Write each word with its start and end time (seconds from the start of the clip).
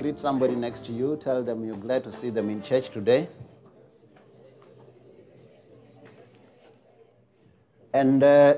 Greet 0.00 0.18
somebody 0.18 0.54
next 0.54 0.86
to 0.86 0.92
you. 0.92 1.18
Tell 1.18 1.42
them 1.42 1.62
you're 1.62 1.76
glad 1.76 2.04
to 2.04 2.10
see 2.10 2.30
them 2.30 2.48
in 2.48 2.62
church 2.62 2.88
today. 2.88 3.28
And 7.92 8.22
uh, 8.22 8.54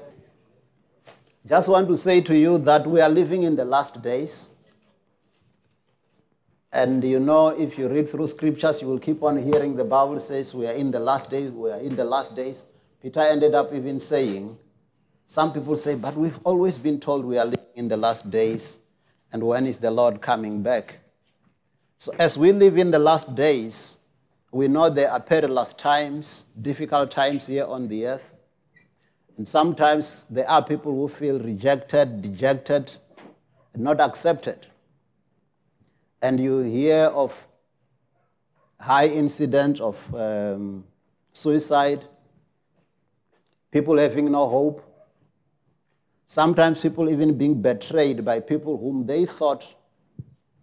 just 1.45 1.69
want 1.69 1.89
to 1.89 1.97
say 1.97 2.21
to 2.21 2.39
you 2.39 2.59
that 2.59 2.87
we 2.87 3.01
are 3.01 3.09
living 3.09 3.43
in 3.43 3.57
the 3.57 3.65
last 3.65 4.01
days. 4.03 4.55
And 6.71 7.03
you 7.03 7.19
know, 7.19 7.49
if 7.49 7.77
you 7.77 7.89
read 7.89 8.09
through 8.09 8.29
scriptures, 8.29 8.81
you 8.81 8.87
will 8.87 9.01
keep 9.01 9.21
on 9.25 9.37
hearing 9.37 9.75
the 9.75 9.83
Bible 9.85 10.21
says 10.21 10.55
we 10.55 10.69
are 10.69 10.75
in 10.75 10.93
the 10.93 11.01
last 11.01 11.29
days, 11.29 11.51
we 11.51 11.73
are 11.73 11.81
in 11.81 11.97
the 11.97 12.05
last 12.05 12.37
days. 12.37 12.67
Peter 13.03 13.19
ended 13.19 13.57
up 13.57 13.75
even 13.75 13.99
saying, 13.99 14.57
some 15.27 15.53
people 15.53 15.75
say, 15.75 15.97
but 15.97 16.17
we've 16.17 16.39
always 16.45 16.79
been 16.79 17.01
told 17.01 17.25
we 17.25 17.37
are 17.37 17.47
living 17.47 17.67
in 17.75 17.89
the 17.89 17.97
last 17.97 18.31
days, 18.31 18.79
and 19.33 19.43
when 19.43 19.67
is 19.67 19.79
the 19.79 19.91
Lord 19.91 20.21
coming 20.21 20.63
back? 20.63 21.02
So, 22.03 22.13
as 22.19 22.37
we 22.37 22.51
live 22.51 22.79
in 22.79 22.91
the 22.91 22.99
last 22.99 23.33
days, 23.37 24.01
we 24.51 24.67
know 24.67 24.91
there 24.91 25.09
are 25.09 25.21
perilous 25.21 25.73
times, 25.73 26.47
difficult 26.61 27.13
times 27.13 27.47
here 27.47 27.65
on 27.65 27.87
the 27.87 28.07
earth. 28.09 28.29
And 29.37 29.49
sometimes 29.49 30.27
there 30.29 30.51
are 30.51 30.65
people 30.65 30.91
who 30.91 31.07
feel 31.07 31.39
rejected, 31.39 32.21
dejected, 32.21 32.93
not 33.77 34.01
accepted. 34.01 34.67
And 36.23 36.41
you 36.41 36.59
hear 36.63 37.05
of 37.05 37.41
high 38.81 39.07
incident 39.07 39.79
of 39.79 39.97
um, 40.13 40.83
suicide, 41.33 42.05
people 43.71 43.97
having 43.97 44.33
no 44.33 44.49
hope. 44.49 44.83
Sometimes 46.27 46.81
people 46.81 47.09
even 47.09 47.39
being 47.39 47.63
betrayed 47.63 48.25
by 48.25 48.41
people 48.41 48.77
whom 48.77 49.07
they 49.07 49.25
thought 49.25 49.73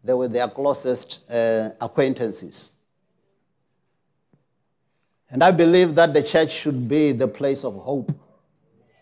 they 0.04 0.14
were 0.14 0.28
their 0.28 0.48
closest 0.48 1.30
uh, 1.30 1.72
acquaintances. 1.82 2.72
And 5.30 5.44
I 5.44 5.52
believe 5.52 5.96
that 5.96 6.14
the 6.14 6.24
church 6.24 6.52
should 6.52 6.88
be 6.88 7.12
the 7.12 7.28
place 7.28 7.64
of 7.64 7.76
hope 7.76 8.12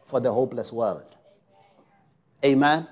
for 0.05 0.19
the 0.19 0.31
hopeless 0.31 0.73
world. 0.73 1.15
Amen? 2.43 2.87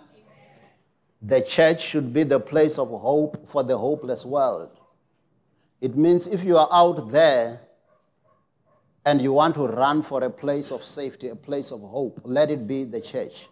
The 1.22 1.42
church 1.42 1.82
should 1.82 2.14
be 2.14 2.24
the 2.24 2.40
place 2.40 2.78
of 2.78 2.90
hope 2.90 3.50
for 3.50 3.64
the 3.64 3.78
hopeless 3.78 4.26
world. 4.26 4.80
It 5.82 5.98
means 5.98 6.28
if 6.28 6.44
you 6.44 6.58
are 6.58 6.70
out 6.72 7.12
there 7.12 7.60
and 9.06 9.22
you 9.22 9.34
want 9.34 9.56
to 9.56 9.68
run 9.68 10.02
for 10.02 10.24
a 10.24 10.30
place 10.30 10.72
of 10.72 10.84
safety, 10.84 11.30
a 11.30 11.36
place 11.36 11.72
of 11.72 11.82
hope, 11.82 12.22
let 12.24 12.50
it 12.50 12.68
be 12.68 12.84
the 12.84 13.02
church. 13.02 13.48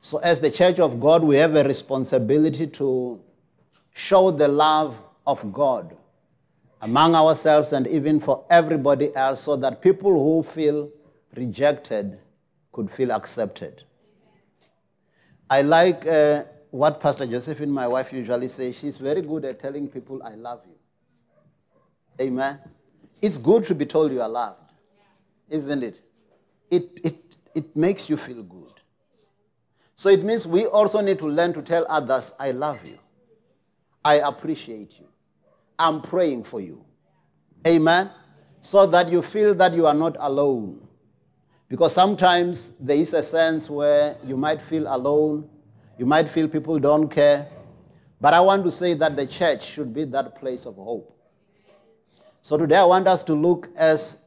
So, 0.00 0.18
as 0.18 0.40
the 0.40 0.50
church 0.50 0.78
of 0.78 0.98
God, 0.98 1.22
we 1.22 1.36
have 1.36 1.56
a 1.56 1.64
responsibility 1.64 2.66
to 2.68 3.20
show 3.92 4.30
the 4.30 4.48
love 4.48 4.96
of 5.26 5.52
God 5.52 5.96
among 6.82 7.14
ourselves 7.14 7.72
and 7.72 7.86
even 7.86 8.20
for 8.20 8.44
everybody 8.50 9.14
else 9.14 9.42
so 9.42 9.56
that 9.56 9.82
people 9.82 10.12
who 10.12 10.42
feel 10.42 10.90
rejected 11.36 12.18
could 12.72 12.90
feel 12.90 13.12
accepted. 13.12 13.84
I 15.48 15.62
like 15.62 16.06
uh, 16.06 16.44
what 16.70 17.00
Pastor 17.00 17.26
Josephine, 17.26 17.70
my 17.70 17.86
wife, 17.86 18.12
usually 18.12 18.48
says. 18.48 18.78
She's 18.78 18.96
very 18.96 19.20
good 19.20 19.44
at 19.44 19.58
telling 19.58 19.88
people, 19.88 20.22
I 20.22 20.34
love 20.34 20.62
you. 20.66 22.24
Amen. 22.24 22.60
It's 23.20 23.36
good 23.38 23.66
to 23.66 23.74
be 23.74 23.84
told 23.84 24.12
you 24.12 24.22
are 24.22 24.28
loved, 24.28 24.72
isn't 25.48 25.82
it? 25.82 26.02
It, 26.70 27.00
it, 27.02 27.36
it 27.54 27.76
makes 27.76 28.08
you 28.08 28.16
feel 28.16 28.42
good. 28.42 28.72
So 29.96 30.08
it 30.08 30.24
means 30.24 30.46
we 30.46 30.66
also 30.66 31.00
need 31.00 31.18
to 31.18 31.26
learn 31.26 31.52
to 31.54 31.62
tell 31.62 31.84
others, 31.88 32.32
I 32.38 32.52
love 32.52 32.78
you. 32.86 32.98
I 34.04 34.16
appreciate 34.16 34.98
you. 34.98 35.06
I'm 35.78 36.00
praying 36.00 36.44
for 36.44 36.60
you. 36.60 36.84
Amen. 37.66 38.10
So 38.60 38.86
that 38.86 39.10
you 39.10 39.22
feel 39.22 39.54
that 39.54 39.72
you 39.74 39.86
are 39.86 39.94
not 39.94 40.16
alone. 40.18 40.86
Because 41.68 41.94
sometimes 41.94 42.72
there 42.80 42.96
is 42.96 43.14
a 43.14 43.22
sense 43.22 43.70
where 43.70 44.16
you 44.24 44.36
might 44.36 44.60
feel 44.60 44.92
alone, 44.94 45.48
you 45.98 46.06
might 46.06 46.28
feel 46.28 46.48
people 46.48 46.78
don't 46.78 47.08
care. 47.08 47.46
But 48.20 48.34
I 48.34 48.40
want 48.40 48.64
to 48.64 48.70
say 48.70 48.94
that 48.94 49.16
the 49.16 49.26
church 49.26 49.64
should 49.64 49.94
be 49.94 50.04
that 50.04 50.38
place 50.38 50.66
of 50.66 50.74
hope. 50.74 51.16
So 52.42 52.56
today 52.56 52.76
I 52.76 52.84
want 52.84 53.06
us 53.06 53.22
to 53.24 53.34
look 53.34 53.68
as, 53.76 54.24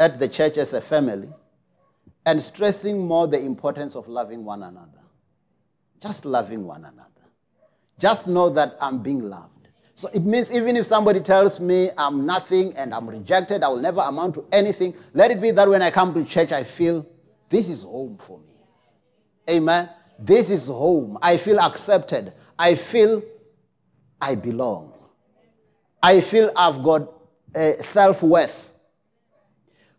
at 0.00 0.18
the 0.18 0.28
church 0.28 0.56
as 0.56 0.72
a 0.72 0.80
family 0.80 1.28
and 2.24 2.42
stressing 2.42 3.06
more 3.06 3.26
the 3.26 3.40
importance 3.40 3.96
of 3.96 4.08
loving 4.08 4.44
one 4.44 4.62
another. 4.62 5.02
Just 6.00 6.24
loving 6.24 6.64
one 6.64 6.84
another. 6.84 7.08
Just 7.98 8.28
know 8.28 8.48
that 8.50 8.76
I'm 8.80 9.02
being 9.02 9.24
loved. 9.24 9.68
So 9.94 10.08
it 10.14 10.22
means 10.24 10.52
even 10.52 10.76
if 10.76 10.86
somebody 10.86 11.18
tells 11.18 11.58
me 11.58 11.90
I'm 11.98 12.24
nothing 12.24 12.72
and 12.76 12.94
I'm 12.94 13.08
rejected, 13.08 13.64
I 13.64 13.68
will 13.68 13.80
never 13.80 14.00
amount 14.00 14.34
to 14.34 14.44
anything, 14.52 14.94
let 15.12 15.32
it 15.32 15.40
be 15.40 15.50
that 15.50 15.68
when 15.68 15.82
I 15.82 15.90
come 15.90 16.14
to 16.14 16.24
church, 16.24 16.52
I 16.52 16.62
feel 16.62 17.04
this 17.48 17.68
is 17.68 17.82
home 17.82 18.16
for 18.16 18.38
me. 18.38 18.54
Amen. 19.50 19.90
This 20.18 20.50
is 20.50 20.68
home. 20.68 21.18
I 21.20 21.36
feel 21.36 21.58
accepted. 21.58 22.32
I 22.56 22.76
feel 22.76 23.22
I 24.20 24.36
belong. 24.36 24.92
I 26.02 26.20
feel 26.20 26.52
I've 26.54 26.82
got 26.82 27.12
uh, 27.54 27.82
self 27.82 28.22
worth. 28.22 28.70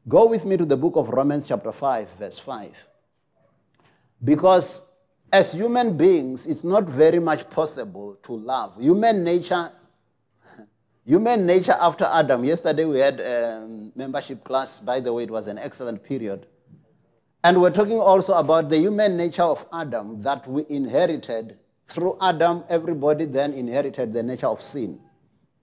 Go 0.07 0.27
with 0.27 0.45
me 0.45 0.55
to 0.57 0.65
the 0.65 0.77
book 0.77 0.95
of 0.95 1.09
Romans, 1.09 1.47
chapter 1.47 1.71
5, 1.71 2.09
verse 2.11 2.39
5. 2.39 2.71
Because 4.23 4.83
as 5.31 5.53
human 5.53 5.95
beings, 5.97 6.47
it's 6.47 6.63
not 6.63 6.85
very 6.85 7.19
much 7.19 7.49
possible 7.49 8.17
to 8.23 8.33
love. 8.33 8.79
Human 8.79 9.23
nature, 9.23 9.71
human 11.05 11.45
nature 11.45 11.75
after 11.79 12.05
Adam. 12.05 12.43
Yesterday 12.43 12.85
we 12.85 12.99
had 12.99 13.19
a 13.19 13.89
membership 13.95 14.43
class. 14.43 14.79
By 14.79 14.99
the 14.99 15.13
way, 15.13 15.23
it 15.23 15.31
was 15.31 15.47
an 15.47 15.57
excellent 15.57 16.03
period. 16.03 16.47
And 17.43 17.61
we're 17.61 17.71
talking 17.71 17.99
also 17.99 18.33
about 18.33 18.69
the 18.69 18.77
human 18.77 19.15
nature 19.15 19.43
of 19.43 19.65
Adam 19.71 20.21
that 20.23 20.47
we 20.47 20.65
inherited. 20.69 21.57
Through 21.87 22.17
Adam, 22.21 22.63
everybody 22.69 23.25
then 23.25 23.53
inherited 23.53 24.13
the 24.13 24.21
nature 24.21 24.47
of 24.47 24.61
sin. 24.61 24.99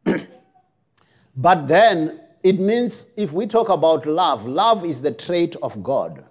but 1.36 1.68
then 1.68 2.20
it 2.42 2.58
means 2.58 3.10
if 3.16 3.32
we 3.32 3.46
talk 3.46 3.68
about 3.68 4.06
love, 4.06 4.46
love 4.46 4.84
is 4.84 5.02
the 5.02 5.10
trait 5.10 5.54
of 5.62 5.82
God, 5.82 6.24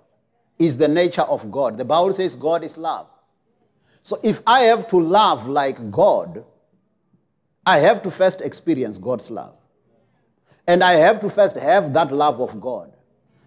is 0.58 0.78
the 0.78 0.88
nature 0.88 1.22
of 1.22 1.52
God. 1.52 1.78
The 1.78 1.86
Bible 1.86 2.12
says 2.14 2.36
God 2.36 2.64
is 2.64 2.78
love. 2.78 3.08
So 4.06 4.20
if 4.22 4.44
I 4.46 4.62
have 4.62 4.88
to 4.90 5.02
love 5.02 5.48
like 5.48 5.90
God, 5.90 6.46
I 7.66 7.80
have 7.80 8.04
to 8.04 8.12
first 8.12 8.42
experience 8.42 9.00
God's 9.00 9.32
love. 9.32 9.58
And 10.68 10.84
I 10.84 10.94
have 10.94 11.20
to 11.22 11.30
first 11.30 11.56
have 11.56 11.92
that 11.94 12.12
love 12.12 12.40
of 12.40 12.62
God. 12.62 12.96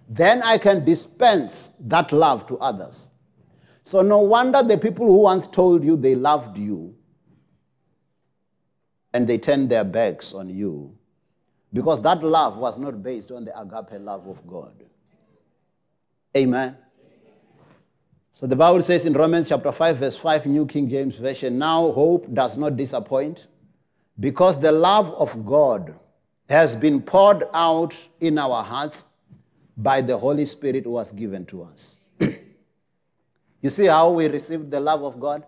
Then 0.09 0.43
I 0.43 0.59
can 0.59 0.85
dispense 0.85 1.77
that 1.83 2.11
love 2.11 2.49
to 2.49 2.59
others. 2.59 3.09
So 3.85 4.03
no 4.03 4.19
wonder 4.19 4.65
the 4.65 4.77
people 4.77 5.07
who 5.07 5.19
once 5.19 5.47
told 5.47 5.85
you 5.85 5.97
they 5.97 6.17
loved 6.17 6.59
you 6.59 6.93
and 9.15 9.29
they 9.29 9.39
turned 9.39 9.71
their 9.71 9.85
backs 9.85 10.35
on 10.35 10.51
you 10.51 10.93
because 11.73 12.03
that 12.03 12.25
love 12.25 12.57
was 12.57 12.81
not 12.81 13.01
based 13.01 13.31
on 13.31 13.45
the 13.45 13.57
agape 13.57 14.01
love 14.01 14.27
of 14.27 14.45
God. 14.45 14.73
Amen. 16.37 16.77
So 18.39 18.47
the 18.47 18.55
Bible 18.55 18.81
says 18.83 19.05
in 19.05 19.15
Romans 19.15 19.49
chapter 19.49 19.73
5, 19.73 19.97
verse 19.97 20.17
5, 20.17 20.47
New 20.47 20.65
King 20.65 20.89
James 20.89 21.17
Version, 21.17 21.59
now 21.59 21.91
hope 21.91 22.33
does 22.33 22.57
not 22.57 22.77
disappoint 22.77 23.49
because 24.21 24.61
the 24.61 24.71
love 24.71 25.11
of 25.15 25.45
God 25.45 25.93
has 26.49 26.77
been 26.77 27.03
poured 27.03 27.49
out 27.53 27.97
in 28.21 28.39
our 28.39 28.63
hearts 28.63 29.07
by 29.77 30.01
the 30.01 30.17
Holy 30.17 30.47
Spirit 30.47 30.85
who 30.85 30.93
was 30.93 31.11
given 31.11 31.47
to 31.47 31.65
us. 31.65 31.99
you 32.21 33.71
see 33.71 33.87
how 33.87 34.13
we 34.13 34.29
received 34.29 34.71
the 34.71 34.79
love 34.79 35.03
of 35.03 35.19
God? 35.19 35.45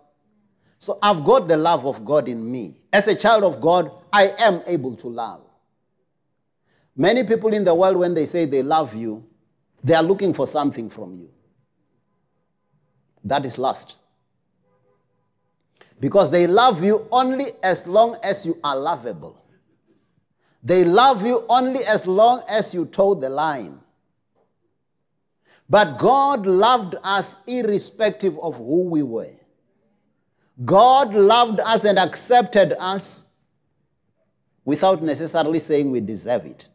So 0.77 0.99
I've 1.01 1.23
got 1.23 1.47
the 1.47 1.55
love 1.55 1.85
of 1.85 2.03
God 2.03 2.27
in 2.27 2.51
me. 2.51 2.75
As 2.91 3.07
a 3.07 3.15
child 3.15 3.45
of 3.45 3.61
God, 3.61 3.89
I 4.11 4.33
am 4.37 4.63
able 4.67 4.97
to 4.97 5.07
love. 5.07 5.45
Many 6.97 7.23
people 7.23 7.53
in 7.53 7.63
the 7.63 7.73
world, 7.73 7.95
when 7.95 8.13
they 8.13 8.25
say 8.25 8.43
they 8.43 8.63
love 8.63 8.93
you, 8.93 9.25
they 9.81 9.93
are 9.93 10.03
looking 10.03 10.33
for 10.33 10.45
something 10.45 10.89
from 10.89 11.15
you. 11.15 11.29
That 13.23 13.45
is 13.45 13.57
lust. 13.57 13.95
Because 15.99 16.31
they 16.31 16.47
love 16.47 16.83
you 16.83 17.07
only 17.11 17.45
as 17.61 17.85
long 17.85 18.17
as 18.23 18.45
you 18.45 18.59
are 18.63 18.75
lovable. 18.75 19.37
They 20.63 20.83
love 20.83 21.25
you 21.25 21.45
only 21.49 21.83
as 21.85 22.07
long 22.07 22.43
as 22.47 22.73
you 22.73 22.85
toe 22.85 23.15
the 23.15 23.29
line. 23.29 23.79
But 25.69 25.97
God 25.99 26.45
loved 26.45 26.95
us 27.03 27.37
irrespective 27.47 28.37
of 28.39 28.57
who 28.57 28.83
we 28.83 29.03
were. 29.03 29.31
God 30.65 31.13
loved 31.13 31.59
us 31.61 31.85
and 31.85 31.97
accepted 31.97 32.73
us 32.77 33.25
without 34.65 35.01
necessarily 35.01 35.59
saying 35.59 35.89
we 35.89 36.01
deserve 36.01 36.45
it. 36.45 36.67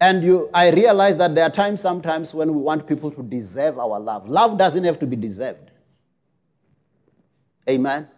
And 0.00 0.24
you, 0.24 0.48
I 0.54 0.70
realize 0.70 1.16
that 1.18 1.34
there 1.34 1.44
are 1.44 1.50
times 1.50 1.80
sometimes 1.80 2.32
when 2.32 2.54
we 2.54 2.60
want 2.60 2.86
people 2.86 3.10
to 3.10 3.22
deserve 3.22 3.78
our 3.78 4.00
love. 4.00 4.28
Love 4.28 4.56
doesn't 4.56 4.84
have 4.84 4.98
to 5.00 5.06
be 5.06 5.16
deserved. 5.16 5.70
Amen? 7.68 8.08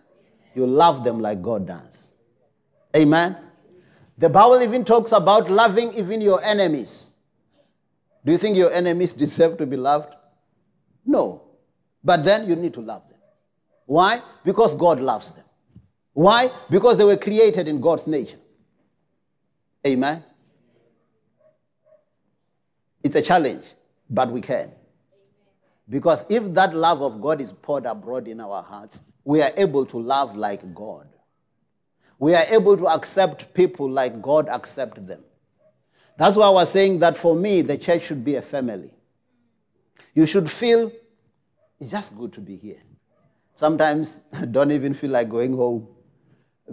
You 0.54 0.66
love 0.66 1.02
them 1.02 1.20
like 1.20 1.42
God 1.42 1.66
does. 1.66 2.08
Amen. 2.96 3.36
The 4.18 4.28
Bible 4.28 4.62
even 4.62 4.84
talks 4.84 5.12
about 5.12 5.50
loving 5.50 5.92
even 5.94 6.20
your 6.20 6.42
enemies. 6.44 7.14
Do 8.24 8.30
you 8.30 8.38
think 8.38 8.56
your 8.56 8.72
enemies 8.72 9.12
deserve 9.24 9.58
to 9.58 9.66
be 9.66 9.76
loved? 9.76 10.14
No. 11.04 11.42
But 12.04 12.24
then 12.24 12.48
you 12.48 12.54
need 12.54 12.74
to 12.74 12.80
love 12.80 13.08
them. 13.08 13.18
Why? 13.86 14.20
Because 14.44 14.74
God 14.76 15.00
loves 15.00 15.32
them. 15.32 15.44
Why? 16.12 16.48
Because 16.70 16.96
they 16.96 17.04
were 17.04 17.16
created 17.16 17.66
in 17.66 17.80
God's 17.80 18.06
nature. 18.06 18.38
Amen. 19.86 20.22
It's 23.02 23.16
a 23.16 23.22
challenge, 23.22 23.64
but 24.08 24.30
we 24.30 24.40
can. 24.40 24.70
Because 25.88 26.24
if 26.28 26.52
that 26.54 26.74
love 26.74 27.02
of 27.02 27.20
God 27.20 27.40
is 27.40 27.52
poured 27.52 27.86
abroad 27.86 28.28
in 28.28 28.40
our 28.40 28.62
hearts, 28.62 29.02
we 29.24 29.42
are 29.42 29.50
able 29.56 29.84
to 29.86 29.98
love 29.98 30.36
like 30.36 30.74
God. 30.74 31.08
We 32.18 32.34
are 32.34 32.44
able 32.50 32.76
to 32.76 32.88
accept 32.88 33.52
people 33.52 33.90
like 33.90 34.22
God 34.22 34.48
accept 34.48 35.06
them. 35.06 35.22
That's 36.16 36.36
why 36.36 36.46
I 36.46 36.50
was 36.50 36.70
saying 36.70 37.00
that 37.00 37.16
for 37.16 37.34
me, 37.34 37.62
the 37.62 37.76
church 37.76 38.02
should 38.04 38.24
be 38.24 38.36
a 38.36 38.42
family. 38.42 38.92
You 40.14 40.26
should 40.26 40.50
feel 40.50 40.92
it's 41.80 41.90
just 41.90 42.16
good 42.16 42.32
to 42.34 42.40
be 42.40 42.54
here. 42.56 42.80
Sometimes 43.56 44.20
don't 44.50 44.70
even 44.70 44.94
feel 44.94 45.10
like 45.10 45.28
going 45.28 45.56
home 45.56 45.88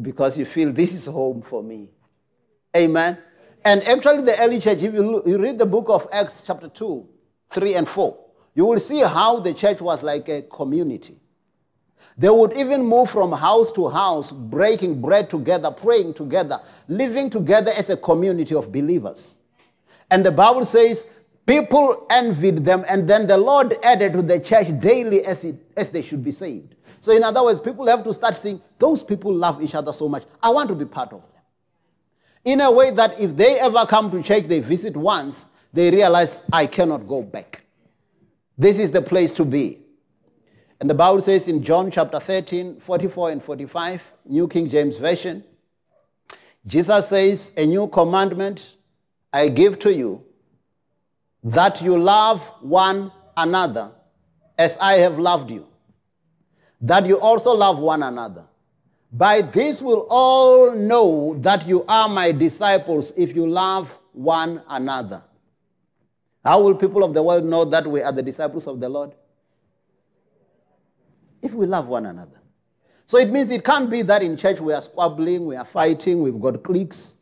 because 0.01 0.37
you 0.37 0.45
feel 0.45 0.71
this 0.71 0.93
is 0.93 1.07
home 1.07 1.41
for 1.41 1.63
me. 1.63 1.89
Amen. 2.77 3.17
And 3.69 3.87
actually, 3.87 4.23
the 4.23 4.35
early 4.39 4.59
church, 4.59 4.81
if 4.81 4.95
you, 4.95 5.21
you 5.27 5.37
read 5.37 5.59
the 5.59 5.65
book 5.67 5.89
of 5.89 6.07
Acts, 6.11 6.41
chapter 6.41 6.67
2, 6.67 7.07
3, 7.51 7.75
and 7.75 7.87
4, 7.87 8.17
you 8.55 8.65
will 8.65 8.79
see 8.79 9.01
how 9.01 9.39
the 9.41 9.53
church 9.53 9.79
was 9.79 10.01
like 10.01 10.27
a 10.27 10.41
community. 10.41 11.15
They 12.17 12.31
would 12.31 12.57
even 12.57 12.83
move 12.83 13.11
from 13.11 13.31
house 13.31 13.71
to 13.73 13.87
house, 13.87 14.31
breaking 14.31 14.99
bread 14.99 15.29
together, 15.29 15.69
praying 15.69 16.15
together, 16.15 16.59
living 16.87 17.29
together 17.29 17.69
as 17.77 17.91
a 17.91 17.97
community 17.97 18.55
of 18.55 18.71
believers. 18.71 19.37
And 20.09 20.25
the 20.25 20.31
Bible 20.31 20.65
says 20.65 21.05
people 21.45 22.07
envied 22.09 22.65
them, 22.65 22.83
and 22.87 23.07
then 23.07 23.27
the 23.27 23.37
Lord 23.37 23.77
added 23.83 24.13
to 24.13 24.23
the 24.23 24.39
church 24.39 24.79
daily 24.79 25.23
as, 25.25 25.43
it, 25.43 25.57
as 25.77 25.91
they 25.91 26.01
should 26.01 26.23
be 26.23 26.31
saved. 26.31 26.73
So, 27.01 27.15
in 27.15 27.23
other 27.23 27.43
words, 27.43 27.61
people 27.61 27.85
have 27.85 28.03
to 28.05 28.15
start 28.15 28.35
seeing, 28.35 28.63
Those 28.79 29.03
people 29.03 29.31
love 29.31 29.61
each 29.61 29.75
other 29.75 29.93
so 29.93 30.09
much. 30.09 30.23
I 30.41 30.49
want 30.49 30.69
to 30.69 30.75
be 30.75 30.85
part 30.85 31.13
of 31.13 31.21
them. 31.21 31.38
In 32.45 32.61
a 32.61 32.71
way 32.71 32.91
that 32.91 33.19
if 33.19 33.35
they 33.35 33.59
ever 33.59 33.85
come 33.85 34.09
to 34.11 34.23
church, 34.23 34.43
they 34.43 34.59
visit 34.59 34.95
once, 34.95 35.45
they 35.73 35.91
realize, 35.91 36.43
I 36.51 36.65
cannot 36.65 37.07
go 37.07 37.21
back. 37.21 37.63
This 38.57 38.79
is 38.79 38.91
the 38.91 39.01
place 39.01 39.33
to 39.35 39.45
be. 39.45 39.79
And 40.79 40.89
the 40.89 40.93
Bible 40.93 41.21
says 41.21 41.47
in 41.47 41.63
John 41.63 41.91
chapter 41.91 42.19
13, 42.19 42.79
44 42.79 43.31
and 43.31 43.43
45, 43.43 44.13
New 44.25 44.47
King 44.47 44.69
James 44.69 44.97
Version, 44.97 45.43
Jesus 46.65 47.09
says, 47.09 47.53
A 47.57 47.65
new 47.65 47.87
commandment 47.87 48.75
I 49.31 49.49
give 49.49 49.79
to 49.79 49.93
you, 49.93 50.23
that 51.43 51.81
you 51.81 51.97
love 51.97 52.47
one 52.61 53.11
another 53.37 53.91
as 54.57 54.77
I 54.77 54.95
have 54.95 55.19
loved 55.19 55.51
you, 55.51 55.65
that 56.81 57.05
you 57.05 57.19
also 57.19 57.53
love 57.55 57.79
one 57.79 58.03
another. 58.03 58.45
By 59.11 59.41
this 59.41 59.81
will 59.81 60.05
all 60.09 60.71
know 60.71 61.35
that 61.39 61.67
you 61.67 61.83
are 61.87 62.07
my 62.07 62.31
disciples 62.31 63.11
if 63.17 63.35
you 63.35 63.47
love 63.47 63.97
one 64.13 64.61
another. 64.69 65.23
How 66.45 66.61
will 66.61 66.75
people 66.75 67.03
of 67.03 67.13
the 67.13 67.23
world 67.23 67.43
know 67.43 67.65
that 67.65 67.85
we 67.87 68.01
are 68.01 68.11
the 68.11 68.21
disciples 68.21 68.67
of 68.67 68.79
the 68.79 68.87
Lord? 68.87 69.11
If 71.41 71.53
we 71.53 71.65
love 71.65 71.87
one 71.87 72.05
another. 72.05 72.39
So 73.05 73.17
it 73.17 73.31
means 73.31 73.49
it 73.49 73.63
can't 73.63 73.89
be 73.89 74.03
that 74.03 74.21
in 74.21 74.37
church 74.37 74.59
we 74.59 74.73
are 74.73 74.81
squabbling, 74.81 75.45
we 75.45 75.55
are 75.55 75.65
fighting, 75.65 76.21
we've 76.21 76.39
got 76.39 76.63
cliques. 76.63 77.15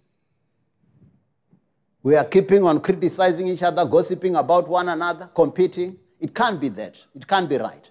We 2.04 2.16
are 2.16 2.26
keeping 2.26 2.64
on 2.66 2.82
criticizing 2.82 3.48
each 3.48 3.64
other, 3.64 3.86
gossiping 3.86 4.36
about 4.36 4.68
one 4.68 4.90
another, 4.90 5.30
competing. 5.34 5.98
It 6.20 6.36
can't 6.36 6.60
be 6.60 6.70
that. 6.70 7.04
It 7.16 7.28
can't 7.28 7.50
be 7.50 7.58
right. 7.58 7.90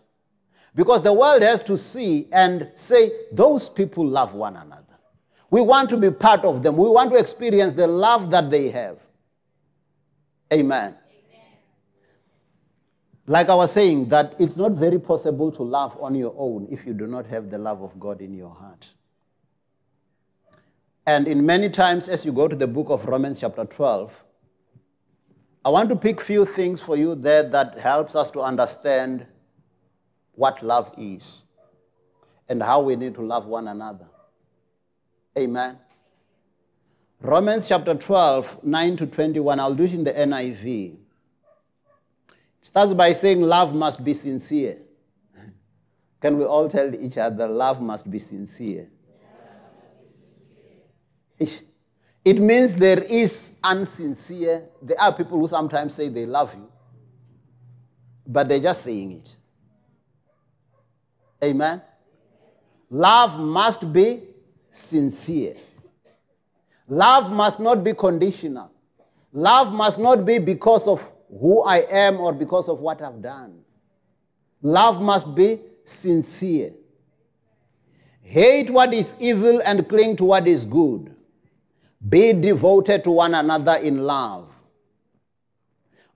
Because 0.76 1.02
the 1.02 1.12
world 1.12 1.42
has 1.42 1.64
to 1.64 1.76
see 1.76 2.28
and 2.30 2.70
say, 2.74 3.10
those 3.32 3.66
people 3.66 4.06
love 4.06 4.34
one 4.34 4.56
another. 4.56 4.82
We 5.50 5.62
want 5.62 5.88
to 5.90 5.96
be 5.96 6.10
part 6.10 6.44
of 6.44 6.62
them. 6.62 6.76
We 6.76 6.88
want 6.88 7.10
to 7.12 7.16
experience 7.16 7.72
the 7.72 7.86
love 7.86 8.30
that 8.30 8.50
they 8.50 8.68
have. 8.68 8.98
Amen. 10.52 10.94
Amen. 10.94 11.42
Like 13.26 13.48
I 13.48 13.54
was 13.54 13.72
saying, 13.72 14.08
that 14.08 14.34
it's 14.38 14.58
not 14.58 14.72
very 14.72 14.98
possible 14.98 15.50
to 15.52 15.62
love 15.62 15.96
on 15.98 16.14
your 16.14 16.34
own 16.36 16.68
if 16.70 16.86
you 16.86 16.92
do 16.92 17.06
not 17.06 17.26
have 17.26 17.50
the 17.50 17.58
love 17.58 17.82
of 17.82 17.98
God 17.98 18.20
in 18.20 18.34
your 18.34 18.54
heart. 18.54 18.86
And 21.06 21.26
in 21.26 21.46
many 21.46 21.70
times, 21.70 22.06
as 22.08 22.26
you 22.26 22.32
go 22.32 22.48
to 22.48 22.56
the 22.56 22.66
book 22.66 22.90
of 22.90 23.06
Romans, 23.06 23.40
chapter 23.40 23.64
12, 23.64 24.12
I 25.64 25.70
want 25.70 25.88
to 25.88 25.96
pick 25.96 26.20
few 26.20 26.44
things 26.44 26.82
for 26.82 26.96
you 26.96 27.14
there 27.14 27.44
that 27.44 27.78
helps 27.78 28.14
us 28.14 28.30
to 28.32 28.40
understand 28.40 29.26
what 30.36 30.62
love 30.62 30.94
is 30.96 31.44
and 32.48 32.62
how 32.62 32.80
we 32.82 32.94
need 32.94 33.14
to 33.16 33.22
love 33.22 33.46
one 33.46 33.68
another. 33.68 34.06
Amen. 35.36 35.78
Romans 37.20 37.68
chapter 37.68 37.94
12, 37.94 38.62
9 38.62 38.96
to 38.98 39.06
21. 39.06 39.58
I'll 39.58 39.74
do 39.74 39.84
it 39.84 39.92
in 39.92 40.04
the 40.04 40.12
NIV. 40.12 40.94
It 40.94 40.98
starts 42.60 42.94
by 42.94 43.12
saying 43.12 43.40
love 43.40 43.74
must 43.74 44.04
be 44.04 44.14
sincere. 44.14 44.78
Can 46.20 46.38
we 46.38 46.44
all 46.44 46.68
tell 46.68 46.94
each 46.94 47.18
other 47.18 47.48
love 47.48 47.80
must 47.80 48.10
be 48.10 48.18
sincere? 48.18 48.88
It 51.38 52.40
means 52.40 52.74
there 52.74 53.02
is 53.02 53.52
unsincere. 53.62 54.66
There 54.82 55.00
are 55.00 55.12
people 55.12 55.38
who 55.38 55.46
sometimes 55.46 55.94
say 55.94 56.08
they 56.08 56.26
love 56.26 56.54
you, 56.54 56.68
but 58.26 58.48
they're 58.48 58.60
just 58.60 58.82
saying 58.82 59.12
it. 59.12 59.35
Amen. 61.42 61.82
Love 62.90 63.38
must 63.38 63.92
be 63.92 64.22
sincere. 64.70 65.54
Love 66.88 67.32
must 67.32 67.58
not 67.60 67.82
be 67.82 67.92
conditional. 67.94 68.70
Love 69.32 69.72
must 69.72 69.98
not 69.98 70.24
be 70.24 70.38
because 70.38 70.86
of 70.86 71.12
who 71.28 71.62
I 71.62 71.78
am 71.90 72.20
or 72.20 72.32
because 72.32 72.68
of 72.68 72.80
what 72.80 73.02
I've 73.02 73.20
done. 73.20 73.60
Love 74.62 75.02
must 75.02 75.34
be 75.34 75.60
sincere. 75.84 76.72
Hate 78.22 78.70
what 78.70 78.92
is 78.94 79.16
evil 79.20 79.60
and 79.64 79.88
cling 79.88 80.16
to 80.16 80.24
what 80.24 80.48
is 80.48 80.64
good. 80.64 81.14
Be 82.08 82.32
devoted 82.32 83.04
to 83.04 83.10
one 83.10 83.34
another 83.34 83.74
in 83.76 84.04
love. 84.04 84.48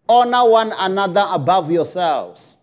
Honor 0.09 0.49
one 0.49 0.73
another 0.79 1.25
above 1.31 1.71
yourselves. 1.71 2.59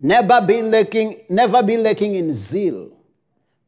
Never 0.00 0.40
be 0.46 0.62
lacking, 0.62 1.22
never 1.28 1.62
be 1.62 1.76
lacking 1.76 2.14
in 2.14 2.32
zeal, 2.32 2.90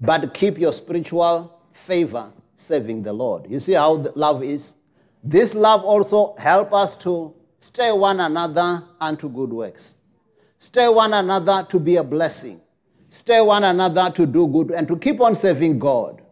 but 0.01 0.33
keep 0.33 0.59
your 0.59 0.73
spiritual 0.73 1.61
favor 1.73 2.33
serving 2.57 3.03
the 3.03 3.12
Lord. 3.12 3.51
You 3.51 3.61
see 3.61 3.75
how 3.75 3.97
love 4.15 4.43
is? 4.43 4.75
This 5.23 5.55
love 5.55 5.85
also 5.85 6.35
help 6.39 6.73
us 6.73 6.97
to 6.99 7.35
stay 7.61 7.93
one 7.93 8.21
another 8.21 8.83
unto 9.01 9.29
good 9.29 9.51
works. 9.51 9.99
Stay 10.59 10.89
one 10.89 11.12
another 11.12 11.67
to 11.69 11.79
be 11.79 11.97
a 11.97 12.05
blessing. 12.05 12.61
Stay 13.09 13.41
one 13.41 13.65
another 13.65 14.11
to 14.11 14.27
do 14.27 14.47
good 14.49 14.71
and 14.71 14.89
to 14.89 14.97
keep 14.97 15.21
on 15.21 15.35
serving 15.35 15.79
God. 15.79 16.23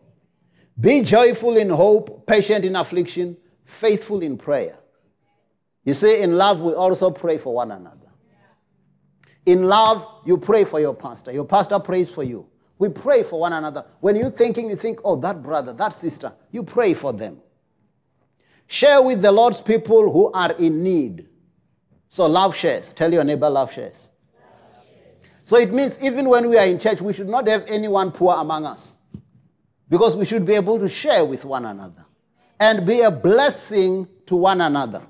Be 0.80 1.02
joyful 1.02 1.56
in 1.56 1.68
hope, 1.68 2.26
patient 2.26 2.64
in 2.64 2.74
affliction, 2.74 3.36
faithful 3.66 4.22
in 4.22 4.38
prayer. 4.38 4.78
You 5.84 5.94
see, 5.94 6.22
in 6.22 6.38
love, 6.38 6.60
we 6.60 6.72
also 6.72 7.10
pray 7.10 7.38
for 7.38 7.54
one 7.54 7.70
another. 7.70 8.09
In 9.50 9.64
love, 9.64 10.06
you 10.24 10.36
pray 10.36 10.62
for 10.62 10.78
your 10.78 10.94
pastor. 10.94 11.32
Your 11.32 11.44
pastor 11.44 11.80
prays 11.80 12.08
for 12.08 12.22
you. 12.22 12.46
We 12.78 12.88
pray 12.88 13.24
for 13.24 13.40
one 13.40 13.52
another. 13.52 13.84
When 13.98 14.14
you're 14.14 14.30
thinking, 14.30 14.70
you 14.70 14.76
think, 14.76 15.00
oh, 15.02 15.16
that 15.16 15.42
brother, 15.42 15.72
that 15.72 15.92
sister, 15.92 16.32
you 16.52 16.62
pray 16.62 16.94
for 16.94 17.12
them. 17.12 17.42
Share 18.68 19.02
with 19.02 19.22
the 19.22 19.32
Lord's 19.32 19.60
people 19.60 20.12
who 20.12 20.30
are 20.30 20.52
in 20.52 20.84
need. 20.84 21.26
So 22.08 22.26
love 22.26 22.54
shares. 22.54 22.92
Tell 22.92 23.12
your 23.12 23.24
neighbor, 23.24 23.50
love 23.50 23.72
shares. 23.72 24.12
So 25.42 25.56
it 25.56 25.72
means 25.72 26.00
even 26.00 26.28
when 26.28 26.48
we 26.48 26.56
are 26.56 26.66
in 26.66 26.78
church, 26.78 27.00
we 27.00 27.12
should 27.12 27.28
not 27.28 27.48
have 27.48 27.64
anyone 27.66 28.12
poor 28.12 28.36
among 28.36 28.64
us. 28.64 28.98
Because 29.88 30.14
we 30.14 30.26
should 30.26 30.46
be 30.46 30.54
able 30.54 30.78
to 30.78 30.88
share 30.88 31.24
with 31.24 31.44
one 31.44 31.64
another 31.64 32.06
and 32.60 32.86
be 32.86 33.00
a 33.00 33.10
blessing 33.10 34.06
to 34.26 34.36
one 34.36 34.60
another. 34.60 35.02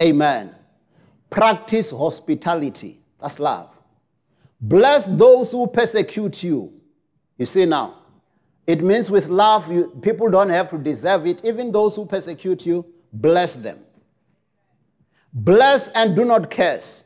Amen. 0.00 0.54
Practice 1.30 1.90
hospitality. 1.90 3.00
That's 3.24 3.38
love. 3.38 3.70
Bless 4.60 5.06
those 5.06 5.52
who 5.52 5.66
persecute 5.66 6.42
you. 6.42 6.74
You 7.38 7.46
see 7.46 7.64
now, 7.64 8.00
it 8.66 8.84
means 8.84 9.10
with 9.10 9.28
love, 9.28 9.72
you, 9.72 9.98
people 10.02 10.28
don't 10.28 10.50
have 10.50 10.68
to 10.70 10.76
deserve 10.76 11.26
it. 11.26 11.42
Even 11.42 11.72
those 11.72 11.96
who 11.96 12.04
persecute 12.04 12.66
you, 12.66 12.84
bless 13.14 13.56
them. 13.56 13.78
Bless 15.32 15.88
and 15.88 16.14
do 16.14 16.26
not 16.26 16.50
curse. 16.50 17.04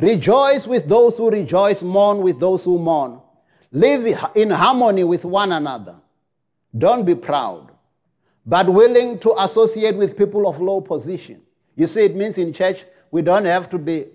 Rejoice 0.00 0.66
with 0.66 0.88
those 0.88 1.18
who 1.18 1.30
rejoice, 1.30 1.84
mourn 1.84 2.18
with 2.18 2.40
those 2.40 2.64
who 2.64 2.76
mourn. 2.76 3.20
Live 3.70 4.06
in 4.34 4.50
harmony 4.50 5.04
with 5.04 5.24
one 5.24 5.52
another. 5.52 5.94
Don't 6.76 7.04
be 7.04 7.14
proud, 7.14 7.70
but 8.44 8.68
willing 8.68 9.20
to 9.20 9.32
associate 9.38 9.94
with 9.94 10.18
people 10.18 10.48
of 10.48 10.60
low 10.60 10.80
position. 10.80 11.42
You 11.76 11.86
see, 11.86 12.02
it 12.02 12.16
means 12.16 12.38
in 12.38 12.52
church, 12.52 12.84
we 13.12 13.22
don't 13.22 13.44
have 13.44 13.68
to 13.70 13.78
be 13.78 14.06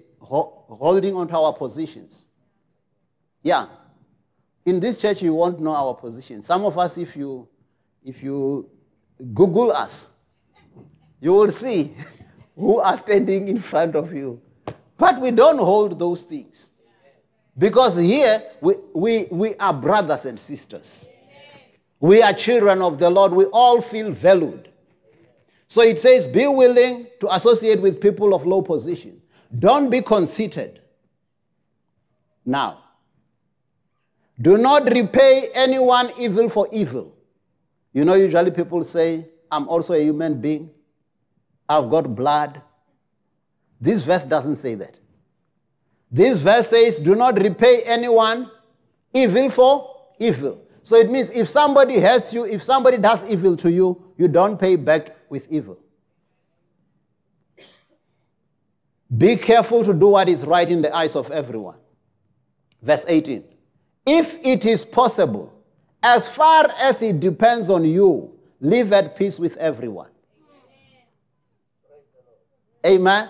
holding 0.76 1.16
on 1.16 1.28
to 1.28 1.38
our 1.38 1.54
positions. 1.54 2.28
Yeah. 3.42 3.68
In 4.66 4.80
this 4.80 5.02
church, 5.02 5.22
you 5.22 5.34
won't 5.34 5.60
know 5.60 5.76
our 5.76 5.94
position. 5.94 6.44
Some 6.44 6.66
of 6.66 6.78
us, 6.78 6.98
if 6.98 7.16
you, 7.16 7.48
if 8.04 8.22
you 8.22 8.70
Google 9.34 9.72
us, 9.72 10.12
you 11.20 11.34
will 11.34 11.50
see 11.50 11.96
who 12.56 12.80
are 12.80 12.98
standing 12.98 13.48
in 13.48 13.60
front 13.60 13.96
of 13.96 14.14
you. 14.14 14.42
But 14.98 15.20
we 15.20 15.32
don't 15.32 15.58
hold 15.58 15.98
those 15.98 16.24
things. 16.24 16.72
Because 17.58 18.00
here 18.00 18.42
we, 18.62 18.76
we, 18.94 19.28
we 19.32 19.56
are 19.56 19.74
brothers 19.74 20.26
and 20.26 20.40
sisters. 20.40 21.08
We 22.00 22.22
are 22.22 22.34
children 22.34 22.82
of 22.82 22.98
the 22.98 23.10
Lord. 23.10 23.34
We 23.34 23.46
all 23.46 23.82
feel 23.82 24.12
valued. 24.12 24.70
So 25.68 25.82
it 25.82 26.00
says, 26.00 26.26
be 26.26 26.48
willing 26.48 27.08
to 27.20 27.34
associate 27.34 27.82
with 27.82 28.02
people 28.02 28.34
of 28.34 28.46
low 28.46 28.62
position. 28.62 29.19
Don't 29.58 29.90
be 29.90 30.02
conceited. 30.02 30.82
Now, 32.46 32.84
do 34.42 34.58
not 34.58 34.92
repay 34.92 35.50
anyone 35.54 36.12
evil 36.18 36.50
for 36.50 36.68
evil. 36.72 37.16
You 37.94 38.06
know, 38.06 38.14
usually 38.14 38.52
people 38.52 38.84
say, 38.84 39.28
I'm 39.52 39.68
also 39.68 39.94
a 39.94 40.02
human 40.02 40.40
being. 40.40 40.70
I've 41.68 41.90
got 41.90 42.16
blood. 42.16 42.62
This 43.82 44.02
verse 44.02 44.26
doesn't 44.26 44.58
say 44.58 44.76
that. 44.76 44.96
This 46.12 46.38
verse 46.38 46.70
says, 46.70 47.00
Do 47.00 47.16
not 47.16 47.40
repay 47.40 47.82
anyone 47.84 48.50
evil 49.14 49.50
for 49.50 49.96
evil. 50.20 50.62
So 50.84 50.96
it 50.96 51.10
means 51.12 51.30
if 51.32 51.48
somebody 51.50 52.00
hurts 52.00 52.34
you, 52.34 52.46
if 52.46 52.64
somebody 52.64 52.98
does 52.98 53.28
evil 53.30 53.56
to 53.58 53.72
you, 53.72 54.02
you 54.18 54.28
don't 54.28 54.60
pay 54.60 54.76
back 54.76 55.16
with 55.30 55.52
evil. 55.52 55.78
Be 59.18 59.36
careful 59.36 59.84
to 59.84 59.94
do 59.94 60.08
what 60.08 60.30
is 60.30 60.46
right 60.46 60.70
in 60.70 60.82
the 60.82 60.96
eyes 60.96 61.16
of 61.16 61.32
everyone. 61.32 61.78
Verse 62.82 63.06
18. 63.08 63.44
If 64.06 64.38
it 64.44 64.66
is 64.66 64.86
possible, 64.86 65.54
as 66.02 66.34
far 66.34 66.70
as 66.80 67.02
it 67.02 67.20
depends 67.20 67.70
on 67.70 67.86
you, 67.86 68.32
live 68.62 68.94
at 68.94 69.16
peace 69.18 69.40
with 69.40 69.58
everyone. 69.58 70.10
Amen. 72.86 73.30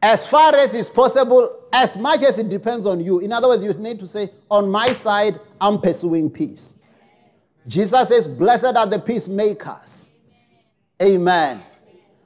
As 0.00 0.28
far 0.28 0.54
as 0.54 0.74
is 0.74 0.88
possible, 0.88 1.64
as 1.72 1.96
much 1.96 2.22
as 2.22 2.38
it 2.38 2.48
depends 2.48 2.86
on 2.86 3.00
you. 3.00 3.18
In 3.20 3.32
other 3.32 3.48
words, 3.48 3.64
you 3.64 3.72
need 3.74 3.98
to 3.98 4.06
say, 4.06 4.30
On 4.50 4.70
my 4.70 4.86
side, 4.88 5.40
I'm 5.60 5.80
pursuing 5.80 6.30
peace. 6.30 6.74
Jesus 7.66 8.08
says, 8.08 8.28
Blessed 8.28 8.76
are 8.76 8.86
the 8.86 8.98
peacemakers. 8.98 10.10
Amen. 11.02 11.60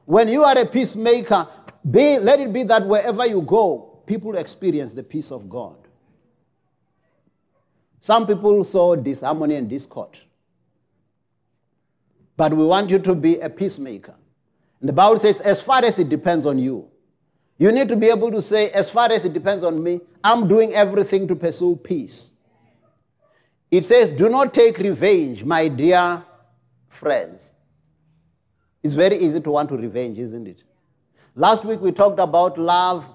When 0.05 0.29
you 0.29 0.43
are 0.45 0.59
a 0.59 0.67
peacemaker, 0.67 1.49
be, 1.89 2.19
let 2.19 2.41
it 2.41 2.53
be 2.53 2.63
that 2.65 2.87
wherever 2.87 3.27
you 3.27 3.43
go, 3.43 4.03
people 4.07 4.37
experience 4.37 4.93
the 4.93 5.03
peace 5.03 5.31
of 5.31 5.49
God. 5.49 5.77
Some 8.01 8.27
people 8.27 8.65
saw 8.65 8.97
disharmony 8.97 9.57
and 9.57 9.69
discord. 9.69 10.19
But 12.37 12.53
we 12.55 12.65
want 12.65 12.91
you 12.91 12.99
to 12.99 13.15
be 13.15 13.39
a 13.41 13.51
peacemaker. 13.51 14.15
And 14.81 14.89
the 14.89 14.93
Bible 14.93 15.19
says, 15.19 15.41
as 15.41 15.61
far 15.61 15.85
as 15.85 15.99
it 15.99 16.09
depends 16.09 16.47
on 16.47 16.59
you, 16.59 16.89
you 17.59 17.71
need 17.71 17.89
to 17.91 17.97
be 17.97 18.09
able 18.09 18.31
to 18.31 18.41
say, 18.41 18.71
as 18.71 18.89
far 18.89 19.13
as 19.13 19.27
it 19.27 19.35
depends 19.35 19.63
on 19.63 19.83
me, 19.83 20.01
I'm 20.25 20.49
doing 20.49 20.73
everything 20.73 21.29
to 21.29 21.37
pursue 21.37 21.77
peace. 21.77 22.31
It 23.71 23.85
says, 23.85 24.11
do 24.11 24.31
not 24.31 24.55
take 24.55 24.79
revenge, 24.79 25.45
my 25.45 25.69
dear 25.69 26.25
friends. 26.89 27.51
It's 28.83 28.95
very 28.95 29.19
easy 29.19 29.41
to 29.41 29.51
want 29.51 29.69
to 29.69 29.77
revenge, 29.77 30.19
isn't 30.19 30.49
it? 30.49 30.63
Last 31.35 31.65
week 31.65 31.81
we 31.81 31.93
talked 31.93 32.19
about 32.19 32.59
love, 32.59 33.09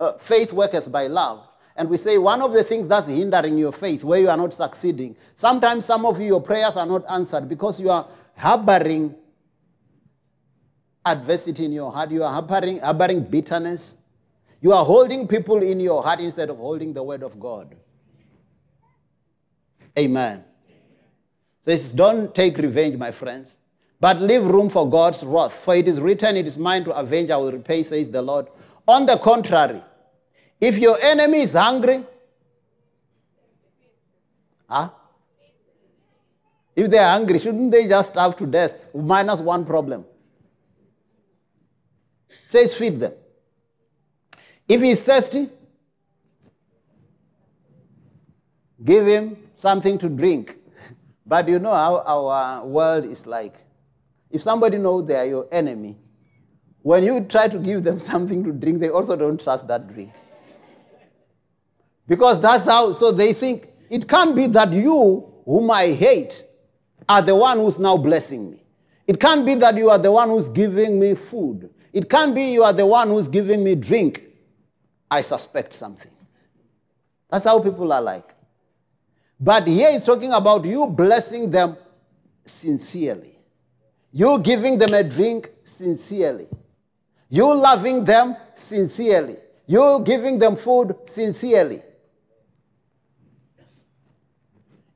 uh, 0.00 0.12
faith 0.14 0.52
worketh 0.52 0.90
by 0.90 1.06
love. 1.06 1.46
And 1.76 1.88
we 1.88 1.96
say 1.96 2.18
one 2.18 2.42
of 2.42 2.52
the 2.52 2.64
things 2.64 2.88
that's 2.88 3.06
hindering 3.06 3.56
your 3.56 3.72
faith, 3.72 4.02
where 4.02 4.20
you 4.20 4.28
are 4.28 4.36
not 4.36 4.52
succeeding. 4.52 5.16
Sometimes 5.36 5.84
some 5.84 6.04
of 6.04 6.20
you, 6.20 6.26
your 6.26 6.42
prayers 6.42 6.76
are 6.76 6.86
not 6.86 7.04
answered 7.08 7.48
because 7.48 7.80
you 7.80 7.90
are 7.90 8.06
harboring 8.36 9.14
adversity 11.06 11.64
in 11.66 11.72
your 11.72 11.92
heart. 11.92 12.10
You 12.10 12.24
are 12.24 12.32
harboring, 12.32 12.80
harboring 12.80 13.22
bitterness. 13.22 13.98
You 14.60 14.72
are 14.72 14.84
holding 14.84 15.28
people 15.28 15.62
in 15.62 15.78
your 15.78 16.02
heart 16.02 16.20
instead 16.20 16.50
of 16.50 16.56
holding 16.56 16.92
the 16.92 17.02
word 17.02 17.22
of 17.22 17.38
God. 17.38 17.76
Amen. 19.96 20.44
So 21.64 21.70
it's 21.70 21.92
don't 21.92 22.34
take 22.34 22.58
revenge, 22.58 22.96
my 22.96 23.12
friends, 23.12 23.58
but 24.00 24.20
leave 24.20 24.44
room 24.44 24.68
for 24.68 24.88
God's 24.88 25.24
wrath. 25.24 25.52
For 25.52 25.74
it 25.74 25.88
is 25.88 26.00
written, 26.00 26.36
It 26.36 26.46
is 26.46 26.56
mine 26.56 26.84
to 26.84 26.92
avenge, 26.94 27.30
I 27.30 27.36
will 27.36 27.52
repay, 27.52 27.82
says 27.82 28.10
the 28.10 28.22
Lord. 28.22 28.46
On 28.86 29.06
the 29.06 29.16
contrary, 29.18 29.82
if 30.60 30.78
your 30.78 30.98
enemy 31.00 31.40
is 31.40 31.52
hungry, 31.52 32.04
huh? 34.68 34.90
If 36.74 36.90
they 36.90 36.98
are 36.98 37.10
hungry, 37.10 37.38
shouldn't 37.40 37.72
they 37.72 37.88
just 37.88 38.12
starve 38.12 38.36
to 38.36 38.46
death? 38.46 38.78
Minus 38.94 39.40
one 39.40 39.64
problem. 39.64 40.04
It 42.28 42.36
says 42.46 42.76
feed 42.76 43.00
them. 43.00 43.12
If 44.68 44.80
he 44.80 44.90
is 44.90 45.02
thirsty, 45.02 45.50
give 48.84 49.06
him 49.06 49.36
something 49.56 49.98
to 49.98 50.08
drink. 50.08 50.56
But 51.26 51.48
you 51.48 51.58
know 51.58 51.72
how 51.72 52.02
our 52.06 52.64
world 52.64 53.04
is 53.04 53.26
like. 53.26 53.54
If 54.30 54.42
somebody 54.42 54.78
knows 54.78 55.06
they 55.06 55.16
are 55.16 55.26
your 55.26 55.48
enemy, 55.50 55.98
when 56.82 57.02
you 57.04 57.20
try 57.20 57.48
to 57.48 57.58
give 57.58 57.82
them 57.82 57.98
something 58.10 58.44
to 58.44 58.52
drink, 58.52 58.80
they 58.80 58.90
also 58.90 59.16
don't 59.16 59.40
trust 59.40 59.66
that 59.68 59.92
drink. 59.92 60.12
Because 62.06 62.40
that's 62.40 62.64
how, 62.64 62.92
so 62.92 63.12
they 63.12 63.32
think 63.32 63.68
it 63.90 64.08
can't 64.08 64.34
be 64.34 64.46
that 64.48 64.72
you, 64.72 65.32
whom 65.44 65.70
I 65.70 65.92
hate, 65.92 66.44
are 67.08 67.22
the 67.22 67.34
one 67.34 67.58
who's 67.58 67.78
now 67.78 67.96
blessing 67.96 68.50
me. 68.50 68.64
It 69.06 69.20
can't 69.20 69.44
be 69.44 69.54
that 69.56 69.76
you 69.76 69.90
are 69.90 69.98
the 69.98 70.12
one 70.12 70.28
who's 70.28 70.48
giving 70.48 70.98
me 70.98 71.14
food. 71.14 71.70
It 71.92 72.10
can't 72.10 72.34
be 72.34 72.52
you 72.52 72.62
are 72.62 72.72
the 72.72 72.86
one 72.86 73.08
who's 73.08 73.28
giving 73.28 73.64
me 73.64 73.74
drink. 73.74 74.24
I 75.10 75.22
suspect 75.22 75.72
something. 75.72 76.12
That's 77.30 77.44
how 77.44 77.60
people 77.60 77.92
are 77.92 78.02
like. 78.02 78.34
But 79.40 79.66
here 79.66 79.92
he's 79.92 80.04
talking 80.04 80.32
about 80.32 80.64
you 80.64 80.86
blessing 80.86 81.50
them 81.50 81.76
sincerely. 82.44 83.37
You 84.18 84.40
giving 84.40 84.78
them 84.78 84.94
a 84.94 85.04
drink 85.04 85.48
sincerely. 85.62 86.48
You 87.28 87.54
loving 87.54 88.02
them 88.02 88.34
sincerely. 88.52 89.36
You 89.64 90.02
giving 90.04 90.40
them 90.40 90.56
food 90.56 90.96
sincerely. 91.06 91.84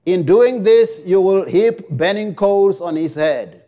In 0.07 0.26
doing 0.26 0.64
this, 0.64 1.05
you 1.07 1.21
will 1.21 1.45
heap 1.45 1.88
burning 1.88 2.35
coals 2.35 2.81
on 2.81 2.97
his 2.97 3.14
head. 3.14 3.62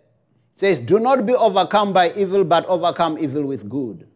It 0.54 0.60
says, 0.60 0.80
Do 0.80 0.98
not 0.98 1.24
be 1.24 1.34
overcome 1.36 1.92
by 1.92 2.12
evil, 2.14 2.42
but 2.42 2.66
overcome 2.66 3.16
evil 3.16 3.44
with 3.44 3.70
good. 3.70 4.08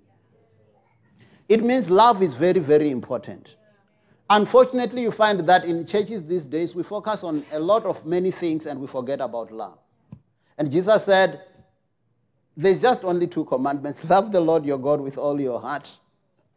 It 1.48 1.62
means 1.62 1.88
love 1.88 2.20
is 2.20 2.34
very, 2.34 2.58
very 2.58 2.90
important. 2.90 3.54
Unfortunately, 4.28 5.02
you 5.02 5.12
find 5.12 5.38
that 5.38 5.64
in 5.64 5.86
churches 5.86 6.24
these 6.24 6.46
days, 6.46 6.74
we 6.74 6.82
focus 6.82 7.22
on 7.22 7.46
a 7.52 7.60
lot 7.60 7.84
of 7.84 8.04
many 8.04 8.32
things 8.32 8.66
and 8.66 8.80
we 8.80 8.88
forget 8.88 9.20
about 9.20 9.52
love. 9.52 9.78
And 10.58 10.70
Jesus 10.70 11.04
said, 11.04 11.40
There's 12.56 12.82
just 12.82 13.04
only 13.04 13.28
two 13.28 13.44
commandments 13.44 14.04
love 14.10 14.32
the 14.32 14.40
Lord 14.40 14.66
your 14.66 14.78
God 14.78 15.00
with 15.00 15.16
all 15.16 15.40
your 15.40 15.60
heart, 15.60 15.96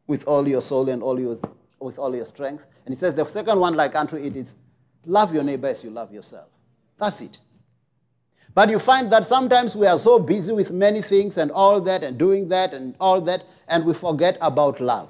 with 0.08 0.27
all 0.27 0.48
your 0.48 0.62
soul, 0.62 0.89
and 0.89 1.01
all 1.01 1.20
your, 1.20 1.39
with 1.79 1.98
all 1.98 2.13
your 2.13 2.25
strength. 2.25 2.65
And 2.86 2.93
he 2.93 2.98
says, 2.98 3.13
The 3.13 3.25
second 3.27 3.60
one, 3.60 3.75
like 3.75 3.96
unto 3.96 4.17
it, 4.17 4.36
is 4.36 4.55
love 5.05 5.34
your 5.34 5.43
neighbor 5.43 5.67
as 5.67 5.84
you 5.84 5.91
love 5.91 6.12
yourself. 6.12 6.50
That's 6.98 7.22
it. 7.22 7.39
But 8.53 8.70
you 8.70 8.79
find 8.79 9.10
that 9.13 9.25
sometimes 9.25 9.75
we 9.75 9.88
are 9.88 9.98
so 9.98 10.20
busy 10.20 10.51
with 10.51 10.72
many 10.72 11.01
things 11.01 11.38
and 11.38 11.51
all 11.51 11.79
that 11.81 12.03
and 12.03 12.17
doing 12.17 12.50
that 12.50 12.74
and 12.74 12.96
all 13.00 13.22
that, 13.22 13.46
and 13.70 13.86
we 13.86 13.93
forget 13.93 14.38
about 14.41 14.81
love. 14.81 15.10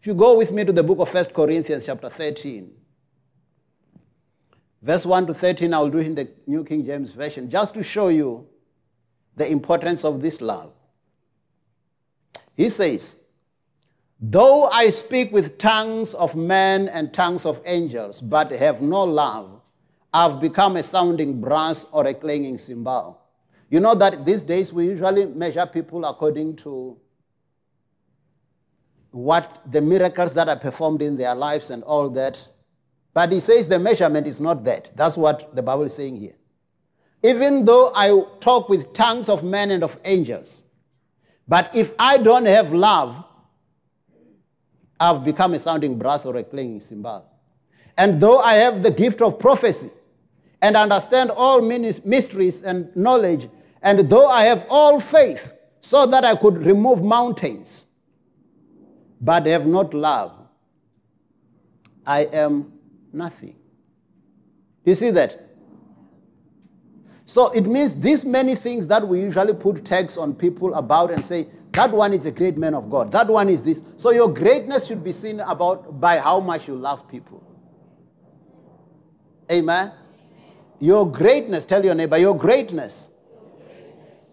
If 0.00 0.06
you 0.06 0.14
go 0.14 0.36
with 0.36 0.50
me 0.50 0.64
to 0.64 0.72
the 0.72 0.82
book 0.82 0.98
of 0.98 1.12
1 1.12 1.26
Corinthians, 1.26 1.86
chapter 1.86 2.08
13, 2.08 2.70
verse 4.82 5.06
1 5.06 5.26
to 5.26 5.34
13, 5.34 5.72
I'll 5.74 5.88
do 5.90 5.98
it 5.98 6.06
in 6.06 6.14
the 6.14 6.28
New 6.46 6.64
King 6.64 6.84
James 6.84 7.12
Version, 7.12 7.50
just 7.50 7.74
to 7.74 7.82
show 7.82 8.08
you 8.08 8.46
the 9.36 9.50
importance 9.50 10.04
of 10.04 10.20
this 10.20 10.40
love. 10.40 10.72
He 12.56 12.68
says, 12.68 13.16
Though 14.20 14.64
I 14.64 14.90
speak 14.90 15.32
with 15.32 15.58
tongues 15.58 16.14
of 16.14 16.34
men 16.34 16.88
and 16.88 17.14
tongues 17.14 17.46
of 17.46 17.62
angels, 17.64 18.20
but 18.20 18.50
have 18.50 18.82
no 18.82 19.04
love, 19.04 19.60
I've 20.12 20.40
become 20.40 20.76
a 20.76 20.82
sounding 20.82 21.40
brass 21.40 21.86
or 21.92 22.06
a 22.06 22.14
clanging 22.14 22.58
cymbal. 22.58 23.20
You 23.70 23.80
know 23.80 23.94
that 23.94 24.24
these 24.24 24.42
days 24.42 24.72
we 24.72 24.86
usually 24.86 25.26
measure 25.26 25.66
people 25.66 26.04
according 26.04 26.56
to 26.56 26.96
what 29.10 29.62
the 29.70 29.80
miracles 29.80 30.34
that 30.34 30.48
are 30.48 30.56
performed 30.56 31.02
in 31.02 31.16
their 31.16 31.34
lives 31.34 31.70
and 31.70 31.82
all 31.84 32.08
that. 32.10 32.46
But 33.18 33.32
he 33.32 33.40
says 33.40 33.66
the 33.66 33.80
measurement 33.80 34.28
is 34.28 34.40
not 34.40 34.62
that. 34.62 34.92
That's 34.94 35.16
what 35.16 35.52
the 35.52 35.60
Bible 35.60 35.82
is 35.82 35.94
saying 35.94 36.14
here. 36.14 36.36
Even 37.24 37.64
though 37.64 37.90
I 37.92 38.22
talk 38.38 38.68
with 38.68 38.92
tongues 38.92 39.28
of 39.28 39.42
men 39.42 39.72
and 39.72 39.82
of 39.82 39.98
angels, 40.04 40.62
but 41.48 41.74
if 41.74 41.92
I 41.98 42.18
don't 42.18 42.46
have 42.46 42.72
love, 42.72 43.24
I've 45.00 45.24
become 45.24 45.54
a 45.54 45.58
sounding 45.58 45.98
brass 45.98 46.24
or 46.26 46.36
a 46.36 46.44
clanging 46.44 46.80
cymbal. 46.80 47.28
And 47.96 48.20
though 48.20 48.38
I 48.38 48.54
have 48.54 48.84
the 48.84 48.92
gift 48.92 49.20
of 49.20 49.36
prophecy 49.40 49.90
and 50.62 50.76
understand 50.76 51.32
all 51.32 51.60
mysteries 51.60 52.62
and 52.62 52.94
knowledge, 52.94 53.48
and 53.82 54.08
though 54.08 54.28
I 54.28 54.44
have 54.44 54.64
all 54.70 55.00
faith 55.00 55.54
so 55.80 56.06
that 56.06 56.24
I 56.24 56.36
could 56.36 56.64
remove 56.64 57.02
mountains, 57.02 57.86
but 59.20 59.44
have 59.46 59.66
not 59.66 59.92
love, 59.92 60.38
I 62.06 62.20
am 62.26 62.77
nothing. 63.12 63.56
Do 64.84 64.90
you 64.90 64.94
see 64.94 65.10
that? 65.10 65.44
So 67.24 67.50
it 67.50 67.66
means 67.66 68.00
these 68.00 68.24
many 68.24 68.54
things 68.54 68.86
that 68.88 69.06
we 69.06 69.20
usually 69.20 69.52
put 69.52 69.84
tags 69.84 70.16
on 70.16 70.34
people 70.34 70.74
about 70.74 71.10
and 71.10 71.22
say, 71.22 71.48
that 71.72 71.90
one 71.92 72.12
is 72.12 72.24
a 72.26 72.30
great 72.32 72.56
man 72.56 72.74
of 72.74 72.88
God. 72.90 73.12
That 73.12 73.28
one 73.28 73.48
is 73.48 73.62
this. 73.62 73.82
So 73.96 74.10
your 74.10 74.32
greatness 74.32 74.86
should 74.86 75.04
be 75.04 75.12
seen 75.12 75.40
about 75.40 76.00
by 76.00 76.18
how 76.18 76.40
much 76.40 76.66
you 76.66 76.74
love 76.74 77.06
people. 77.08 77.44
Amen. 79.52 79.92
Your 80.80 81.10
greatness, 81.10 81.64
tell 81.64 81.84
your 81.84 81.94
neighbor, 81.94 82.16
your 82.18 82.36
greatness 82.36 83.10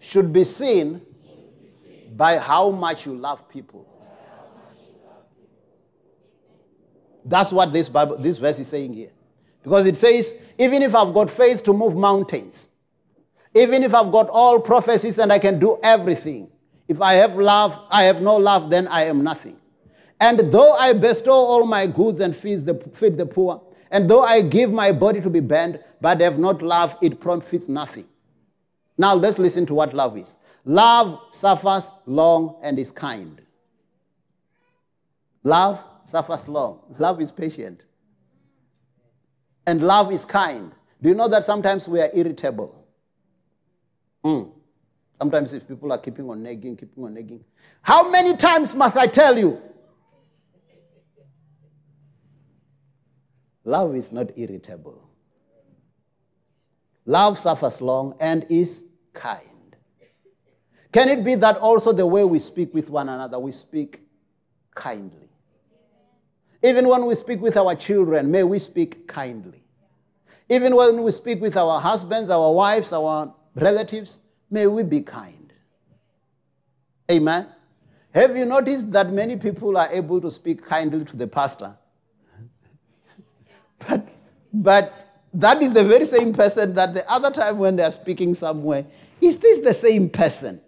should 0.00 0.32
be 0.32 0.44
seen 0.44 1.02
by 2.16 2.38
how 2.38 2.70
much 2.70 3.04
you 3.04 3.14
love 3.14 3.48
people. 3.48 3.86
That's 7.26 7.52
what 7.52 7.72
this 7.72 7.88
Bible, 7.88 8.16
this 8.16 8.38
verse 8.38 8.58
is 8.58 8.68
saying 8.68 8.94
here. 8.94 9.10
Because 9.62 9.86
it 9.86 9.96
says, 9.96 10.36
even 10.58 10.82
if 10.82 10.94
I've 10.94 11.12
got 11.12 11.28
faith 11.28 11.62
to 11.64 11.72
move 11.72 11.96
mountains, 11.96 12.68
even 13.52 13.82
if 13.82 13.94
I've 13.94 14.12
got 14.12 14.28
all 14.28 14.60
prophecies 14.60 15.18
and 15.18 15.32
I 15.32 15.38
can 15.38 15.58
do 15.58 15.78
everything, 15.82 16.48
if 16.86 17.00
I 17.00 17.14
have 17.14 17.36
love, 17.36 17.78
I 17.90 18.04
have 18.04 18.22
no 18.22 18.36
love, 18.36 18.70
then 18.70 18.86
I 18.86 19.04
am 19.04 19.24
nothing. 19.24 19.56
And 20.20 20.38
though 20.52 20.74
I 20.74 20.92
bestow 20.92 21.32
all 21.32 21.66
my 21.66 21.86
goods 21.86 22.20
and 22.20 22.34
feed 22.34 22.60
the, 22.60 22.74
feed 22.92 23.16
the 23.16 23.26
poor, 23.26 23.60
and 23.90 24.08
though 24.08 24.22
I 24.22 24.40
give 24.40 24.72
my 24.72 24.92
body 24.92 25.20
to 25.20 25.28
be 25.28 25.40
burned, 25.40 25.80
but 26.00 26.20
have 26.20 26.38
not 26.38 26.62
love, 26.62 26.96
it 27.02 27.18
profits 27.18 27.68
nothing. 27.68 28.06
Now 28.98 29.14
let's 29.14 29.38
listen 29.38 29.66
to 29.66 29.74
what 29.74 29.94
love 29.94 30.16
is. 30.16 30.36
Love 30.64 31.20
suffers 31.32 31.90
long 32.06 32.56
and 32.62 32.78
is 32.78 32.92
kind. 32.92 33.40
Love 35.42 35.80
suffers 36.06 36.48
long. 36.48 36.80
Love 36.98 37.20
is 37.20 37.30
patient. 37.30 37.84
And 39.66 39.82
love 39.82 40.12
is 40.12 40.24
kind. 40.24 40.72
Do 41.02 41.08
you 41.08 41.14
know 41.14 41.28
that 41.28 41.44
sometimes 41.44 41.88
we 41.88 42.00
are 42.00 42.10
irritable? 42.14 42.86
Mm. 44.24 44.52
Sometimes 45.18 45.52
if 45.52 45.66
people 45.66 45.92
are 45.92 45.98
keeping 45.98 46.28
on 46.30 46.42
nagging, 46.42 46.76
keeping 46.76 47.04
on 47.04 47.14
nagging. 47.14 47.44
How 47.82 48.08
many 48.10 48.36
times 48.36 48.74
must 48.74 48.96
I 48.96 49.06
tell 49.06 49.36
you? 49.38 49.60
Love 53.64 53.96
is 53.96 54.12
not 54.12 54.30
irritable. 54.38 55.02
Love 57.04 57.38
suffers 57.38 57.80
long 57.80 58.14
and 58.20 58.46
is 58.48 58.84
kind. 59.12 59.76
Can 60.92 61.08
it 61.08 61.24
be 61.24 61.34
that 61.34 61.56
also 61.58 61.92
the 61.92 62.06
way 62.06 62.24
we 62.24 62.38
speak 62.38 62.72
with 62.72 62.90
one 62.90 63.08
another, 63.08 63.38
we 63.38 63.52
speak 63.52 64.00
kindly? 64.74 65.25
Even 66.62 66.88
when 66.88 67.06
we 67.06 67.14
speak 67.14 67.40
with 67.40 67.56
our 67.56 67.74
children, 67.74 68.30
may 68.30 68.42
we 68.42 68.58
speak 68.58 69.06
kindly. 69.06 69.62
Even 70.48 70.74
when 70.76 71.02
we 71.02 71.10
speak 71.10 71.40
with 71.40 71.56
our 71.56 71.80
husbands, 71.80 72.30
our 72.30 72.52
wives, 72.52 72.92
our 72.92 73.34
relatives, 73.54 74.20
may 74.50 74.66
we 74.66 74.82
be 74.82 75.00
kind. 75.00 75.52
Amen. 77.10 77.46
Have 78.14 78.36
you 78.36 78.44
noticed 78.44 78.92
that 78.92 79.12
many 79.12 79.36
people 79.36 79.76
are 79.76 79.88
able 79.90 80.20
to 80.20 80.30
speak 80.30 80.64
kindly 80.64 81.04
to 81.04 81.16
the 81.16 81.26
pastor? 81.26 81.76
but, 83.88 84.08
but 84.52 85.06
that 85.34 85.62
is 85.62 85.72
the 85.72 85.84
very 85.84 86.04
same 86.04 86.32
person 86.32 86.74
that 86.74 86.94
the 86.94 87.08
other 87.10 87.30
time 87.30 87.58
when 87.58 87.76
they 87.76 87.82
are 87.82 87.90
speaking 87.90 88.32
somewhere, 88.34 88.86
is 89.20 89.36
this 89.38 89.58
the 89.58 89.74
same 89.74 90.08
person? 90.08 90.60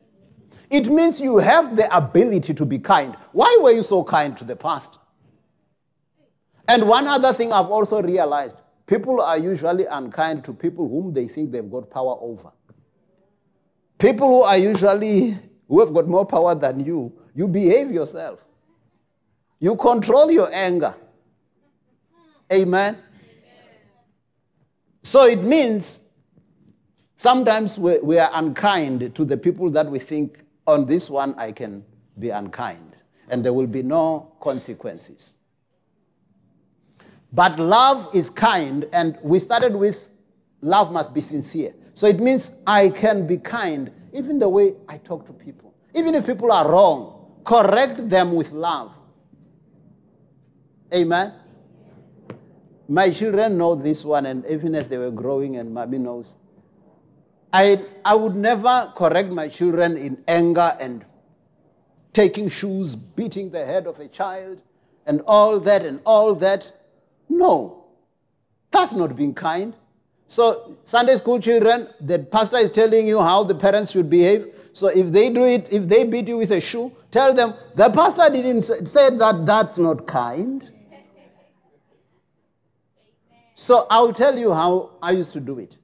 It 0.70 0.88
means 0.88 1.20
you 1.20 1.38
have 1.38 1.76
the 1.76 1.94
ability 1.96 2.52
to 2.52 2.66
be 2.66 2.78
kind. 2.78 3.16
Why 3.32 3.58
were 3.62 3.70
you 3.70 3.82
so 3.82 4.04
kind 4.04 4.36
to 4.36 4.44
the 4.44 4.56
pastor? 4.56 4.98
And 6.68 6.86
one 6.86 7.08
other 7.08 7.32
thing 7.32 7.50
I've 7.52 7.70
also 7.70 8.02
realized 8.02 8.58
people 8.86 9.22
are 9.22 9.38
usually 9.38 9.86
unkind 9.86 10.44
to 10.44 10.52
people 10.52 10.86
whom 10.86 11.10
they 11.10 11.26
think 11.26 11.50
they've 11.50 11.70
got 11.70 11.90
power 11.90 12.16
over. 12.20 12.52
People 13.98 14.28
who 14.28 14.42
are 14.42 14.58
usually, 14.58 15.34
who 15.66 15.80
have 15.80 15.94
got 15.94 16.06
more 16.06 16.26
power 16.26 16.54
than 16.54 16.84
you, 16.84 17.12
you 17.34 17.48
behave 17.48 17.90
yourself. 17.90 18.40
You 19.58 19.76
control 19.76 20.30
your 20.30 20.52
anger. 20.52 20.94
Amen. 22.52 22.98
So 25.02 25.24
it 25.24 25.42
means 25.42 26.00
sometimes 27.16 27.78
we, 27.78 27.98
we, 27.98 28.18
are 28.18 28.30
unkind 28.34 29.14
to 29.14 29.24
the 29.24 29.36
people 29.36 29.70
that 29.70 29.90
we 29.90 29.98
think, 29.98 30.44
on 30.66 30.84
this 30.84 31.08
one 31.08 31.34
I 31.38 31.50
can 31.50 31.82
be 32.18 32.28
unkind, 32.28 32.94
and 33.30 33.42
there 33.42 33.54
will 33.54 33.66
be 33.66 33.82
no 33.82 34.34
consequences. 34.40 35.34
But 37.32 37.58
love 37.58 38.08
is 38.14 38.30
kind, 38.30 38.88
and 38.92 39.18
we 39.22 39.38
started 39.38 39.74
with 39.74 40.08
love 40.62 40.92
must 40.92 41.12
be 41.12 41.20
sincere. 41.20 41.74
So 41.94 42.06
it 42.06 42.20
means 42.20 42.58
I 42.66 42.90
can 42.90 43.26
be 43.26 43.36
kind 43.36 43.90
even 44.12 44.38
the 44.38 44.48
way 44.48 44.74
I 44.88 44.98
talk 44.98 45.26
to 45.26 45.32
people. 45.32 45.74
Even 45.94 46.14
if 46.14 46.26
people 46.26 46.50
are 46.52 46.70
wrong, 46.70 47.40
correct 47.44 48.08
them 48.08 48.32
with 48.32 48.52
love. 48.52 48.92
Amen. 50.94 51.34
My 52.88 53.10
children 53.10 53.58
know 53.58 53.74
this 53.74 54.04
one, 54.04 54.26
and 54.26 54.46
even 54.46 54.74
as 54.74 54.88
they 54.88 54.96
were 54.96 55.10
growing, 55.10 55.56
and 55.56 55.72
mommy 55.72 55.98
knows. 55.98 56.36
I, 57.52 57.80
I 58.04 58.14
would 58.14 58.34
never 58.36 58.92
correct 58.96 59.30
my 59.30 59.48
children 59.48 59.96
in 59.96 60.22
anger 60.26 60.76
and 60.80 61.04
taking 62.12 62.48
shoes, 62.48 62.94
beating 62.96 63.50
the 63.50 63.64
head 63.64 63.86
of 63.86 64.00
a 64.00 64.08
child, 64.08 64.62
and 65.06 65.20
all 65.26 65.60
that 65.60 65.84
and 65.84 66.00
all 66.04 66.34
that. 66.36 66.72
No, 67.28 67.84
that's 68.70 68.94
not 68.94 69.16
being 69.16 69.34
kind. 69.34 69.74
So, 70.26 70.76
Sunday 70.84 71.16
school 71.16 71.40
children, 71.40 71.88
the 72.00 72.18
pastor 72.18 72.58
is 72.58 72.70
telling 72.70 73.06
you 73.06 73.20
how 73.20 73.44
the 73.44 73.54
parents 73.54 73.92
should 73.92 74.10
behave. 74.10 74.46
So, 74.74 74.88
if 74.88 75.10
they 75.10 75.30
do 75.32 75.44
it, 75.44 75.72
if 75.72 75.88
they 75.88 76.04
beat 76.04 76.28
you 76.28 76.36
with 76.36 76.50
a 76.50 76.60
shoe, 76.60 76.92
tell 77.10 77.32
them, 77.32 77.54
the 77.74 77.88
pastor 77.90 78.30
didn't 78.30 78.62
say 78.62 79.10
that 79.16 79.44
that's 79.46 79.78
not 79.78 80.06
kind. 80.06 80.70
So, 83.54 83.86
I'll 83.90 84.12
tell 84.12 84.38
you 84.38 84.52
how 84.52 84.90
I 85.02 85.12
used 85.12 85.32
to 85.32 85.40
do 85.40 85.58
it. 85.58 85.78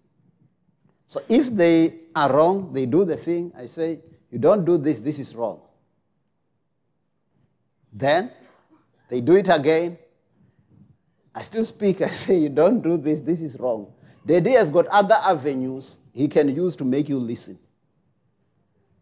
So, 1.06 1.22
if 1.28 1.48
they 1.48 2.00
are 2.14 2.30
wrong, 2.32 2.70
they 2.72 2.84
do 2.84 3.04
the 3.04 3.16
thing, 3.16 3.50
I 3.56 3.66
say, 3.66 4.00
you 4.30 4.38
don't 4.38 4.64
do 4.64 4.76
this, 4.76 5.00
this 5.00 5.18
is 5.18 5.34
wrong. 5.34 5.60
Then 7.92 8.30
they 9.08 9.20
do 9.20 9.36
it 9.36 9.48
again. 9.48 9.96
I 11.34 11.42
still 11.42 11.64
speak, 11.64 12.00
I 12.00 12.08
say, 12.08 12.38
you 12.38 12.48
don't 12.48 12.80
do 12.80 12.96
this, 12.96 13.20
this 13.20 13.40
is 13.40 13.58
wrong. 13.58 13.92
Daddy 14.24 14.52
has 14.52 14.70
got 14.70 14.86
other 14.86 15.16
avenues 15.22 15.98
he 16.12 16.28
can 16.28 16.54
use 16.54 16.76
to 16.76 16.84
make 16.84 17.08
you 17.08 17.18
listen. 17.18 17.58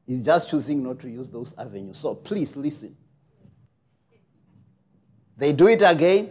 He's 0.07 0.25
just 0.25 0.51
choosing 0.51 0.83
not 0.83 0.99
to 1.01 1.11
use 1.11 1.29
those 1.31 1.55
avenues. 1.59 1.99
So 1.99 2.15
please 2.15 2.57
listen. 2.57 2.97
They 5.37 5.53
do 5.53 5.69
it 5.69 5.83
again. 5.83 6.31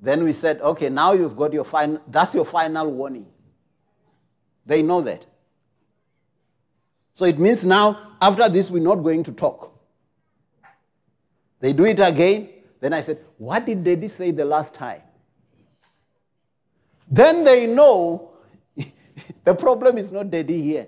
Then 0.00 0.24
we 0.24 0.32
said, 0.32 0.60
okay, 0.60 0.88
now 0.88 1.12
you've 1.12 1.36
got 1.36 1.52
your 1.52 1.64
final, 1.64 2.00
that's 2.08 2.34
your 2.34 2.44
final 2.44 2.90
warning. 2.90 3.26
They 4.66 4.82
know 4.82 5.00
that. 5.00 5.24
So 7.14 7.24
it 7.24 7.38
means 7.38 7.64
now, 7.64 7.98
after 8.20 8.48
this, 8.48 8.70
we're 8.70 8.82
not 8.82 8.96
going 8.96 9.24
to 9.24 9.32
talk. 9.32 9.74
They 11.60 11.72
do 11.72 11.84
it 11.84 11.98
again. 11.98 12.48
Then 12.80 12.92
I 12.92 13.00
said, 13.00 13.18
what 13.38 13.66
did 13.66 13.82
daddy 13.82 14.06
say 14.06 14.30
the 14.30 14.44
last 14.44 14.74
time? 14.74 15.00
Then 17.10 17.44
they 17.44 17.66
know 17.66 18.30
the 19.44 19.54
problem 19.54 19.98
is 19.98 20.12
not 20.12 20.30
daddy 20.30 20.60
here. 20.62 20.86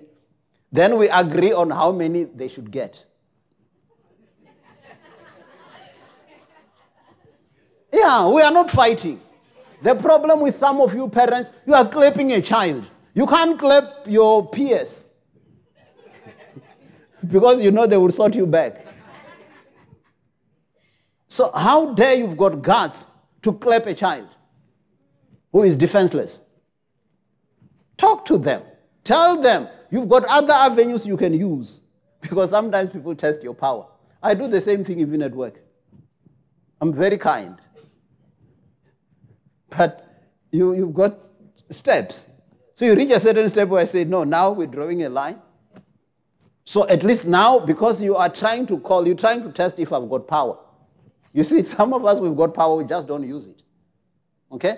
Then 0.71 0.97
we 0.97 1.09
agree 1.09 1.51
on 1.51 1.69
how 1.69 1.91
many 1.91 2.23
they 2.25 2.47
should 2.47 2.71
get. 2.71 3.03
yeah, 7.91 8.27
we 8.27 8.41
are 8.41 8.51
not 8.51 8.71
fighting. 8.71 9.19
The 9.81 9.95
problem 9.95 10.41
with 10.41 10.55
some 10.55 10.79
of 10.79 10.93
you 10.93 11.09
parents, 11.09 11.53
you 11.65 11.73
are 11.73 11.87
clapping 11.87 12.31
a 12.33 12.41
child. 12.41 12.85
You 13.13 13.25
can't 13.25 13.59
clap 13.59 13.83
your 14.05 14.47
peers 14.47 15.07
because 17.27 17.61
you 17.61 17.71
know 17.71 17.87
they 17.87 17.97
will 17.97 18.11
sort 18.11 18.35
you 18.35 18.45
back. 18.45 18.85
So, 21.27 21.51
how 21.53 21.93
dare 21.93 22.15
you've 22.15 22.37
got 22.37 22.61
guts 22.61 23.07
to 23.41 23.53
clap 23.53 23.87
a 23.87 23.93
child? 23.93 24.27
Who 25.51 25.63
is 25.63 25.75
defenseless. 25.77 26.41
Talk 27.97 28.25
to 28.25 28.37
them. 28.37 28.63
Tell 29.03 29.41
them 29.41 29.67
you've 29.89 30.09
got 30.09 30.23
other 30.25 30.53
avenues 30.53 31.05
you 31.05 31.17
can 31.17 31.33
use 31.33 31.81
because 32.21 32.49
sometimes 32.49 32.91
people 32.91 33.15
test 33.15 33.43
your 33.43 33.53
power. 33.53 33.85
I 34.23 34.33
do 34.33 34.47
the 34.47 34.61
same 34.61 34.83
thing 34.83 34.99
even 34.99 35.21
at 35.21 35.33
work. 35.33 35.59
I'm 36.79 36.93
very 36.93 37.17
kind. 37.17 37.57
But 39.77 40.05
you, 40.51 40.73
you've 40.73 40.93
got 40.93 41.21
steps. 41.69 42.29
So 42.75 42.83
you 42.85 42.95
reach 42.95 43.11
a 43.11 43.19
certain 43.19 43.47
step 43.47 43.69
where 43.69 43.81
I 43.81 43.85
say, 43.85 44.03
no, 44.03 44.25
now 44.25 44.51
we're 44.51 44.67
drawing 44.67 45.03
a 45.03 45.09
line. 45.09 45.41
So 46.65 46.87
at 46.89 47.03
least 47.03 47.25
now, 47.25 47.59
because 47.59 48.01
you 48.01 48.15
are 48.15 48.27
trying 48.27 48.65
to 48.67 48.79
call, 48.79 49.05
you're 49.05 49.15
trying 49.15 49.43
to 49.43 49.51
test 49.51 49.79
if 49.79 49.93
I've 49.93 50.09
got 50.09 50.27
power. 50.27 50.57
You 51.33 51.43
see, 51.43 51.61
some 51.77 51.93
of 51.93 52.05
us, 52.05 52.19
we've 52.19 52.35
got 52.35 52.53
power, 52.53 52.75
we 52.75 52.83
just 52.83 53.07
don't 53.07 53.25
use 53.27 53.47
it. 53.47 53.61
Okay? 54.51 54.75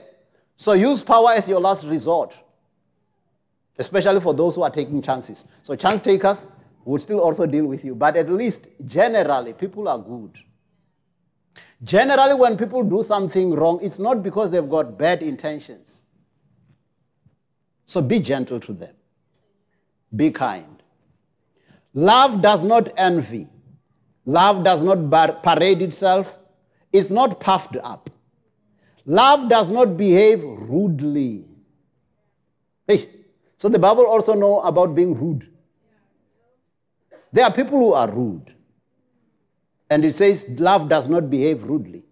So 0.56 0.74
use 0.74 1.04
power 1.04 1.32
as 1.32 1.50
your 1.50 1.60
last 1.60 1.86
resort, 1.86 2.38
especially 3.78 4.20
for 4.20 4.34
those 4.34 4.56
who 4.56 4.64
are 4.64 4.70
taking 4.70 5.02
chances. 5.02 5.48
So 5.64 5.76
chance 5.76 6.02
takers 6.02 6.48
will 6.86 7.00
still 7.00 7.20
also 7.20 7.46
deal 7.46 7.66
with 7.66 7.84
you. 7.84 7.96
But 7.96 8.18
at 8.18 8.30
least, 8.30 8.68
generally, 8.86 9.54
people 9.54 9.88
are 9.88 10.00
good. 10.00 10.38
Generally, 11.84 12.36
when 12.36 12.58
people 12.58 12.84
do 12.84 13.04
something 13.04 13.52
wrong, 13.52 13.80
it's 13.82 14.00
not 14.00 14.24
because 14.24 14.52
they've 14.52 14.70
got 14.70 14.98
bad 14.98 15.22
intentions. 15.22 16.02
So 17.86 18.02
be 18.02 18.20
gentle 18.20 18.60
to 18.62 18.74
them, 18.74 18.96
be 20.16 20.32
kind. 20.32 20.82
Love 21.94 22.42
does 22.42 22.64
not 22.64 22.92
envy, 22.98 23.48
love 24.26 24.64
does 24.64 24.84
not 24.84 25.44
parade 25.44 25.82
itself, 25.82 26.40
it's 26.92 27.10
not 27.10 27.40
puffed 27.40 27.76
up. 27.84 28.10
Love 29.06 29.50
does 29.50 29.70
not 29.70 29.98
behave 29.98 30.44
rudely. 30.44 31.46
Hey, 32.88 33.10
so 33.58 33.70
the 33.70 33.80
Bible 33.80 34.06
also 34.06 34.34
know 34.34 34.62
about 34.62 34.96
being 34.96 35.14
rude. 35.14 35.50
There 37.32 37.44
are 37.44 37.52
people 37.52 37.80
who 37.80 37.94
are 37.94 38.10
rude. 38.12 38.54
And 39.90 40.06
it 40.06 40.14
says, 40.14 40.48
love 40.58 40.90
does 40.90 41.10
not 41.10 41.30
behave 41.30 41.64
rudely. 41.64 42.04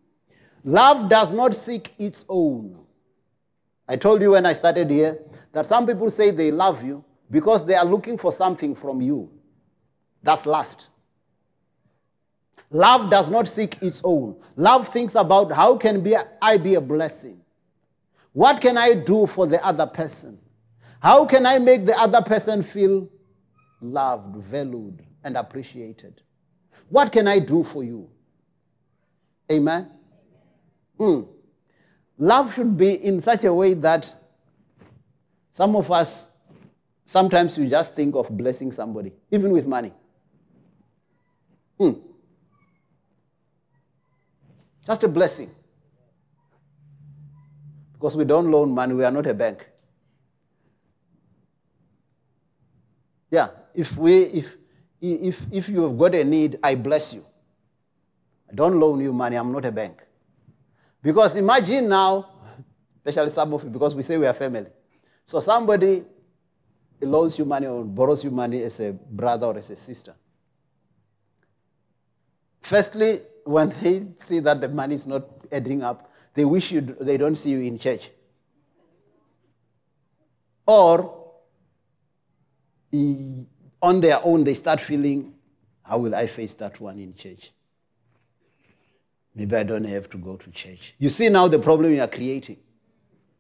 Love 0.64 1.10
does 1.10 1.34
not 1.34 1.56
seek 1.56 1.94
its 1.98 2.26
own. 2.30 2.78
I 3.88 3.96
told 3.96 4.22
you 4.22 4.32
when 4.32 4.46
I 4.46 4.54
started 4.54 4.90
here 4.90 5.20
that 5.54 5.66
some 5.66 5.88
people 5.88 6.10
say 6.10 6.32
they 6.32 6.52
love 6.52 6.84
you 6.84 7.04
because 7.30 7.66
they 7.66 7.76
are 7.76 7.86
looking 7.86 8.18
for 8.18 8.32
something 8.32 8.76
from 8.76 9.02
you. 9.02 9.32
That's 10.24 10.46
lust. 10.46 10.91
Love 12.72 13.10
does 13.10 13.30
not 13.30 13.48
seek 13.48 13.82
its 13.84 14.02
own. 14.06 14.36
Love 14.56 14.88
thinks 14.88 15.16
about 15.16 15.52
how 15.52 15.76
can 15.76 16.02
be, 16.02 16.16
I 16.42 16.58
be 16.58 16.76
a 16.76 16.82
blessing? 16.82 17.42
What 18.32 18.62
can 18.62 18.78
I 18.78 18.94
do 18.94 19.28
for 19.28 19.46
the 19.46 19.64
other 19.66 19.86
person? 19.86 20.40
How 21.02 21.26
can 21.26 21.46
I 21.46 21.60
make 21.60 21.86
the 21.86 21.98
other 22.00 22.22
person 22.22 22.64
feel 22.64 23.10
loved, 23.82 24.38
valued, 24.38 25.04
and 25.26 25.36
appreciated? 25.36 26.22
What 26.88 27.12
can 27.12 27.28
I 27.28 27.40
do 27.40 27.62
for 27.64 27.84
you? 27.84 28.10
Amen? 29.52 29.90
Mm. 30.98 31.28
Love 32.18 32.54
should 32.54 32.78
be 32.78 33.04
in 33.04 33.20
such 33.20 33.44
a 33.44 33.54
way 33.54 33.74
that 33.74 34.14
some 35.52 35.76
of 35.76 35.92
us, 35.92 36.28
sometimes 37.06 37.58
we 37.58 37.68
just 37.68 37.96
think 37.96 38.16
of 38.16 38.30
blessing 38.38 38.72
somebody, 38.72 39.12
even 39.30 39.52
with 39.52 39.68
money. 39.68 39.92
Mm. 41.78 42.00
Just 44.86 45.04
a 45.04 45.08
blessing. 45.08 45.52
Because 47.94 48.18
we 48.18 48.26
don't 48.26 48.50
loan 48.50 48.72
money, 48.74 48.94
we 48.94 49.04
are 49.04 49.12
not 49.12 49.28
a 49.28 49.34
bank. 49.34 49.68
Yeah, 53.30 53.50
if 53.74 53.96
we, 53.98 54.24
if, 54.24 54.58
if, 55.00 55.46
if 55.52 55.70
you 55.70 55.84
have 55.84 55.98
got 55.98 56.16
a 56.16 56.24
need, 56.24 56.60
I 56.64 56.76
bless 56.76 57.14
you. 57.14 57.24
I 58.50 58.56
don't 58.56 58.80
loan 58.80 59.00
you 59.00 59.14
money, 59.14 59.38
I'm 59.38 59.52
not 59.52 59.66
a 59.66 59.72
bank. 59.72 60.02
Because 61.02 61.36
imagine 61.36 61.88
now, 61.88 62.28
especially 63.06 63.32
some 63.32 63.54
of 63.54 63.64
you, 63.64 63.70
because 63.70 63.96
we 63.96 64.04
say 64.04 64.18
we 64.18 64.28
are 64.28 64.34
family. 64.34 64.68
So 65.26 65.40
somebody 65.40 66.04
loans 67.00 67.40
you 67.40 67.46
money 67.46 67.68
or 67.68 67.84
borrows 67.84 68.24
you 68.24 68.32
money 68.32 68.62
as 68.64 68.80
a 68.80 68.94
brother 68.94 69.48
or 69.48 69.58
as 69.58 69.70
a 69.70 69.76
sister. 69.76 70.14
Firstly, 72.62 73.20
when 73.44 73.70
they 73.82 74.08
see 74.18 74.40
that 74.40 74.62
the 74.62 74.70
money 74.70 74.96
is 74.96 75.08
not 75.08 75.24
adding 75.52 75.84
up, 75.84 76.12
they 76.34 76.46
wish 76.46 76.72
you 76.72 76.82
they 76.82 77.18
don't 77.18 77.36
see 77.36 77.52
you 77.52 77.62
in 77.62 77.78
church. 77.78 78.12
Or 80.66 81.18
on 83.82 84.00
their 84.00 84.20
own, 84.24 84.44
they 84.44 84.54
start 84.54 84.80
feeling, 84.80 85.34
how 85.84 85.98
will 85.98 86.16
I 86.16 86.28
face 86.28 86.54
that 86.56 86.80
one 86.80 87.00
in 87.00 87.16
church? 87.16 87.52
Maybe 89.34 89.56
I 89.56 89.64
don't 89.64 89.86
have 89.86 90.10
to 90.12 90.18
go 90.18 90.36
to 90.36 90.52
church. 90.52 90.94
You 91.00 91.10
see 91.10 91.30
now 91.30 91.48
the 91.48 91.60
problem 91.60 91.94
you 91.94 92.02
are 92.02 92.08
creating. 92.08 92.58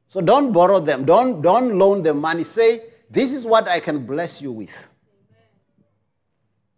So 0.10 0.20
don't 0.20 0.52
borrow 0.52 0.80
them. 0.80 1.06
Don't, 1.06 1.42
don't 1.42 1.78
loan 1.78 2.04
them 2.04 2.20
money. 2.20 2.44
Say, 2.44 2.82
this 3.10 3.34
is 3.34 3.46
what 3.46 3.68
I 3.68 3.80
can 3.80 4.06
bless 4.06 4.42
you 4.42 4.52
with. 4.52 4.90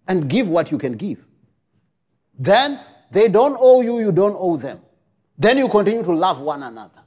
And 0.08 0.30
give 0.30 0.50
what 0.50 0.72
you 0.72 0.78
can 0.78 0.94
give. 0.94 1.23
Then 2.38 2.80
they 3.12 3.28
don't 3.28 3.58
owe 3.60 3.82
you, 3.82 4.00
you 4.00 4.12
don't 4.12 4.36
owe 4.38 4.58
them. 4.58 4.82
Then 5.38 5.58
you 5.58 5.68
continue 5.68 6.04
to 6.04 6.14
love 6.14 6.42
one 6.42 6.64
another. 6.64 7.02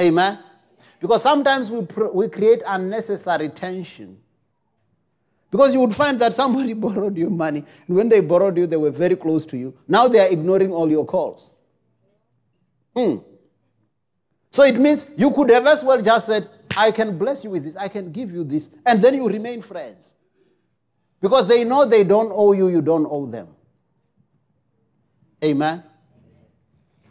Amen? 0.00 0.38
Because 1.00 1.22
sometimes 1.22 1.70
we, 1.70 1.84
pr- 1.84 2.08
we 2.12 2.28
create 2.28 2.62
unnecessary 2.66 3.48
tension 3.48 4.18
because 5.50 5.72
you 5.72 5.80
would 5.80 5.94
find 5.94 6.20
that 6.20 6.32
somebody 6.32 6.72
borrowed 6.74 7.16
you 7.16 7.30
money, 7.30 7.64
and 7.86 7.96
when 7.96 8.08
they 8.08 8.20
borrowed 8.20 8.56
you, 8.56 8.66
they 8.66 8.76
were 8.76 8.90
very 8.90 9.16
close 9.16 9.46
to 9.46 9.56
you. 9.56 9.74
Now 9.86 10.08
they 10.08 10.20
are 10.20 10.28
ignoring 10.28 10.72
all 10.72 10.90
your 10.90 11.06
calls. 11.06 11.52
Hmm. 12.94 13.16
So 14.50 14.64
it 14.64 14.78
means 14.78 15.06
you 15.16 15.30
could 15.30 15.50
have 15.50 15.66
as 15.66 15.84
well 15.84 16.00
just 16.00 16.26
said, 16.26 16.48
I 16.76 16.90
can 16.90 17.18
bless 17.18 17.44
you 17.44 17.50
with 17.50 17.64
this, 17.64 17.76
I 17.76 17.88
can 17.88 18.12
give 18.12 18.32
you 18.32 18.44
this, 18.44 18.70
and 18.86 19.02
then 19.02 19.14
you 19.14 19.28
remain 19.28 19.62
friends. 19.62 20.14
Because 21.20 21.48
they 21.48 21.64
know 21.64 21.84
they 21.84 22.04
don't 22.04 22.30
owe 22.32 22.52
you, 22.52 22.68
you 22.68 22.80
don't 22.80 23.06
owe 23.10 23.26
them. 23.26 23.48
Amen. 25.44 25.82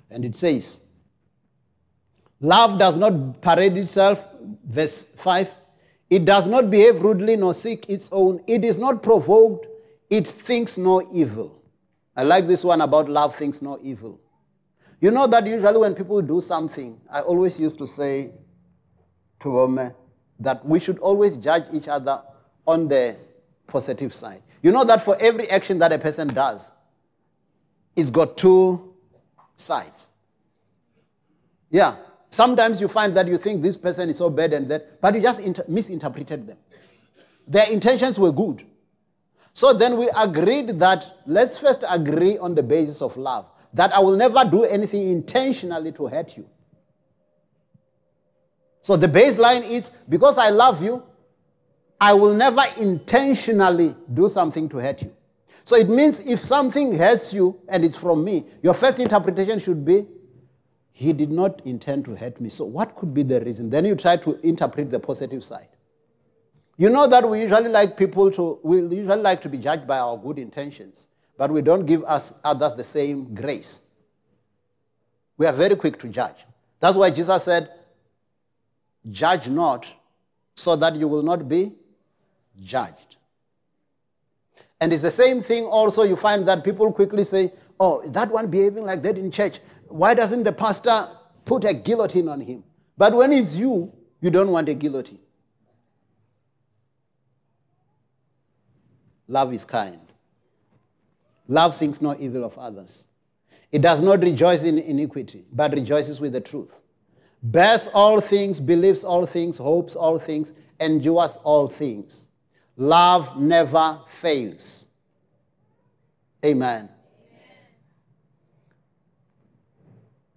And 0.10 0.26
it 0.26 0.36
says, 0.36 0.80
Love 2.40 2.78
does 2.78 2.98
not 2.98 3.42
parade 3.42 3.78
itself, 3.78 4.24
verse 4.66 5.04
5 5.16 5.54
it 6.10 6.24
does 6.26 6.48
not 6.48 6.70
behave 6.70 7.02
rudely 7.02 7.36
nor 7.36 7.54
seek 7.54 7.90
its 7.90 8.10
own. 8.12 8.42
It 8.48 8.64
is 8.64 8.80
not 8.80 9.04
provoked. 9.04 9.68
It 10.10 10.28
thinks 10.28 10.78
no 10.78 11.08
evil. 11.14 11.62
I 12.16 12.24
like 12.24 12.48
this 12.48 12.64
one 12.64 12.82
about 12.82 13.10
love 13.10 13.36
thinks 13.36 13.62
no 13.62 13.78
evil. 13.84 14.20
You 15.02 15.12
know 15.12 15.28
that 15.28 15.46
usually 15.46 15.78
when 15.78 15.94
people 15.94 16.22
do 16.22 16.42
something, 16.42 17.00
I 17.12 17.22
always 17.22 17.60
used 17.60 17.78
to 17.80 17.88
say 17.88 18.32
to 19.42 19.52
women 19.52 19.94
that 20.40 20.66
we 20.66 20.80
should 20.80 20.98
always 21.00 21.38
judge 21.38 21.64
each 21.74 21.88
other 21.88 22.22
on 22.66 22.88
the 22.88 23.16
positive 23.68 24.14
side. 24.14 24.42
You 24.64 24.72
know 24.72 24.84
that 24.86 25.02
for 25.04 25.18
every 25.20 25.50
action 25.50 25.78
that 25.80 25.92
a 25.92 26.00
person 26.00 26.28
does, 26.30 26.72
it's 27.98 28.12
got 28.12 28.38
two 28.38 28.94
sides. 29.58 30.08
Yeah. 31.70 31.96
Sometimes 32.30 32.80
you 32.80 32.88
find 32.88 33.16
that 33.18 33.28
you 33.28 33.38
think 33.38 33.64
this 33.64 33.76
person 33.76 34.10
is 34.10 34.18
so 34.18 34.30
bad 34.30 34.54
and 34.54 34.70
that, 34.70 35.02
but 35.02 35.16
you 35.16 35.22
just 35.22 35.40
inter- 35.40 35.66
misinterpreted 35.68 36.48
them. 36.48 36.58
Their 37.48 37.68
intentions 37.70 38.20
were 38.20 38.32
good. 38.32 38.66
So 39.54 39.74
then 39.74 39.98
we 39.98 40.10
agreed 40.16 40.80
that 40.80 41.12
let's 41.26 41.58
first 41.58 41.84
agree 41.90 42.38
on 42.38 42.54
the 42.54 42.62
basis 42.62 43.02
of 43.02 43.18
love, 43.18 43.50
that 43.74 43.92
I 43.94 44.00
will 44.00 44.16
never 44.16 44.46
do 44.46 44.64
anything 44.66 45.10
intentionally 45.10 45.92
to 45.94 46.08
hurt 46.08 46.38
you. 46.38 46.48
So 48.84 48.96
the 48.96 49.08
baseline 49.08 49.68
is 49.68 49.90
because 50.08 50.38
I 50.38 50.50
love 50.50 50.84
you, 50.84 51.02
I 52.00 52.14
will 52.14 52.36
never 52.36 52.64
intentionally 52.78 53.96
do 54.14 54.30
something 54.30 54.70
to 54.70 54.78
hurt 54.78 55.02
you. 55.02 55.17
So 55.68 55.76
it 55.76 55.90
means 55.90 56.22
if 56.22 56.40
something 56.40 56.98
hurts 56.98 57.34
you 57.34 57.60
and 57.68 57.84
it's 57.84 57.98
from 57.98 58.24
me, 58.24 58.46
your 58.64 58.74
first 58.74 59.02
interpretation 59.02 59.60
should 59.60 59.84
be 59.84 60.08
he 60.94 61.12
did 61.12 61.30
not 61.30 61.62
intend 61.66 62.06
to 62.06 62.16
hurt 62.16 62.40
me. 62.40 62.50
So, 62.50 62.64
what 62.64 62.96
could 62.96 63.14
be 63.14 63.22
the 63.22 63.42
reason? 63.42 63.70
Then 63.70 63.84
you 63.84 63.94
try 63.94 64.16
to 64.16 64.40
interpret 64.48 64.90
the 64.90 64.98
positive 65.02 65.44
side. 65.44 65.68
You 66.78 66.90
know 66.90 67.06
that 67.08 67.30
we 67.30 67.42
usually 67.42 67.68
like 67.68 67.98
people 67.98 68.32
to, 68.32 68.60
we 68.64 68.78
usually 68.78 69.22
like 69.22 69.42
to 69.42 69.50
be 69.50 69.58
judged 69.58 69.86
by 69.86 70.00
our 70.00 70.18
good 70.18 70.40
intentions, 70.40 71.10
but 71.38 71.52
we 71.52 71.62
don't 71.62 71.86
give 71.86 72.02
us 72.06 72.34
others 72.46 72.74
the 72.74 72.86
same 72.86 73.36
grace. 73.36 73.82
We 75.36 75.48
are 75.48 75.54
very 75.54 75.76
quick 75.76 76.00
to 76.00 76.08
judge. 76.08 76.46
That's 76.80 76.96
why 76.96 77.10
Jesus 77.10 77.44
said, 77.44 77.70
Judge 79.12 79.50
not, 79.50 79.94
so 80.56 80.78
that 80.78 80.96
you 80.96 81.10
will 81.10 81.24
not 81.24 81.50
be 81.50 81.74
judged. 82.64 83.17
And 84.80 84.94
it's 84.94 85.02
the 85.02 85.12
same 85.12 85.42
thing 85.42 85.66
also, 85.66 86.04
you 86.04 86.16
find 86.16 86.48
that 86.48 86.64
people 86.64 86.92
quickly 86.92 87.24
say, 87.24 87.52
Oh, 87.80 88.08
that 88.10 88.32
one 88.32 88.48
behaving 88.50 88.86
like 88.86 89.02
that 89.04 89.18
in 89.18 89.32
church. 89.32 89.60
Why 89.88 90.14
doesn't 90.14 90.44
the 90.44 90.52
pastor 90.52 91.08
put 91.46 91.64
a 91.64 91.74
guillotine 91.74 92.28
on 92.28 92.42
him? 92.42 92.64
But 92.98 93.14
when 93.14 93.32
it's 93.32 93.58
you, 93.58 93.94
you 94.20 94.30
don't 94.32 94.50
want 94.52 94.68
a 94.70 94.74
guillotine. 94.74 95.20
Love 99.28 99.54
is 99.54 99.64
kind. 99.66 100.00
Love 101.48 101.78
thinks 101.78 102.02
no 102.02 102.16
evil 102.20 102.44
of 102.44 102.58
others. 102.58 103.08
It 103.72 103.82
does 103.82 104.02
not 104.02 104.22
rejoice 104.22 104.64
in 104.64 104.78
iniquity, 104.80 105.46
but 105.54 105.74
rejoices 105.74 106.20
with 106.20 106.34
the 106.34 106.42
truth. 106.42 106.72
Bears 107.44 107.88
all 107.94 108.20
things, 108.20 108.60
believes 108.60 109.04
all 109.04 109.26
things, 109.26 109.58
hopes 109.58 109.96
all 109.96 110.18
things, 110.18 110.54
endures 110.80 111.38
all 111.44 111.68
things. 111.68 112.27
Love 112.78 113.40
never 113.40 114.00
fails. 114.08 114.86
Amen. 116.46 116.88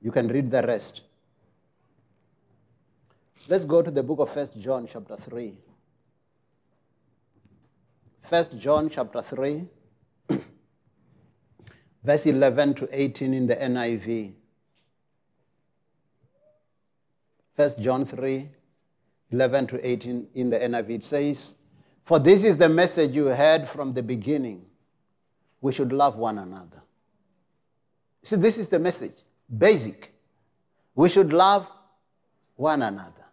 You 0.01 0.11
can 0.11 0.29
read 0.29 0.51
the 0.51 0.63
rest. 0.63 1.03
Let's 3.51 3.67
go 3.67 3.83
to 3.83 3.91
the 3.91 4.03
book 4.03 4.21
of 4.21 4.31
First 4.31 4.59
John, 4.59 4.87
chapter 4.87 5.17
3. 5.17 5.57
First 8.23 8.59
John, 8.59 8.89
chapter 8.89 9.21
3, 9.21 9.67
verse 12.05 12.27
11 12.27 12.75
to 12.75 12.89
18 12.91 13.35
in 13.35 13.47
the 13.47 13.57
NIV. 13.57 14.33
First 17.57 17.79
John 17.81 18.07
3, 18.07 18.49
11 19.31 19.67
to 19.69 19.87
18 19.87 20.29
in 20.35 20.51
the 20.51 20.59
NIV. 20.59 20.91
It 20.91 21.05
says, 21.05 21.55
For 22.11 22.19
this 22.19 22.43
is 22.43 22.57
the 22.57 22.69
message 22.69 23.13
you 23.13 23.27
heard 23.27 23.69
from 23.69 23.93
the 23.93 24.03
beginning. 24.03 24.67
We 25.61 25.71
should 25.71 25.93
love 25.93 26.17
one 26.17 26.39
another. 26.39 26.83
See, 28.25 28.35
this 28.35 28.59
is 28.59 28.67
the 28.69 28.81
message. 28.81 29.15
Basic. 29.59 30.13
We 30.97 31.09
should 31.09 31.33
love 31.33 31.69
one 32.57 32.83
another. 32.83 33.25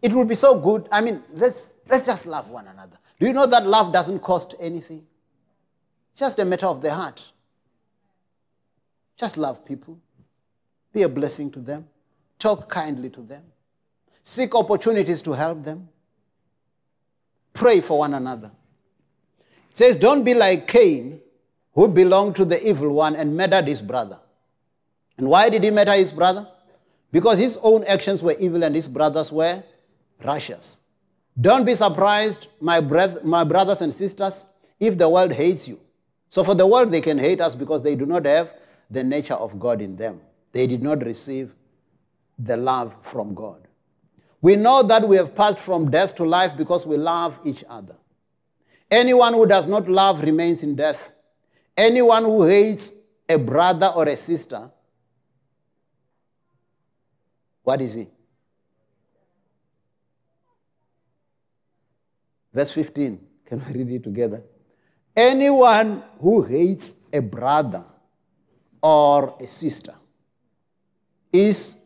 It 0.00 0.12
would 0.12 0.28
be 0.28 0.36
so 0.36 0.60
good. 0.60 0.88
I 0.92 1.00
mean, 1.00 1.20
let's, 1.32 1.72
let's 1.88 2.06
just 2.06 2.26
love 2.26 2.48
one 2.48 2.68
another. 2.68 2.96
Do 3.18 3.26
you 3.26 3.32
know 3.32 3.46
that 3.46 3.66
love 3.66 3.92
doesn't 3.92 4.20
cost 4.20 4.54
anything? 4.60 5.04
It's 6.12 6.20
just 6.20 6.38
a 6.38 6.44
matter 6.44 6.66
of 6.66 6.80
the 6.80 6.94
heart. 6.94 7.28
Just 9.16 9.36
love 9.36 9.64
people. 9.64 9.98
Be 10.92 11.02
a 11.02 11.08
blessing 11.08 11.50
to 11.50 11.58
them. 11.58 11.88
Talk 12.38 12.68
kindly 12.68 13.10
to 13.10 13.20
them. 13.20 13.42
Seek 14.22 14.54
opportunities 14.54 15.22
to 15.22 15.32
help 15.32 15.64
them. 15.64 15.88
Pray 17.56 17.80
for 17.80 17.98
one 17.98 18.14
another. 18.14 18.52
It 19.70 19.78
says, 19.78 19.96
Don't 19.96 20.22
be 20.24 20.34
like 20.34 20.68
Cain, 20.68 21.20
who 21.74 21.88
belonged 21.88 22.36
to 22.36 22.44
the 22.44 22.64
evil 22.66 22.90
one 22.90 23.16
and 23.16 23.36
murdered 23.36 23.66
his 23.66 23.82
brother. 23.82 24.18
And 25.18 25.28
why 25.28 25.48
did 25.48 25.64
he 25.64 25.70
murder 25.70 25.92
his 25.92 26.12
brother? 26.12 26.46
Because 27.10 27.38
his 27.38 27.58
own 27.62 27.82
actions 27.84 28.22
were 28.22 28.36
evil 28.38 28.62
and 28.62 28.76
his 28.76 28.86
brothers 28.86 29.32
were 29.32 29.62
righteous. 30.22 30.80
Don't 31.40 31.64
be 31.64 31.74
surprised, 31.74 32.48
my, 32.60 32.80
breth- 32.80 33.24
my 33.24 33.42
brothers 33.42 33.80
and 33.80 33.92
sisters, 33.92 34.46
if 34.78 34.98
the 34.98 35.08
world 35.08 35.32
hates 35.32 35.66
you. 35.66 35.80
So, 36.28 36.44
for 36.44 36.54
the 36.54 36.66
world, 36.66 36.90
they 36.90 37.00
can 37.00 37.18
hate 37.18 37.40
us 37.40 37.54
because 37.54 37.82
they 37.82 37.94
do 37.94 38.04
not 38.04 38.26
have 38.26 38.52
the 38.90 39.02
nature 39.02 39.34
of 39.34 39.58
God 39.58 39.80
in 39.80 39.96
them. 39.96 40.20
They 40.52 40.66
did 40.66 40.82
not 40.82 41.04
receive 41.04 41.52
the 42.38 42.56
love 42.56 42.94
from 43.02 43.34
God. 43.34 43.65
We 44.40 44.56
know 44.56 44.82
that 44.82 45.06
we 45.08 45.16
have 45.16 45.34
passed 45.34 45.58
from 45.58 45.90
death 45.90 46.14
to 46.16 46.24
life 46.24 46.56
because 46.56 46.86
we 46.86 46.96
love 46.96 47.38
each 47.44 47.64
other. 47.68 47.96
Anyone 48.90 49.34
who 49.34 49.46
does 49.46 49.66
not 49.66 49.88
love 49.88 50.22
remains 50.22 50.62
in 50.62 50.76
death. 50.76 51.10
Anyone 51.76 52.24
who 52.24 52.44
hates 52.44 52.92
a 53.28 53.36
brother 53.38 53.86
or 53.88 54.06
a 54.06 54.16
sister, 54.16 54.70
what 57.62 57.80
is 57.80 57.94
he? 57.94 58.08
Verse 62.52 62.70
15. 62.70 63.20
Can 63.44 63.64
we 63.66 63.82
read 63.82 63.90
it 63.90 64.04
together? 64.04 64.42
Anyone 65.16 66.02
who 66.20 66.42
hates 66.42 66.94
a 67.12 67.20
brother 67.20 67.84
or 68.82 69.36
a 69.40 69.46
sister 69.46 69.94
is. 71.32 71.76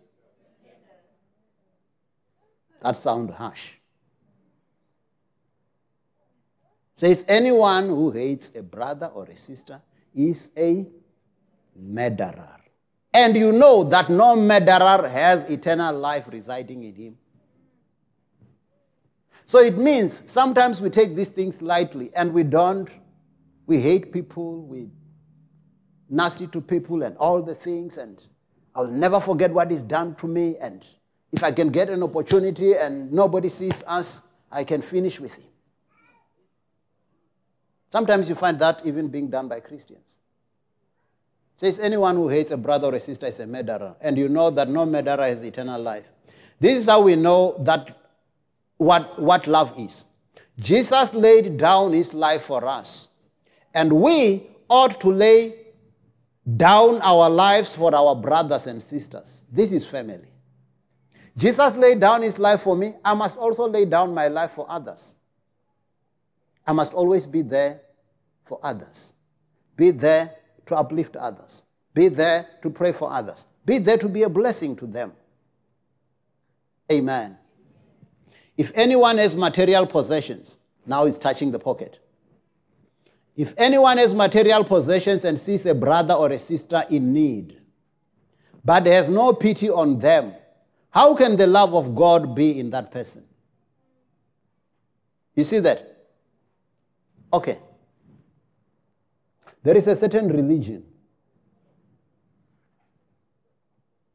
That 2.83 2.97
sound 2.97 3.31
harsh. 3.31 3.71
Says 6.95 7.25
anyone 7.29 7.89
who 7.89 8.11
hates 8.11 8.55
a 8.55 8.63
brother 8.63 9.07
or 9.07 9.25
a 9.25 9.37
sister 9.37 9.81
is 10.15 10.51
a 10.57 10.87
murderer. 11.75 12.57
And 13.13 13.37
you 13.37 13.53
know 13.53 13.85
that 13.85 14.11
no 14.11 14.37
murderer 14.37 15.09
has 15.09 15.45
eternal 15.51 15.99
life 15.99 16.27
residing 16.31 16.85
in 16.85 16.95
him. 16.95 17.19
So 19.47 19.59
it 19.59 19.77
means 19.77 20.31
sometimes 20.31 20.81
we 20.81 20.91
take 20.91 21.17
these 21.17 21.31
things 21.31 21.61
lightly 21.61 22.11
and 22.15 22.33
we 22.33 22.45
don't. 22.45 22.89
We 23.67 23.81
hate 23.81 24.13
people, 24.13 24.63
we 24.63 24.91
nasty 26.09 26.47
to 26.49 26.61
people 26.61 27.03
and 27.03 27.17
all 27.17 27.41
the 27.41 27.55
things, 27.55 27.97
and 27.97 28.23
I'll 28.75 28.87
never 28.87 29.21
forget 29.21 29.53
what 29.53 29.73
is 29.73 29.83
done 29.83 30.15
to 30.17 30.27
me. 30.27 30.57
And 30.61 30.85
if 31.33 31.45
I 31.45 31.53
can 31.53 31.69
get 31.69 31.89
an 31.89 32.03
opportunity 32.03 32.75
and 32.75 33.13
nobody 33.13 33.49
sees 33.49 33.85
us, 33.87 34.29
I 34.51 34.65
can 34.65 34.83
finish 34.83 35.21
with 35.21 35.37
him. 35.37 35.45
Sometimes 37.91 38.29
you 38.29 38.35
find 38.35 38.59
that 38.61 38.83
even 38.85 39.09
being 39.09 39.31
done 39.31 39.49
by 39.49 39.61
Christians. 39.61 40.19
It 41.57 41.61
says 41.61 41.79
anyone 41.79 42.17
who 42.17 42.29
hates 42.29 42.51
a 42.51 42.57
brother 42.57 42.89
or 42.89 42.95
a 42.95 43.01
sister 43.01 43.27
is 43.27 43.39
a 43.41 43.47
murderer, 43.47 43.95
and 44.01 44.17
you 44.17 44.29
know 44.29 44.51
that 44.51 44.69
no 44.69 44.87
murderer 44.87 45.25
has 45.25 45.43
eternal 45.43 45.81
life. 45.81 46.07
This 46.59 46.79
is 46.79 46.87
how 46.87 47.03
we 47.03 47.17
know 47.17 47.57
that 47.61 47.99
what, 48.77 49.21
what 49.21 49.47
love 49.47 49.75
is. 49.79 50.05
Jesus 50.59 51.15
laid 51.15 51.59
down 51.59 51.93
his 51.93 52.15
life 52.15 52.43
for 52.43 52.65
us, 52.65 53.09
and 53.75 53.93
we 53.93 54.47
ought 54.69 55.01
to 55.01 55.11
lay 55.11 55.57
down 56.57 57.01
our 57.03 57.29
lives 57.29 57.75
for 57.75 57.95
our 57.95 58.15
brothers 58.15 58.67
and 58.67 58.81
sisters. 58.81 59.45
This 59.53 59.73
is 59.73 59.87
family. 59.87 60.30
Jesus 61.37 61.77
laid 61.77 62.01
down 62.01 62.23
his 62.23 62.39
life 62.39 62.61
for 62.61 62.77
me. 62.77 62.95
I 63.05 63.15
must 63.15 63.39
also 63.39 63.69
lay 63.69 63.85
down 63.85 64.13
my 64.15 64.29
life 64.29 64.53
for 64.53 64.67
others. 64.69 65.15
I 66.67 66.73
must 66.73 66.93
always 66.93 67.27
be 67.27 67.43
there 67.43 67.81
for 68.45 68.59
others. 68.63 69.15
Be 69.77 69.91
there 69.91 70.35
to 70.67 70.77
uplift 70.77 71.17
others. 71.17 71.65
Be 71.95 72.09
there 72.09 72.47
to 72.63 72.71
pray 72.71 72.93
for 72.93 73.11
others. 73.13 73.47
Be 73.65 73.79
there 73.79 73.99
to 73.99 74.09
be 74.09 74.23
a 74.23 74.29
blessing 74.29 74.77
to 74.77 74.87
them. 74.87 75.13
Amen. 76.93 77.37
If 78.57 78.73
anyone 78.75 79.19
has 79.19 79.35
material 79.35 79.87
possessions, 79.87 80.59
now 80.87 81.07
he's 81.07 81.19
touching 81.19 81.51
the 81.51 81.59
pocket. 81.59 81.99
If 83.37 83.55
anyone 83.57 83.99
has 83.99 84.13
material 84.13 84.65
possessions 84.65 85.25
and 85.25 85.39
sees 85.39 85.65
a 85.67 85.75
brother 85.75 86.15
or 86.15 86.31
a 86.31 86.39
sister 86.39 86.85
in 86.91 87.13
need, 87.13 87.61
but 88.65 88.87
has 88.87 89.09
no 89.09 89.33
pity 89.33 89.71
on 89.71 89.99
them, 89.99 90.35
how 90.91 91.15
can 91.15 91.37
the 91.37 91.47
love 91.47 91.75
of 91.75 91.95
God 91.95 92.35
be 92.35 92.59
in 92.59 92.71
that 92.71 92.91
person? 92.91 93.25
You 95.35 95.45
see 95.45 95.61
that? 95.61 95.97
Okay. 97.33 97.59
There 99.63 99.77
is 99.77 99.87
a 99.87 99.95
certain 99.95 100.29
religion 100.29 100.85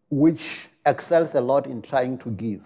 which 0.10 0.70
excels 0.86 1.36
a 1.36 1.42
lot 1.42 1.68
in 1.68 1.82
trying 1.82 2.18
to 2.20 2.30
give. 2.32 2.62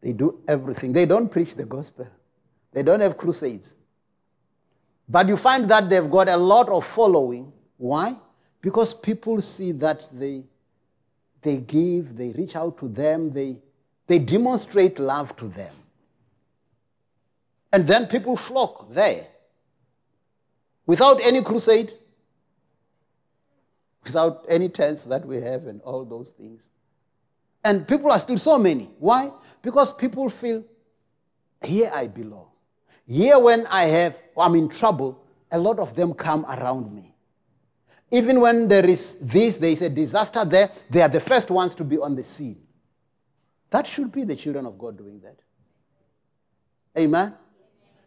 They 0.00 0.12
do 0.12 0.42
everything. 0.46 0.92
They 0.92 1.06
don't 1.06 1.30
preach 1.30 1.54
the 1.54 1.64
gospel. 1.64 2.06
They 2.72 2.82
don't 2.82 3.00
have 3.00 3.16
crusades. 3.16 3.74
But 5.08 5.28
you 5.28 5.36
find 5.36 5.68
that 5.70 5.88
they've 5.88 6.10
got 6.10 6.28
a 6.28 6.36
lot 6.36 6.68
of 6.68 6.84
following. 6.84 7.52
Why? 7.76 8.16
Because 8.64 8.94
people 8.94 9.42
see 9.42 9.72
that 9.72 10.08
they, 10.10 10.42
they 11.42 11.58
give, 11.58 12.16
they 12.16 12.32
reach 12.32 12.56
out 12.56 12.78
to 12.78 12.88
them, 12.88 13.30
they, 13.30 13.58
they 14.06 14.18
demonstrate 14.18 14.98
love 14.98 15.36
to 15.36 15.48
them. 15.48 15.74
And 17.74 17.86
then 17.86 18.06
people 18.06 18.38
flock 18.38 18.90
there. 18.90 19.26
Without 20.86 21.22
any 21.22 21.42
crusade, 21.42 21.92
without 24.02 24.46
any 24.48 24.70
tents 24.70 25.04
that 25.04 25.26
we 25.26 25.42
have 25.42 25.66
and 25.66 25.82
all 25.82 26.06
those 26.06 26.30
things. 26.30 26.66
And 27.64 27.86
people 27.86 28.10
are 28.10 28.18
still 28.18 28.38
so 28.38 28.56
many. 28.56 28.84
Why? 28.98 29.30
Because 29.60 29.92
people 29.92 30.30
feel, 30.30 30.64
here 31.62 31.90
I 31.94 32.06
belong. 32.06 32.46
Here 33.06 33.38
when 33.38 33.66
I 33.66 33.82
have, 33.82 34.16
I'm 34.38 34.54
in 34.54 34.70
trouble, 34.70 35.22
a 35.52 35.58
lot 35.58 35.78
of 35.78 35.94
them 35.94 36.14
come 36.14 36.46
around 36.46 36.94
me. 36.94 37.13
Even 38.10 38.40
when 38.40 38.68
there 38.68 38.84
is 38.84 39.14
this, 39.20 39.56
there 39.56 39.70
is 39.70 39.82
a 39.82 39.90
disaster 39.90 40.44
there, 40.44 40.70
they 40.90 41.02
are 41.02 41.08
the 41.08 41.20
first 41.20 41.50
ones 41.50 41.74
to 41.74 41.84
be 41.84 41.98
on 41.98 42.14
the 42.14 42.22
scene. 42.22 42.60
That 43.70 43.86
should 43.86 44.12
be 44.12 44.24
the 44.24 44.36
children 44.36 44.66
of 44.66 44.78
God 44.78 44.96
doing 44.96 45.20
that. 45.20 45.36
Amen? 46.96 47.34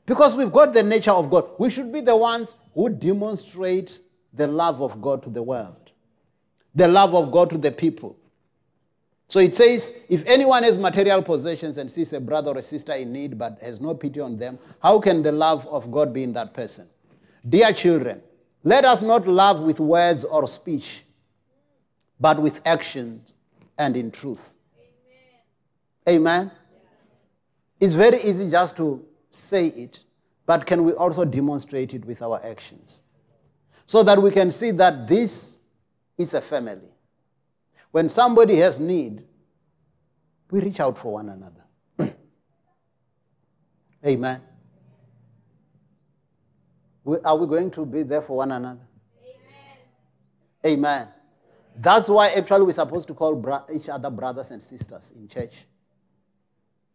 Because 0.06 0.36
we've 0.36 0.52
got 0.52 0.74
the 0.74 0.84
nature 0.84 1.12
of 1.12 1.30
God. 1.30 1.50
We 1.60 1.70
should 1.70 1.92
be 1.92 2.02
the 2.02 2.16
ones 2.16 2.56
who 2.74 2.90
demonstrate 2.90 4.00
the 4.34 4.48
love 4.48 4.82
of 4.82 5.02
God 5.02 5.24
to 5.24 5.30
the 5.30 5.44
world. 5.44 5.92
the 6.78 6.88
love 6.88 7.16
of 7.16 7.32
God 7.32 7.50
to 7.50 7.58
the 7.58 7.72
people. 7.72 8.16
So 9.30 9.40
it 9.40 9.56
says, 9.56 9.94
if 10.08 10.24
anyone 10.26 10.64
has 10.64 10.78
material 10.78 11.22
possessions 11.24 11.78
and 11.80 11.90
sees 11.90 12.14
a 12.14 12.20
brother 12.22 12.52
or 12.52 12.60
a 12.60 12.64
sister 12.64 12.94
in 12.94 13.12
need 13.12 13.38
but 13.38 13.58
has 13.62 13.82
no 13.82 13.96
pity 13.96 14.20
on 14.20 14.38
them, 14.38 14.60
how 14.82 15.00
can 15.00 15.24
the 15.24 15.32
love 15.32 15.68
of 15.68 15.92
God 15.92 16.14
be 16.14 16.24
in 16.24 16.32
that 16.34 16.54
person? 16.54 16.88
Dear 17.50 17.74
children, 17.74 18.22
let 18.68 18.84
us 18.84 19.02
not 19.02 19.26
love 19.26 19.62
with 19.62 19.80
words 19.80 20.26
or 20.26 20.46
speech, 20.46 21.04
but 22.20 22.38
with 22.38 22.60
actions 22.66 23.34
and 23.78 23.96
in 23.96 24.12
truth. 24.12 24.50
Amen. 26.06 26.20
Amen. 26.44 26.52
It's 27.80 27.94
very 27.94 28.22
easy 28.22 28.52
just 28.52 28.76
to 28.76 29.06
say 29.30 29.68
it, 29.68 30.02
but 30.46 30.66
can 30.66 30.84
we 30.84 30.92
also 30.92 31.24
demonstrate 31.24 31.94
it 31.94 32.04
with 32.04 32.22
our 32.22 32.44
actions? 32.44 33.04
So 33.86 34.04
that 34.04 34.22
we 34.22 34.32
can 34.32 34.52
see 34.52 34.72
that 34.72 35.08
this 35.08 35.60
is 36.18 36.34
a 36.34 36.42
family. 36.42 36.92
When 37.92 38.10
somebody 38.10 38.58
has 38.58 38.82
need, 38.82 39.24
we 40.52 40.60
reach 40.60 40.82
out 40.82 40.98
for 40.98 41.14
one 41.14 41.30
another. 41.30 41.64
Amen. 44.06 44.42
Are 47.24 47.38
we 47.38 47.48
going 47.48 47.72
to 47.72 47.86
be 47.86 48.04
there 48.04 48.22
for 48.22 48.38
one 48.38 48.52
another? 48.52 48.82
Amen. 50.66 50.80
Amen. 50.80 51.08
That's 51.80 52.10
why 52.10 52.30
actually 52.30 52.66
we're 52.66 52.72
supposed 52.74 53.08
to 53.08 53.14
call 53.14 53.36
bro- 53.36 53.66
each 53.74 53.88
other 53.88 54.10
brothers 54.10 54.52
and 54.52 54.62
sisters 54.62 55.14
in 55.16 55.28
church. 55.28 55.66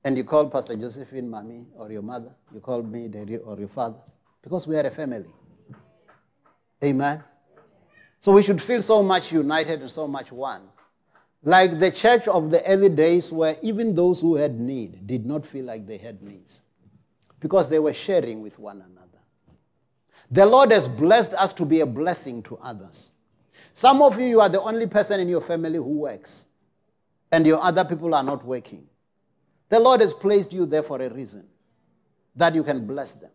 And 0.05 0.16
you 0.16 0.25
call 0.25 0.51
Pastor 0.51 0.75
Josephine 0.75 1.31
mommy 1.31 1.64
or 1.77 1.90
your 1.90 2.03
mother. 2.03 2.35
You 2.53 2.61
call 2.61 2.83
me 2.83 3.09
daddy 3.09 3.38
or 3.38 3.59
your 3.59 3.68
father. 3.68 4.01
Because 4.42 4.66
we 4.66 4.77
are 4.77 4.87
a 4.87 4.90
family. 4.90 5.31
Amen. 6.83 7.22
So 8.18 8.33
we 8.33 8.42
should 8.42 8.61
feel 8.61 8.83
so 8.83 9.03
much 9.03 9.33
united 9.33 9.81
and 9.81 9.90
so 9.90 10.09
much 10.09 10.33
one. 10.33 10.62
Like 11.44 11.79
the 11.79 11.90
church 11.90 12.29
of 12.29 12.51
the 12.51 12.64
early 12.66 12.88
days, 12.88 13.33
where 13.33 13.57
even 13.62 13.94
those 13.94 14.20
who 14.20 14.37
had 14.37 14.61
need 14.61 15.07
did 15.07 15.25
not 15.27 15.46
feel 15.46 15.64
like 15.64 15.87
they 15.87 15.96
had 15.96 16.22
needs 16.22 16.62
because 17.40 17.68
they 17.68 17.79
were 17.81 17.92
sharing 17.92 18.42
with 18.42 18.59
one 18.59 18.77
another. 18.77 19.01
The 20.32 20.46
Lord 20.46 20.72
has 20.72 20.88
blessed 20.88 21.34
us 21.34 21.52
to 21.54 21.64
be 21.66 21.80
a 21.80 21.86
blessing 21.86 22.42
to 22.44 22.56
others. 22.56 23.12
Some 23.74 24.00
of 24.00 24.18
you, 24.18 24.26
you 24.26 24.40
are 24.40 24.48
the 24.48 24.62
only 24.62 24.86
person 24.86 25.20
in 25.20 25.28
your 25.28 25.42
family 25.42 25.76
who 25.76 25.98
works, 25.98 26.46
and 27.30 27.46
your 27.46 27.60
other 27.62 27.84
people 27.84 28.14
are 28.14 28.22
not 28.22 28.42
working. 28.44 28.86
The 29.68 29.78
Lord 29.78 30.00
has 30.00 30.14
placed 30.14 30.54
you 30.54 30.64
there 30.64 30.82
for 30.82 31.00
a 31.00 31.10
reason 31.10 31.46
that 32.34 32.54
you 32.54 32.64
can 32.64 32.86
bless 32.86 33.12
them. 33.12 33.30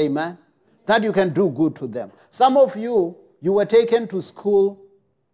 Amen. 0.00 0.38
That 0.86 1.02
you 1.04 1.12
can 1.12 1.32
do 1.32 1.50
good 1.50 1.76
to 1.76 1.86
them. 1.86 2.10
Some 2.30 2.56
of 2.56 2.76
you, 2.76 3.16
you 3.40 3.52
were 3.52 3.64
taken 3.64 4.08
to 4.08 4.20
school 4.20 4.80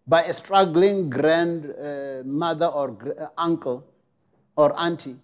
by 0.07 0.23
a 0.25 0.35
struggling 0.35 1.09
grandmother 1.09 2.67
uh, 2.67 2.71
or 2.71 3.15
uh, 3.19 3.27
uncle 3.39 3.87
or 4.57 4.79
auntie. 4.79 5.17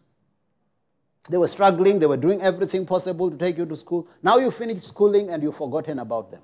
They 1.28 1.36
were 1.36 1.48
struggling, 1.48 1.98
they 1.98 2.06
were 2.06 2.16
doing 2.16 2.40
everything 2.40 2.86
possible 2.86 3.30
to 3.30 3.36
take 3.36 3.58
you 3.58 3.66
to 3.66 3.76
school. 3.76 4.08
Now 4.22 4.38
you 4.38 4.50
finished 4.50 4.84
schooling 4.84 5.30
and 5.30 5.42
you've 5.42 5.56
forgotten 5.56 5.98
about 5.98 6.30
them. 6.30 6.42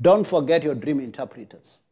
Don't 0.00 0.26
forget 0.26 0.62
your 0.62 0.74
dream 0.74 1.00
interpreters. 1.00 1.82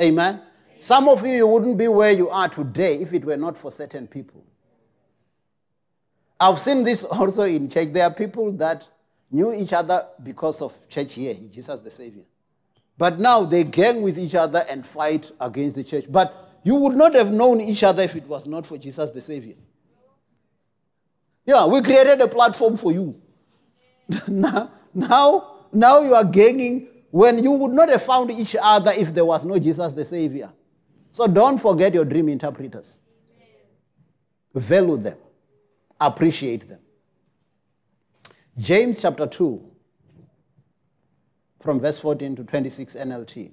Amen? 0.00 0.40
Some 0.80 1.08
of 1.08 1.24
you, 1.26 1.32
you 1.32 1.46
wouldn't 1.46 1.76
be 1.76 1.88
where 1.88 2.12
you 2.12 2.30
are 2.30 2.48
today 2.48 2.96
if 2.96 3.12
it 3.12 3.24
were 3.24 3.36
not 3.36 3.56
for 3.56 3.70
certain 3.70 4.06
people. 4.06 4.44
I've 6.40 6.58
seen 6.58 6.82
this 6.82 7.04
also 7.10 7.42
in 7.44 7.68
church. 7.68 7.92
There 7.92 8.04
are 8.04 8.12
people 8.12 8.52
that 8.52 8.88
knew 9.30 9.52
each 9.52 9.72
other 9.72 10.06
because 10.22 10.62
of 10.62 10.88
church 10.88 11.14
here, 11.14 11.34
Jesus 11.50 11.78
the 11.80 11.90
Savior. 11.90 12.24
But 12.98 13.18
now 13.18 13.42
they 13.42 13.64
gang 13.64 14.02
with 14.02 14.18
each 14.18 14.34
other 14.34 14.64
and 14.68 14.86
fight 14.86 15.30
against 15.40 15.76
the 15.76 15.84
church. 15.84 16.04
But 16.08 16.34
you 16.64 16.74
would 16.76 16.96
not 16.96 17.14
have 17.14 17.32
known 17.32 17.60
each 17.60 17.82
other 17.82 18.02
if 18.02 18.16
it 18.16 18.26
was 18.26 18.46
not 18.46 18.66
for 18.66 18.78
Jesus 18.78 19.10
the 19.10 19.20
Savior. 19.20 19.54
Yeah, 21.44 21.66
we 21.66 21.82
created 21.82 22.20
a 22.20 22.28
platform 22.28 22.76
for 22.76 22.92
you. 22.92 23.20
now, 24.28 24.70
now, 24.94 25.66
now 25.72 26.00
you 26.00 26.14
are 26.14 26.24
gaining 26.24 26.88
when 27.10 27.42
you 27.42 27.50
would 27.52 27.72
not 27.72 27.88
have 27.88 28.02
found 28.02 28.30
each 28.30 28.56
other 28.60 28.92
if 28.92 29.12
there 29.14 29.24
was 29.24 29.44
no 29.44 29.58
Jesus 29.58 29.92
the 29.92 30.04
Savior. 30.04 30.50
So 31.10 31.26
don't 31.26 31.58
forget 31.58 31.92
your 31.92 32.04
dream 32.04 32.28
interpreters. 32.28 32.98
Value 34.54 34.96
them, 34.96 35.18
appreciate 36.00 36.68
them. 36.68 36.80
James 38.58 39.00
chapter 39.00 39.26
2, 39.26 39.62
from 41.62 41.80
verse 41.80 41.98
14 41.98 42.36
to 42.36 42.44
26 42.44 42.96
NLT. 42.96 43.50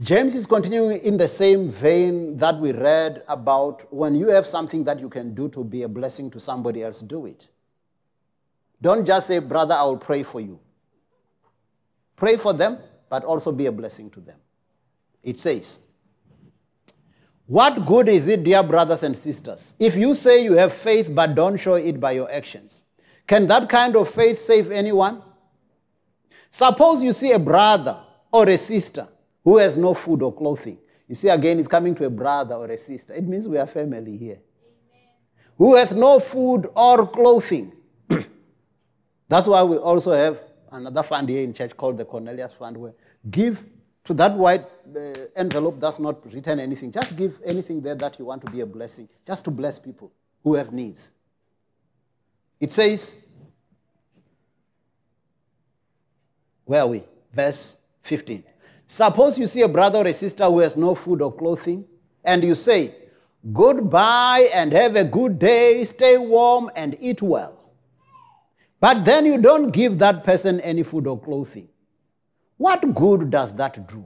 James 0.00 0.36
is 0.36 0.46
continuing 0.46 0.98
in 0.98 1.16
the 1.16 1.26
same 1.26 1.70
vein 1.70 2.36
that 2.36 2.56
we 2.60 2.70
read 2.70 3.24
about 3.26 3.92
when 3.92 4.14
you 4.14 4.28
have 4.28 4.46
something 4.46 4.84
that 4.84 5.00
you 5.00 5.08
can 5.08 5.34
do 5.34 5.48
to 5.48 5.64
be 5.64 5.82
a 5.82 5.88
blessing 5.88 6.30
to 6.30 6.38
somebody 6.38 6.84
else, 6.84 7.00
do 7.00 7.26
it. 7.26 7.48
Don't 8.80 9.04
just 9.04 9.26
say, 9.26 9.40
Brother, 9.40 9.74
I 9.74 9.82
will 9.82 9.96
pray 9.96 10.22
for 10.22 10.40
you. 10.40 10.60
Pray 12.14 12.36
for 12.36 12.52
them, 12.52 12.78
but 13.10 13.24
also 13.24 13.50
be 13.50 13.66
a 13.66 13.72
blessing 13.72 14.08
to 14.10 14.20
them. 14.20 14.38
It 15.24 15.40
says, 15.40 15.80
What 17.46 17.84
good 17.84 18.08
is 18.08 18.28
it, 18.28 18.44
dear 18.44 18.62
brothers 18.62 19.02
and 19.02 19.16
sisters, 19.16 19.74
if 19.80 19.96
you 19.96 20.14
say 20.14 20.44
you 20.44 20.52
have 20.52 20.72
faith 20.72 21.12
but 21.12 21.34
don't 21.34 21.56
show 21.56 21.74
it 21.74 21.98
by 21.98 22.12
your 22.12 22.30
actions? 22.30 22.84
Can 23.26 23.48
that 23.48 23.68
kind 23.68 23.96
of 23.96 24.08
faith 24.08 24.40
save 24.40 24.70
anyone? 24.70 25.22
Suppose 26.52 27.02
you 27.02 27.12
see 27.12 27.32
a 27.32 27.38
brother 27.38 28.00
or 28.32 28.48
a 28.48 28.56
sister 28.56 29.08
who 29.48 29.56
has 29.56 29.78
no 29.78 29.94
food 29.94 30.20
or 30.22 30.30
clothing. 30.30 30.76
You 31.08 31.14
see, 31.14 31.30
again, 31.30 31.58
it's 31.58 31.68
coming 31.68 31.94
to 31.94 32.04
a 32.04 32.10
brother 32.10 32.54
or 32.54 32.66
a 32.66 32.76
sister. 32.76 33.14
It 33.14 33.26
means 33.26 33.48
we 33.48 33.56
are 33.56 33.66
family 33.66 34.14
here. 34.14 34.40
Amen. 34.92 35.08
Who 35.56 35.74
has 35.74 35.94
no 35.94 36.20
food 36.20 36.68
or 36.76 37.06
clothing. 37.06 37.72
That's 39.28 39.48
why 39.48 39.62
we 39.62 39.78
also 39.78 40.12
have 40.12 40.38
another 40.70 41.02
fund 41.02 41.30
here 41.30 41.42
in 41.42 41.54
church 41.54 41.74
called 41.78 41.96
the 41.96 42.04
Cornelius 42.04 42.52
Fund, 42.52 42.76
where 42.76 42.92
give 43.30 43.64
to 44.04 44.12
that 44.12 44.36
white 44.36 44.66
uh, 44.94 45.00
envelope 45.36 45.80
that's 45.80 45.98
not 45.98 46.30
written 46.30 46.60
anything. 46.60 46.92
Just 46.92 47.16
give 47.16 47.40
anything 47.42 47.80
there 47.80 47.94
that 47.94 48.18
you 48.18 48.26
want 48.26 48.44
to 48.44 48.52
be 48.52 48.60
a 48.60 48.66
blessing, 48.66 49.08
just 49.26 49.46
to 49.46 49.50
bless 49.50 49.78
people 49.78 50.12
who 50.44 50.56
have 50.56 50.74
needs. 50.74 51.10
It 52.60 52.70
says, 52.70 53.16
where 56.66 56.82
are 56.82 56.86
we? 56.86 57.02
Verse 57.32 57.78
15. 58.02 58.44
Suppose 58.90 59.38
you 59.38 59.46
see 59.46 59.60
a 59.60 59.68
brother 59.68 59.98
or 59.98 60.06
a 60.06 60.14
sister 60.14 60.44
who 60.46 60.60
has 60.60 60.74
no 60.74 60.94
food 60.94 61.20
or 61.20 61.30
clothing, 61.30 61.84
and 62.24 62.42
you 62.42 62.54
say, 62.54 62.94
Goodbye 63.52 64.48
and 64.52 64.72
have 64.72 64.96
a 64.96 65.04
good 65.04 65.38
day, 65.38 65.84
stay 65.84 66.16
warm 66.16 66.70
and 66.74 66.96
eat 66.98 67.20
well. 67.20 67.70
But 68.80 69.04
then 69.04 69.26
you 69.26 69.38
don't 69.40 69.70
give 69.70 69.98
that 69.98 70.24
person 70.24 70.58
any 70.60 70.82
food 70.82 71.06
or 71.06 71.20
clothing. 71.20 71.68
What 72.56 72.94
good 72.94 73.30
does 73.30 73.54
that 73.56 73.86
do? 73.88 74.04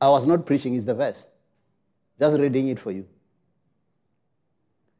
I 0.00 0.08
was 0.08 0.26
not 0.26 0.44
preaching, 0.44 0.74
it's 0.74 0.84
the 0.84 0.94
verse. 0.94 1.24
Just 2.18 2.38
reading 2.38 2.68
it 2.68 2.80
for 2.80 2.90
you. 2.90 3.06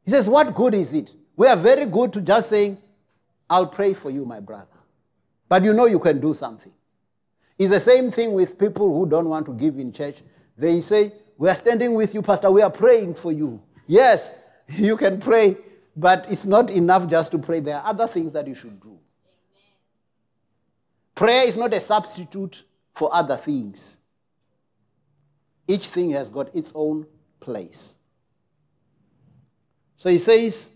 He 0.05 0.11
says, 0.11 0.29
What 0.29 0.55
good 0.55 0.73
is 0.73 0.93
it? 0.93 1.13
We 1.35 1.47
are 1.47 1.57
very 1.57 1.85
good 1.85 2.13
to 2.13 2.21
just 2.21 2.49
saying, 2.49 2.77
I'll 3.49 3.67
pray 3.67 3.93
for 3.93 4.09
you, 4.09 4.25
my 4.25 4.39
brother. 4.39 4.67
But 5.49 5.63
you 5.63 5.73
know 5.73 5.85
you 5.85 5.99
can 5.99 6.21
do 6.21 6.33
something. 6.33 6.71
It's 7.57 7.71
the 7.71 7.79
same 7.79 8.11
thing 8.11 8.33
with 8.33 8.59
people 8.59 8.93
who 8.97 9.09
don't 9.09 9.29
want 9.29 9.45
to 9.47 9.53
give 9.53 9.77
in 9.77 9.91
church. 9.91 10.17
They 10.57 10.79
say, 10.81 11.11
We 11.37 11.49
are 11.49 11.55
standing 11.55 11.93
with 11.93 12.13
you, 12.13 12.21
Pastor. 12.21 12.51
We 12.51 12.61
are 12.61 12.69
praying 12.69 13.15
for 13.15 13.31
you. 13.31 13.61
Yes, 13.87 14.33
you 14.69 14.97
can 14.97 15.19
pray, 15.19 15.57
but 15.95 16.31
it's 16.31 16.45
not 16.45 16.69
enough 16.69 17.07
just 17.07 17.31
to 17.31 17.39
pray. 17.39 17.59
There 17.59 17.75
are 17.75 17.85
other 17.85 18.07
things 18.07 18.33
that 18.33 18.47
you 18.47 18.53
should 18.55 18.79
do. 18.81 18.97
Prayer 21.15 21.47
is 21.47 21.57
not 21.57 21.73
a 21.73 21.79
substitute 21.79 22.63
for 22.93 23.09
other 23.11 23.37
things. 23.37 23.97
Each 25.67 25.87
thing 25.87 26.11
has 26.11 26.29
got 26.29 26.55
its 26.55 26.71
own 26.75 27.07
place. 27.39 27.97
So 29.97 30.09
he 30.09 30.19
says, 30.19 30.69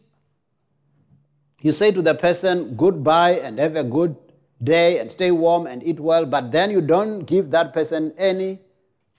You 1.61 1.71
say 1.71 1.91
to 1.91 2.01
the 2.01 2.15
person, 2.15 2.75
Goodbye 2.75 3.33
and 3.33 3.59
have 3.59 3.75
a 3.75 3.83
good 3.83 4.20
day 4.63 4.99
and 4.99 5.11
stay 5.11 5.31
warm 5.31 5.67
and 5.67 5.83
eat 5.83 5.99
well, 5.99 6.25
but 6.25 6.51
then 6.51 6.71
you 6.71 6.81
don't 6.81 7.25
give 7.25 7.51
that 7.51 7.73
person 7.73 8.13
any 8.17 8.59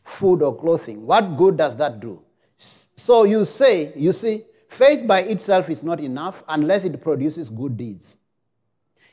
food 0.05 0.43
or 0.43 0.57
clothing. 0.57 1.07
What 1.07 1.37
good 1.37 1.57
does 1.57 1.77
that 1.77 2.01
do? 2.01 2.23
So 2.57 3.25
you 3.25 3.45
say, 3.45 3.93
you 3.97 4.13
see, 4.13 4.45
faith 4.69 5.07
by 5.07 5.23
itself 5.23 5.69
is 5.69 5.83
not 5.83 6.01
enough 6.01 6.45
unless 6.49 6.85
it 6.85 7.01
produces 7.03 7.51
good 7.51 7.77
deeds. 7.77 8.17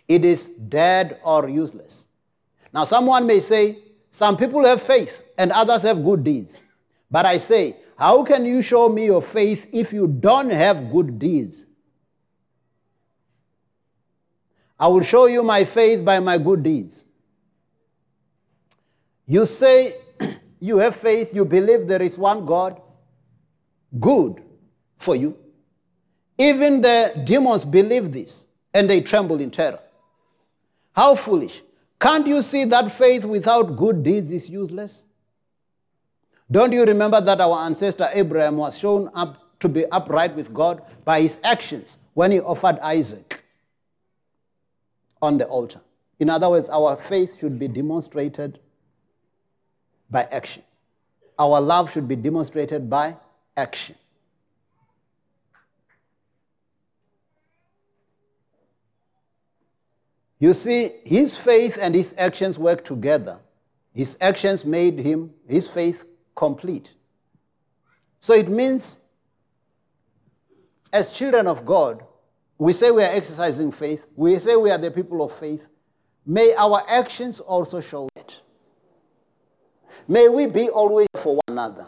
It 0.08 0.26
is 0.26 0.50
dead 0.50 1.20
or 1.24 1.50
useless. 1.50 2.08
Now, 2.74 2.84
someone 2.84 3.26
may 3.26 3.40
say, 3.40 3.80
some 4.12 4.38
people 4.38 4.66
have 4.66 4.82
faith 4.82 5.22
and 5.38 5.52
others 5.52 5.84
have 5.84 6.04
good 6.04 6.24
deeds. 6.24 6.62
But 7.12 7.26
I 7.26 7.38
say, 7.38 7.78
how 7.98 8.24
can 8.24 8.46
you 8.46 8.62
show 8.62 8.90
me 8.90 9.06
your 9.06 9.22
faith 9.22 9.68
if 9.74 9.92
you 9.92 10.08
don't 10.08 10.50
have 10.50 10.92
good 10.92 11.20
deeds? 11.20 11.66
I 14.80 14.88
will 14.88 15.02
show 15.02 15.26
you 15.26 15.44
my 15.44 15.66
faith 15.66 16.06
by 16.06 16.20
my 16.20 16.38
good 16.38 16.64
deeds. 16.64 17.04
You 19.28 19.46
say 19.46 19.96
you 20.60 20.78
have 20.78 20.96
faith, 20.96 21.36
you 21.36 21.44
believe 21.44 21.88
there 21.88 22.02
is 22.02 22.18
one 22.18 22.46
God. 22.46 22.82
Good 24.00 24.42
for 24.98 25.16
you. 25.16 25.38
Even 26.38 26.82
the 26.82 27.22
demons 27.26 27.66
believe 27.66 28.14
this 28.14 28.46
and 28.74 28.90
they 28.90 29.02
tremble 29.02 29.42
in 29.42 29.52
terror. 29.52 29.80
How 30.94 31.16
foolish. 31.16 31.62
Can't 32.00 32.26
you 32.26 32.42
see 32.42 32.64
that 32.66 32.92
faith 32.92 33.26
without 33.26 33.76
good 33.76 34.04
deeds 34.04 34.32
is 34.32 34.50
useless? 34.50 35.04
Don't 36.50 36.72
you 36.72 36.86
remember 36.86 37.20
that 37.20 37.42
our 37.42 37.66
ancestor 37.66 38.08
Abraham 38.14 38.56
was 38.56 38.78
shown 38.78 39.10
up 39.14 39.60
to 39.60 39.68
be 39.68 39.86
upright 39.88 40.34
with 40.36 40.54
God 40.54 40.82
by 41.04 41.22
his 41.22 41.40
actions 41.44 41.98
when 42.14 42.32
he 42.32 42.40
offered 42.40 42.80
Isaac 42.80 43.39
on 45.22 45.38
the 45.38 45.46
altar? 45.46 45.82
In 46.20 46.30
other 46.30 46.50
words, 46.50 46.70
our 46.70 46.98
faith 46.98 47.40
should 47.40 47.58
be 47.58 47.68
demonstrated 47.68 48.60
by 50.10 50.24
action. 50.32 50.64
Our 51.38 51.62
love 51.62 51.92
should 51.92 52.08
be 52.08 52.16
demonstrated 52.16 52.90
by 52.90 53.16
action. 53.56 53.96
You 60.40 60.54
see, 60.54 60.92
his 61.04 61.38
faith 61.38 61.78
and 61.82 61.94
his 61.94 62.16
actions 62.18 62.58
work 62.58 62.86
together. 62.86 63.40
His 63.94 64.18
actions 64.22 64.64
made 64.64 64.98
him, 65.00 65.34
his 65.48 65.68
faith, 65.68 66.06
complete. 66.36 66.94
So 68.22 68.34
it 68.34 68.48
means, 68.48 69.04
as 70.94 71.12
children 71.12 71.48
of 71.48 71.66
God, 71.66 72.04
we 72.60 72.74
say 72.74 72.92
we 72.92 73.02
are 73.02 73.12
exercising 73.12 73.72
faith, 73.72 74.06
we 74.16 74.38
say 74.38 74.56
we 74.58 74.70
are 74.70 74.78
the 74.78 74.92
people 74.92 75.24
of 75.24 75.32
faith. 75.32 75.66
May 76.26 76.54
our 76.56 76.84
actions 76.88 77.40
also 77.40 77.80
show 77.80 78.10
it. 78.18 78.38
May 80.08 80.28
we 80.28 80.46
be 80.46 80.70
always 80.70 81.08
for 81.16 81.36
one 81.36 81.44
another. 81.48 81.88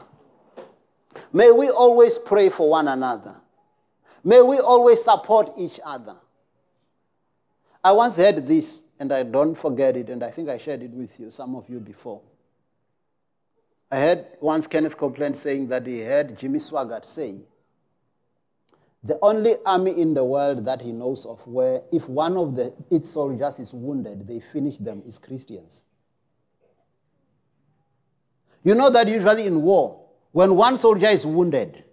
May 1.34 1.52
we 1.52 1.70
always 1.70 2.18
pray 2.18 2.50
for 2.50 2.70
one 2.70 2.88
another. 2.88 3.36
May 4.24 4.42
we 4.42 4.60
always 4.60 5.04
support 5.04 5.52
each 5.58 5.80
other. 5.84 6.16
I 7.84 7.92
once 7.92 8.16
heard 8.16 8.48
this, 8.48 8.82
and 9.00 9.12
I 9.12 9.24
don't 9.24 9.56
forget 9.56 9.98
it, 9.98 10.10
and 10.10 10.24
I 10.24 10.32
think 10.32 10.50
I 10.50 10.58
shared 10.58 10.84
it 10.84 10.92
with 10.92 11.20
you, 11.20 11.32
some 11.32 11.56
of 11.56 11.68
you 11.68 11.80
before. 11.80 12.22
I 13.92 13.98
heard 13.98 14.26
once 14.40 14.68
Kenneth 14.68 14.98
Copeland 14.98 15.36
saying 15.36 15.68
that 15.68 15.86
he 15.86 16.00
heard 16.02 16.38
Jimmy 16.38 16.60
Swaggart 16.60 17.06
say, 17.06 17.36
the 19.04 19.18
only 19.22 19.56
army 19.66 19.99
in 19.99 20.14
the 20.14 20.24
world 20.24 20.66
that 20.66 20.82
he 20.82 20.91
knows 20.91 21.26
of 21.26 21.45
where 21.47 21.82
if 21.91 22.08
one 22.08 22.38
of 22.38 22.56
the, 22.56 22.74
its 22.91 23.10
soldiers 23.10 23.60
is 23.60 23.74
wounded, 23.74 24.28
they 24.28 24.39
finish 24.39 24.78
them 24.78 25.02
is 25.08 25.18
Christians. 25.18 25.84
You 28.64 28.76
know 28.76 28.91
that 28.91 29.08
usually 29.08 29.47
in 29.47 29.64
war, 29.64 30.06
when 30.32 30.56
one 30.56 30.78
soldier 30.78 31.08
is 31.08 31.26
wounded, 31.26 31.84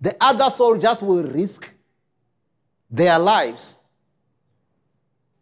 the 0.00 0.16
other 0.20 0.48
soldiers 0.48 1.02
will 1.02 1.24
risk 1.24 1.74
their 2.88 3.18
lives 3.18 3.78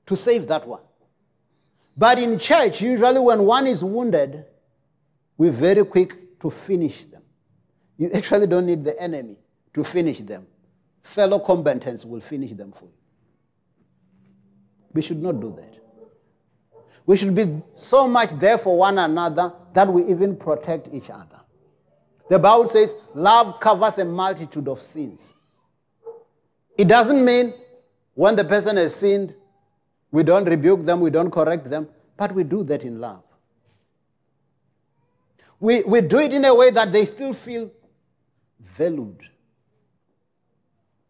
to 0.06 0.16
save 0.16 0.48
that 0.48 0.66
one. 0.66 0.80
But 1.94 2.18
in 2.18 2.38
church, 2.38 2.80
usually 2.80 3.20
when 3.20 3.44
one 3.44 3.66
is 3.66 3.84
wounded, 3.84 4.46
we're 5.36 5.52
very 5.52 5.84
quick 5.84 6.40
to 6.40 6.50
finish 6.50 7.04
them. 7.04 7.22
You 7.98 8.10
actually 8.14 8.46
don't 8.46 8.66
need 8.66 8.82
the 8.82 8.98
enemy 9.00 9.36
to 9.74 9.84
finish 9.84 10.20
them. 10.20 10.46
Fellow 11.06 11.38
combatants 11.38 12.04
will 12.04 12.18
finish 12.18 12.50
them 12.50 12.72
for 12.72 12.86
you. 12.86 12.90
We 14.92 15.02
should 15.02 15.22
not 15.22 15.40
do 15.40 15.54
that. 15.56 15.78
We 17.06 17.16
should 17.16 17.32
be 17.32 17.62
so 17.76 18.08
much 18.08 18.30
there 18.30 18.58
for 18.58 18.76
one 18.76 18.98
another 18.98 19.52
that 19.72 19.86
we 19.86 20.04
even 20.06 20.34
protect 20.34 20.88
each 20.92 21.08
other. 21.08 21.38
The 22.28 22.40
Bible 22.40 22.66
says 22.66 22.96
love 23.14 23.60
covers 23.60 23.96
a 23.98 24.04
multitude 24.04 24.66
of 24.66 24.82
sins. 24.82 25.34
It 26.76 26.88
doesn't 26.88 27.24
mean 27.24 27.54
when 28.14 28.34
the 28.34 28.42
person 28.44 28.76
has 28.76 28.92
sinned, 28.92 29.32
we 30.10 30.24
don't 30.24 30.44
rebuke 30.44 30.84
them, 30.84 30.98
we 30.98 31.10
don't 31.10 31.30
correct 31.30 31.70
them, 31.70 31.88
but 32.16 32.32
we 32.32 32.42
do 32.42 32.64
that 32.64 32.82
in 32.82 33.00
love. 33.00 33.22
We, 35.60 35.84
we 35.84 36.00
do 36.00 36.18
it 36.18 36.32
in 36.32 36.44
a 36.44 36.52
way 36.52 36.72
that 36.72 36.90
they 36.90 37.04
still 37.04 37.32
feel 37.32 37.70
valued. 38.58 39.22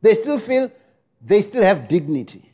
They 0.03 0.14
still 0.14 0.38
feel 0.38 0.70
they 1.20 1.40
still 1.42 1.62
have 1.62 1.88
dignity. 1.88 2.53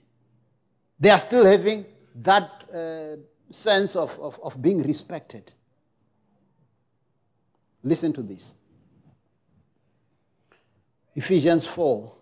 They 0.99 1.11
are 1.11 1.18
still 1.18 1.45
having 1.45 1.84
that 2.16 2.64
uh, 2.72 3.16
sense 3.51 3.97
of, 3.97 4.18
of, 4.20 4.38
of 4.43 4.61
being 4.62 4.82
respected. 4.82 5.53
Listen 7.82 8.12
to 8.12 8.22
this 8.22 8.55
Ephesians 11.14 11.66
4 11.66 12.12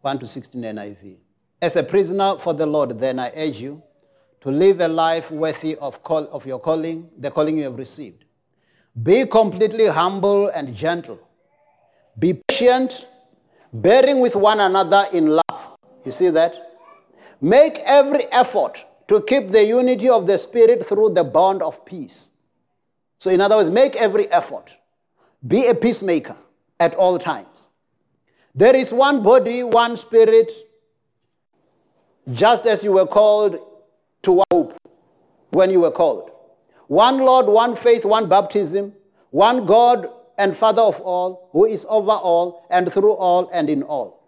1 0.00 0.18
to 0.18 0.26
16 0.26 0.60
NIV. 0.62 1.16
As 1.62 1.76
a 1.76 1.82
prisoner 1.82 2.36
for 2.38 2.54
the 2.54 2.66
Lord, 2.66 2.98
then 2.98 3.18
I 3.18 3.30
urge 3.36 3.60
you 3.60 3.82
to 4.40 4.50
live 4.50 4.80
a 4.80 4.88
life 4.88 5.30
worthy 5.30 5.76
of, 5.76 6.02
call, 6.02 6.24
of 6.32 6.46
your 6.46 6.58
calling, 6.58 7.10
the 7.18 7.30
calling 7.30 7.58
you 7.58 7.64
have 7.64 7.76
received. 7.76 8.24
Be 9.02 9.26
completely 9.26 9.86
humble 9.86 10.48
and 10.48 10.74
gentle. 10.74 11.20
Be 12.18 12.40
patient, 12.48 13.06
bearing 13.72 14.20
with 14.20 14.36
one 14.36 14.60
another 14.60 15.06
in 15.12 15.28
love. 15.28 15.76
You 16.04 16.12
see 16.12 16.30
that? 16.30 16.78
Make 17.40 17.78
every 17.80 18.24
effort 18.26 18.84
to 19.08 19.22
keep 19.22 19.50
the 19.50 19.64
unity 19.64 20.08
of 20.08 20.26
the 20.26 20.38
Spirit 20.38 20.86
through 20.86 21.10
the 21.10 21.24
bond 21.24 21.62
of 21.62 21.84
peace. 21.84 22.30
So, 23.18 23.30
in 23.30 23.40
other 23.40 23.56
words, 23.56 23.70
make 23.70 23.96
every 23.96 24.30
effort. 24.32 24.76
Be 25.46 25.66
a 25.66 25.74
peacemaker 25.74 26.36
at 26.78 26.94
all 26.94 27.18
times. 27.18 27.68
There 28.54 28.74
is 28.74 28.92
one 28.92 29.22
body, 29.22 29.62
one 29.62 29.96
spirit, 29.96 30.50
just 32.32 32.66
as 32.66 32.82
you 32.82 32.92
were 32.92 33.06
called 33.06 33.58
to 34.22 34.42
hope 34.50 34.76
when 35.50 35.70
you 35.70 35.80
were 35.80 35.90
called. 35.90 36.30
One 36.88 37.18
Lord, 37.18 37.46
one 37.46 37.76
faith, 37.76 38.04
one 38.04 38.28
baptism, 38.28 38.92
one 39.30 39.66
God 39.66 40.10
and 40.40 40.56
Father 40.56 40.82
of 40.82 41.00
all, 41.02 41.48
who 41.52 41.66
is 41.66 41.86
over 41.88 42.12
all 42.12 42.66
and 42.70 42.92
through 42.92 43.12
all 43.12 43.48
and 43.52 43.68
in 43.68 43.82
all. 43.82 44.22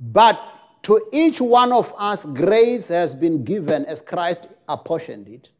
But 0.00 0.40
to 0.82 1.06
each 1.12 1.40
one 1.40 1.72
of 1.72 1.94
us, 1.96 2.24
grace 2.24 2.88
has 2.88 3.14
been 3.14 3.44
given 3.44 3.84
as 3.84 4.00
Christ 4.00 4.48
apportioned 4.68 5.28
it. 5.28 5.50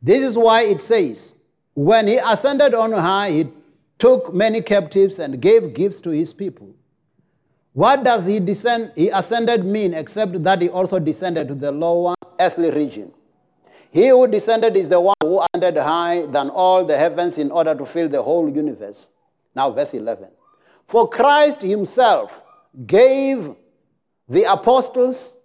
This 0.00 0.22
is 0.22 0.38
why 0.38 0.62
it 0.62 0.80
says, 0.80 1.34
when 1.74 2.06
he 2.06 2.16
ascended 2.16 2.74
on 2.74 2.92
high, 2.92 3.30
he 3.30 3.48
took 3.98 4.32
many 4.32 4.62
captives 4.62 5.18
and 5.18 5.40
gave 5.40 5.74
gifts 5.74 6.00
to 6.00 6.10
his 6.10 6.32
people. 6.32 6.74
What 7.72 8.04
does 8.04 8.26
he 8.26 8.40
descend, 8.40 8.92
he 8.94 9.08
ascended 9.08 9.64
mean 9.64 9.94
except 9.94 10.42
that 10.44 10.60
he 10.62 10.68
also 10.68 10.98
descended 10.98 11.48
to 11.48 11.54
the 11.54 11.72
lower 11.72 12.14
earthly 12.38 12.70
region? 12.70 13.12
He 13.92 14.08
who 14.08 14.26
descended 14.26 14.74
is 14.74 14.88
the 14.88 14.98
one 14.98 15.14
who 15.22 15.42
ascended 15.42 15.76
high 15.76 16.24
than 16.26 16.48
all 16.48 16.82
the 16.82 16.96
heavens 16.96 17.36
in 17.36 17.50
order 17.50 17.74
to 17.74 17.84
fill 17.84 18.08
the 18.08 18.22
whole 18.22 18.48
universe. 18.48 19.10
Now, 19.54 19.70
verse 19.70 19.92
11. 19.92 20.28
For 20.88 21.08
Christ 21.08 21.60
himself 21.60 22.42
gave 22.86 23.54
the 24.28 24.50
apostles, 24.50 25.36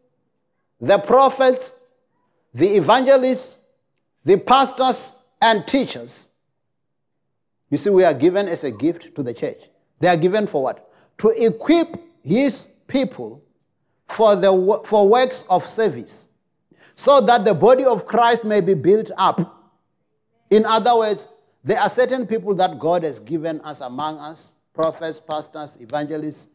the 0.79 0.97
prophets, 0.97 1.73
the 2.53 2.77
evangelists, 2.77 3.57
the 4.23 4.37
pastors, 4.37 5.13
and 5.41 5.67
teachers. 5.67 6.29
You 7.69 7.77
see, 7.77 7.89
we 7.89 8.05
are 8.05 8.13
given 8.13 8.47
as 8.47 8.63
a 8.63 8.71
gift 8.71 9.13
to 9.15 9.23
the 9.23 9.33
church. 9.33 9.61
They 9.99 10.07
are 10.07 10.17
given 10.17 10.47
for 10.47 10.63
what? 10.63 10.89
To 11.19 11.29
equip 11.31 11.97
his 12.23 12.69
people 12.87 13.43
for, 14.07 14.37
the, 14.37 14.81
for 14.85 15.09
works 15.09 15.45
of 15.49 15.65
service, 15.65 16.29
so 16.97 17.21
that 17.21 17.45
the 17.45 17.53
body 17.53 17.85
of 17.85 18.07
Christ 18.07 18.43
may 18.43 18.59
be 18.59 18.73
built 18.73 19.11
up. 19.17 19.71
In 20.49 20.65
other 20.65 20.97
words, 20.97 21.27
there 21.63 21.79
are 21.79 21.89
certain 21.89 22.25
people 22.25 22.55
that 22.55 22.79
God 22.79 23.03
has 23.03 23.19
given 23.19 23.61
us 23.61 23.81
among 23.81 24.17
us 24.17 24.55
prophets, 24.73 25.19
pastors, 25.19 25.77
evangelists, 25.79 26.47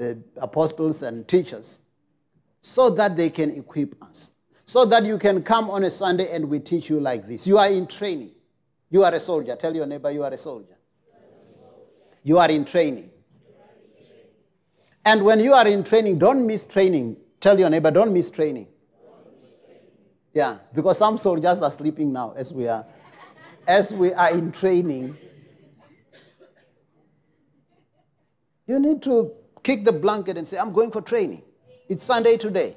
uh, 0.00 0.14
apostles, 0.36 1.02
and 1.02 1.26
teachers 1.26 1.80
so 2.60 2.90
that 2.90 3.16
they 3.16 3.28
can 3.28 3.50
equip 3.50 4.00
us. 4.02 4.32
So 4.66 4.84
that 4.84 5.04
you 5.04 5.18
can 5.18 5.42
come 5.42 5.68
on 5.68 5.84
a 5.84 5.90
Sunday 5.90 6.32
and 6.34 6.48
we 6.48 6.60
teach 6.60 6.88
you 6.88 7.00
like 7.00 7.26
this. 7.26 7.46
You 7.46 7.58
are 7.58 7.70
in 7.70 7.86
training. 7.86 8.32
You 8.90 9.02
are 9.04 9.12
a 9.12 9.20
soldier. 9.20 9.56
Tell 9.56 9.74
your 9.74 9.86
neighbor 9.86 10.10
you 10.10 10.22
are 10.22 10.32
a 10.32 10.38
soldier. 10.38 10.76
You 12.22 12.38
are 12.38 12.50
in 12.50 12.64
training. 12.64 13.10
And 15.04 15.24
when 15.24 15.40
you 15.40 15.54
are 15.54 15.66
in 15.66 15.82
training, 15.82 16.18
don't 16.18 16.46
miss 16.46 16.66
training. 16.66 17.16
Tell 17.40 17.58
your 17.58 17.70
neighbor, 17.70 17.90
don't 17.90 18.12
miss 18.12 18.30
training. 18.30 18.68
Yeah, 20.38 20.58
because 20.72 20.96
some 20.98 21.18
soldiers 21.18 21.60
are 21.62 21.70
sleeping 21.72 22.12
now 22.12 22.32
as 22.36 22.52
we 22.52 22.68
are 22.68 22.86
as 23.66 23.92
we 23.92 24.12
are 24.12 24.30
in 24.30 24.52
training. 24.52 25.16
You 28.64 28.78
need 28.78 29.02
to 29.02 29.32
kick 29.64 29.84
the 29.84 29.90
blanket 29.90 30.38
and 30.38 30.46
say, 30.46 30.56
I'm 30.56 30.72
going 30.72 30.92
for 30.92 31.02
training. 31.02 31.42
It's 31.88 32.04
Sunday 32.04 32.36
today. 32.36 32.76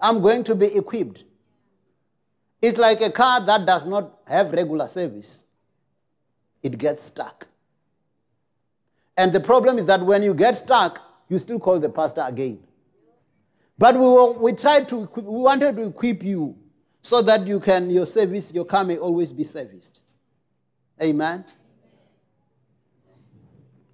I'm 0.00 0.22
going 0.22 0.44
to 0.44 0.54
be 0.54 0.74
equipped. 0.74 1.24
It's 2.62 2.78
like 2.78 3.02
a 3.02 3.10
car 3.10 3.44
that 3.44 3.66
does 3.66 3.86
not 3.86 4.20
have 4.26 4.52
regular 4.52 4.88
service, 4.88 5.44
it 6.62 6.78
gets 6.78 7.02
stuck. 7.02 7.48
And 9.18 9.30
the 9.30 9.40
problem 9.40 9.76
is 9.76 9.84
that 9.84 10.00
when 10.00 10.22
you 10.22 10.32
get 10.32 10.56
stuck, 10.56 11.02
you 11.28 11.38
still 11.38 11.60
call 11.60 11.80
the 11.80 11.90
pastor 11.90 12.24
again. 12.26 12.60
But 13.76 13.94
we, 13.94 14.06
were, 14.06 14.32
we 14.32 14.52
tried 14.54 14.88
to, 14.88 15.00
we 15.16 15.22
wanted 15.22 15.76
to 15.76 15.88
equip 15.88 16.22
you 16.22 16.56
so 17.02 17.22
that 17.22 17.46
you 17.46 17.60
can, 17.60 17.90
your 17.90 18.06
service, 18.06 18.52
your 18.52 18.64
car 18.64 18.84
may 18.84 18.98
always 18.98 19.32
be 19.32 19.44
serviced. 19.44 20.00
Amen. 21.02 21.44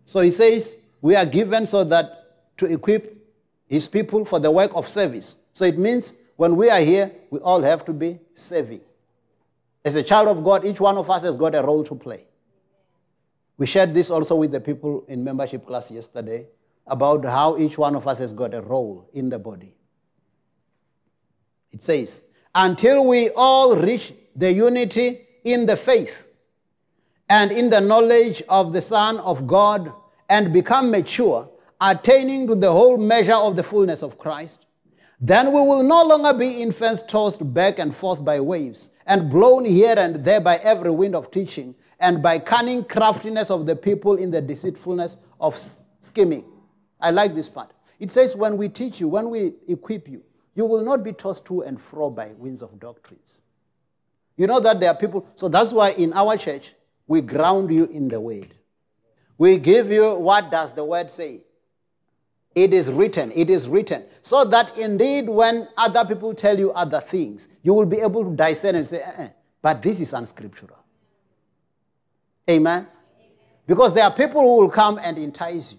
So 0.05 0.21
he 0.21 0.31
says, 0.31 0.77
we 1.01 1.17
are 1.17 1.27
given 1.27 1.67
so 1.67 1.85
that 1.85 2.57
to 2.59 2.67
equip 2.67 3.17
his 3.67 3.89
people 3.89 4.25
for 4.25 4.39
the 4.39 4.51
work 4.51 4.71
of 4.75 4.89
service. 4.89 5.37
So 5.53 5.65
it 5.65 5.79
means 5.79 6.15
when 6.37 6.57
we 6.57 6.71
are 6.71 6.81
here, 6.81 7.13
we 7.31 7.39
all 7.41 7.63
have 7.63 7.85
to 7.87 7.93
be 7.93 8.19
serving. 8.35 8.81
As 9.85 9.95
a 9.95 10.03
child 10.03 10.29
of 10.29 10.43
God, 10.43 10.65
each 10.65 10.81
one 10.81 10.97
of 10.97 11.11
us 11.11 11.23
has 11.23 11.37
got 11.37 11.55
a 11.55 11.63
role 11.63 11.85
to 11.85 11.95
play. 11.95 12.27
We 13.57 13.67
shared 13.67 13.95
this 13.95 14.11
also 14.11 14.35
with 14.35 14.51
the 14.51 14.61
people 14.61 15.05
in 15.09 15.23
membership 15.23 15.67
class 15.67 15.91
yesterday 15.91 16.47
about 16.87 17.25
how 17.25 17.57
each 17.59 17.79
one 17.79 17.95
of 17.95 18.07
us 18.09 18.19
has 18.19 18.33
got 18.33 18.55
a 18.55 18.61
role 18.61 19.09
in 19.15 19.29
the 19.29 19.39
body. 19.39 19.75
It 21.73 21.83
says, 21.83 22.23
until 22.55 23.05
we 23.05 23.31
all 23.37 23.77
reach 23.77 24.13
the 24.37 24.53
unity 24.53 25.21
in 25.45 25.67
the 25.67 25.77
faith 25.77 26.27
and 27.29 27.51
in 27.51 27.71
the 27.71 27.81
knowledge 27.81 28.43
of 28.49 28.73
the 28.73 28.83
Son 28.83 29.19
of 29.19 29.47
God 29.47 29.93
and 30.29 30.53
become 30.53 30.91
mature, 30.91 31.49
attaining 31.81 32.47
to 32.47 32.55
the 32.55 32.71
whole 32.71 32.97
measure 32.97 33.35
of 33.35 33.57
the 33.57 33.63
fullness 33.63 34.03
of 34.03 34.19
Christ, 34.19 34.67
then 35.21 35.53
we 35.53 35.61
will 35.61 35.83
no 35.83 36.05
longer 36.05 36.37
be 36.37 36.63
infants 36.63 37.03
tossed 37.03 37.55
back 37.55 37.79
and 37.79 37.95
forth 37.95 38.25
by 38.25 38.41
waves 38.41 38.91
and 39.07 39.31
blown 39.31 39.65
here 39.65 39.95
and 39.97 40.17
there 40.17 40.41
by 40.41 40.57
every 40.57 40.91
wind 40.91 41.15
of 41.15 41.31
teaching 41.31 41.75
and 42.01 42.23
by 42.23 42.39
cunning 42.39 42.85
craftiness 42.85 43.51
of 43.51 43.67
the 43.67 43.77
people 43.77 44.17
in 44.17 44.31
the 44.31 44.41
deceitfulness 44.41 45.19
of 45.41 45.57
scheming. 46.01 46.45
I 47.01 47.11
like 47.11 47.35
this 47.35 47.49
part. 47.49 47.71
It 48.01 48.11
says, 48.11 48.37
when 48.37 48.57
we 48.57 48.69
teach 48.69 49.01
you, 49.01 49.09
when 49.09 49.31
we 49.31 49.55
equip 49.69 50.09
you, 50.09 50.23
you 50.55 50.65
will 50.65 50.83
not 50.83 51.03
be 51.03 51.13
tossed 51.13 51.47
to 51.47 51.63
and 51.63 51.81
fro 51.81 52.11
by 52.11 52.33
winds 52.39 52.63
of 52.63 52.79
doctrines. 52.79 53.43
You 54.37 54.47
know 54.47 54.61
that 54.61 54.81
there 54.81 54.91
are 54.91 54.97
people, 54.97 55.27
so 55.37 55.49
that's 55.49 55.73
why 55.73 55.91
in 55.93 56.13
our 56.13 56.37
church, 56.37 56.75
we 57.07 57.21
ground 57.21 57.71
you 57.71 57.87
in 57.87 58.09
the 58.09 58.21
word. 58.21 58.55
We 59.39 59.59
give 59.59 59.91
you 59.91 60.15
what 60.15 60.51
does 60.51 60.73
the 60.73 60.85
word 60.85 61.11
say? 61.11 61.43
It 62.55 62.73
is 62.73 62.91
written, 62.91 63.33
it 63.35 63.51
is 63.51 63.69
written. 63.69 64.05
So 64.23 64.45
that 64.45 64.79
indeed, 64.79 65.29
when 65.29 65.69
other 65.77 66.05
people 66.05 66.35
tell 66.35 66.59
you 66.59 66.73
other 66.73 67.01
things, 67.01 67.49
you 67.63 67.75
will 67.75 67.87
be 67.87 67.99
able 67.99 68.25
to 68.25 68.37
discern 68.37 68.77
and 68.77 68.87
say, 68.87 69.03
eh, 69.03 69.29
but 69.61 69.83
this 69.83 70.01
is 70.01 70.13
unscriptural. 70.13 70.79
Amen? 72.49 72.87
Because 73.67 73.93
there 73.95 74.05
are 74.05 74.13
people 74.13 74.41
who 74.43 74.61
will 74.61 74.71
come 74.71 75.01
and 75.03 75.19
entice 75.19 75.73
you. 75.73 75.79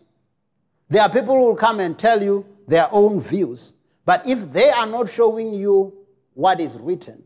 There 0.90 1.02
are 1.02 1.10
people 1.10 1.36
who 1.36 1.46
will 1.46 1.56
come 1.56 1.80
and 1.80 1.98
tell 1.98 2.22
you 2.22 2.46
their 2.68 2.88
own 2.92 3.22
views. 3.22 3.74
But 4.06 4.28
if 4.28 4.52
they 4.52 4.70
are 4.70 4.86
not 4.86 5.10
showing 5.10 5.54
you 5.54 5.94
what 6.34 6.60
is 6.60 6.78
written, 6.78 7.24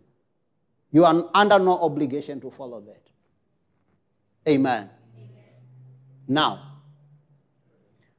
you 0.92 1.06
are 1.06 1.30
under 1.34 1.60
no 1.60 1.78
obligation 1.80 2.40
to 2.42 2.50
follow 2.50 2.82
that. 2.82 3.02
Amen. 4.48 4.90
Amen. 5.16 5.30
Now, 6.28 6.80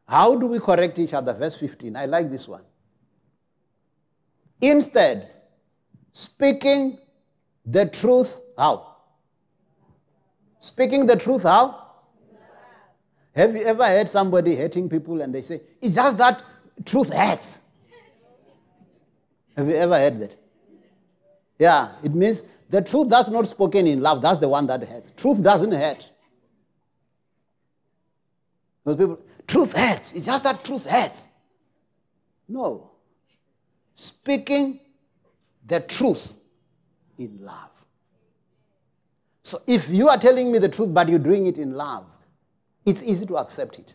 how 0.06 0.36
do 0.36 0.46
we 0.46 0.58
correct 0.58 0.98
each 0.98 1.14
other? 1.14 1.32
Verse 1.32 1.58
15. 1.58 1.96
I 1.96 2.04
like 2.04 2.30
this 2.30 2.46
one. 2.46 2.64
Instead, 4.60 5.30
speaking 6.12 6.98
the 7.64 7.86
truth, 7.86 8.40
how? 8.58 8.96
Speaking 10.58 11.06
the 11.06 11.16
truth, 11.16 11.44
how? 11.44 11.86
Have 13.34 13.54
you 13.54 13.64
ever 13.64 13.86
heard 13.86 14.08
somebody 14.08 14.54
hating 14.54 14.88
people 14.88 15.22
and 15.22 15.34
they 15.34 15.40
say, 15.40 15.60
it's 15.80 15.94
just 15.94 16.18
that 16.18 16.42
truth 16.84 17.12
hurts? 17.12 17.60
Have 19.56 19.68
you 19.68 19.74
ever 19.74 19.98
heard 19.98 20.20
that? 20.20 20.36
Yeah, 21.58 21.92
it 22.02 22.14
means 22.14 22.44
the 22.70 22.80
truth 22.80 23.08
that's 23.08 23.30
not 23.30 23.46
spoken 23.46 23.86
in 23.86 24.00
love, 24.00 24.22
that's 24.22 24.38
the 24.38 24.48
one 24.48 24.66
that 24.68 24.82
hurts. 24.88 25.12
Truth 25.12 25.42
doesn't 25.42 25.72
hurt. 25.72 26.08
Those 28.84 28.96
people, 28.96 29.20
truth 29.46 29.72
hurts. 29.72 30.12
It's 30.12 30.26
just 30.26 30.44
that 30.44 30.64
truth 30.64 30.86
hurts. 30.86 31.28
No. 32.48 32.90
Speaking 33.94 34.80
the 35.66 35.80
truth 35.80 36.34
in 37.18 37.38
love. 37.42 37.70
So 39.42 39.60
if 39.66 39.88
you 39.88 40.08
are 40.08 40.18
telling 40.18 40.50
me 40.50 40.58
the 40.58 40.68
truth, 40.68 40.94
but 40.94 41.08
you're 41.08 41.18
doing 41.18 41.46
it 41.46 41.58
in 41.58 41.74
love, 41.74 42.06
it's 42.86 43.02
easy 43.02 43.26
to 43.26 43.36
accept 43.36 43.78
it. 43.78 43.94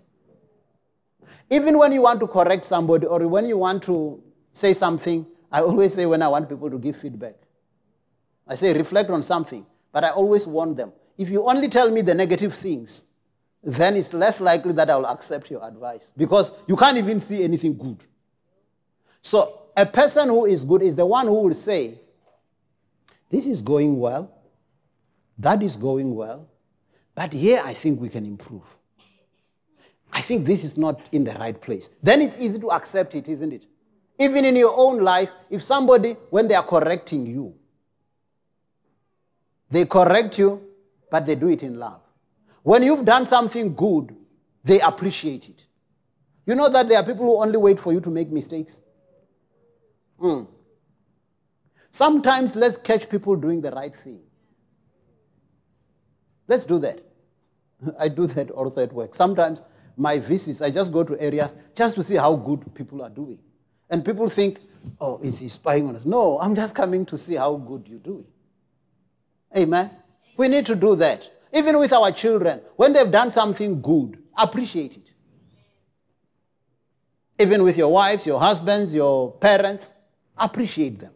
Even 1.50 1.78
when 1.78 1.92
you 1.92 2.02
want 2.02 2.20
to 2.20 2.28
correct 2.28 2.66
somebody 2.66 3.06
or 3.06 3.28
when 3.28 3.46
you 3.46 3.58
want 3.58 3.84
to 3.84 4.22
say 4.54 4.74
something, 4.74 5.26
I 5.56 5.62
always 5.62 5.94
say 5.94 6.06
when 6.06 6.22
I 6.22 6.28
want 6.28 6.50
people 6.50 6.70
to 6.70 6.78
give 6.78 6.98
feedback, 6.98 7.36
I 8.46 8.56
say 8.56 8.74
reflect 8.74 9.10
on 9.10 9.24
something, 9.24 9.66
but 9.94 10.04
I 10.04 10.10
always 10.10 10.46
warn 10.46 10.76
them. 10.76 10.92
If 11.18 11.30
you 11.30 11.46
only 11.48 11.70
tell 11.70 11.90
me 11.90 12.02
the 12.02 12.14
negative 12.14 12.54
things, 12.54 13.06
then 13.64 13.96
it's 13.96 14.12
less 14.12 14.42
likely 14.42 14.74
that 14.74 14.90
I 14.90 14.98
will 14.98 15.08
accept 15.08 15.50
your 15.50 15.66
advice 15.66 16.12
because 16.18 16.52
you 16.68 16.76
can't 16.76 16.98
even 16.98 17.22
see 17.22 17.42
anything 17.42 17.78
good. 17.78 18.04
So, 19.22 19.62
a 19.78 19.86
person 19.86 20.28
who 20.28 20.46
is 20.46 20.66
good 20.66 20.82
is 20.82 20.94
the 20.98 21.06
one 21.06 21.26
who 21.28 21.36
will 21.44 21.54
say, 21.54 22.02
This 23.30 23.46
is 23.46 23.62
going 23.62 23.98
well, 23.98 24.30
that 25.38 25.64
is 25.64 25.78
going 25.78 26.16
well, 26.16 26.50
but 27.16 27.32
here 27.32 27.62
I 27.64 27.74
think 27.74 28.02
we 28.02 28.10
can 28.10 28.26
improve. 28.26 28.64
I 30.12 30.20
think 30.20 30.46
this 30.46 30.66
is 30.66 30.78
not 30.78 31.00
in 31.14 31.24
the 31.24 31.32
right 31.36 31.60
place. 31.62 31.90
Then 32.04 32.22
it's 32.22 32.42
easy 32.42 32.60
to 32.60 32.72
accept 32.72 33.16
it, 33.16 33.30
isn't 33.30 33.54
it? 33.54 33.66
Even 34.18 34.46
in 34.46 34.56
your 34.56 34.74
own 34.78 35.00
life, 35.04 35.32
if 35.50 35.62
somebody, 35.62 36.14
when 36.30 36.48
they 36.48 36.56
are 36.56 36.64
correcting 36.64 37.26
you, 37.26 37.54
they 39.70 39.86
correct 39.86 40.40
you, 40.40 40.62
but 41.12 41.26
they 41.26 41.36
do 41.36 41.50
it 41.50 41.64
in 41.64 41.78
love. 41.78 42.02
When 42.64 42.82
you've 42.84 43.06
done 43.06 43.26
something 43.26 43.76
good, 43.76 44.16
they 44.64 44.80
appreciate 44.80 45.50
it. 45.50 45.66
You 46.46 46.56
know 46.56 46.70
that 46.70 46.88
there 46.88 47.00
are 47.00 47.04
people 47.04 47.26
who 47.26 47.42
only 47.42 47.58
wait 47.58 47.80
for 47.80 47.92
you 47.92 48.00
to 48.02 48.10
make 48.10 48.30
mistakes? 48.30 48.82
Mm. 50.20 50.48
Sometimes 51.92 52.56
let's 52.56 52.78
catch 52.78 53.10
people 53.10 53.36
doing 53.36 53.62
the 53.62 53.72
right 53.72 53.94
thing. 53.94 54.22
Let's 56.48 56.66
do 56.66 56.80
that. 56.80 57.02
I 58.00 58.08
do 58.08 58.28
that 58.28 58.52
also 58.52 58.84
at 58.84 58.94
work. 58.94 59.16
Sometimes 59.16 59.62
my 59.98 60.20
visits, 60.20 60.62
I 60.62 60.72
just 60.72 60.92
go 60.92 61.04
to 61.04 61.20
areas 61.20 61.56
just 61.76 61.96
to 61.96 62.04
see 62.04 62.16
how 62.16 62.36
good 62.36 62.74
people 62.76 63.02
are 63.02 63.10
doing. 63.10 63.40
And 63.90 64.04
people 64.04 64.28
think, 64.30 64.60
oh, 65.00 65.20
is 65.24 65.40
he 65.40 65.50
spying 65.50 65.88
on 65.88 65.96
us? 65.96 66.06
No, 66.06 66.40
I'm 66.40 66.56
just 66.56 66.74
coming 66.76 67.06
to 67.08 67.18
see 67.18 67.36
how 67.36 67.56
good 67.56 67.88
you're 67.88 68.00
doing. 68.00 68.26
Amen. 69.56 69.90
We 70.38 70.48
need 70.48 70.66
to 70.66 70.76
do 70.76 70.96
that. 70.98 71.30
Even 71.54 71.78
with 71.80 71.94
our 71.94 72.12
children, 72.12 72.62
when 72.76 72.92
they've 72.92 73.12
done 73.12 73.32
something 73.32 73.82
good, 73.82 74.22
appreciate 74.38 74.98
it. 74.98 75.12
Even 77.40 77.64
with 77.64 77.78
your 77.78 77.92
wives, 77.92 78.26
your 78.26 78.40
husbands, 78.40 78.94
your 78.94 79.32
parents, 79.34 79.92
appreciate 80.38 81.00
them. 81.00 81.14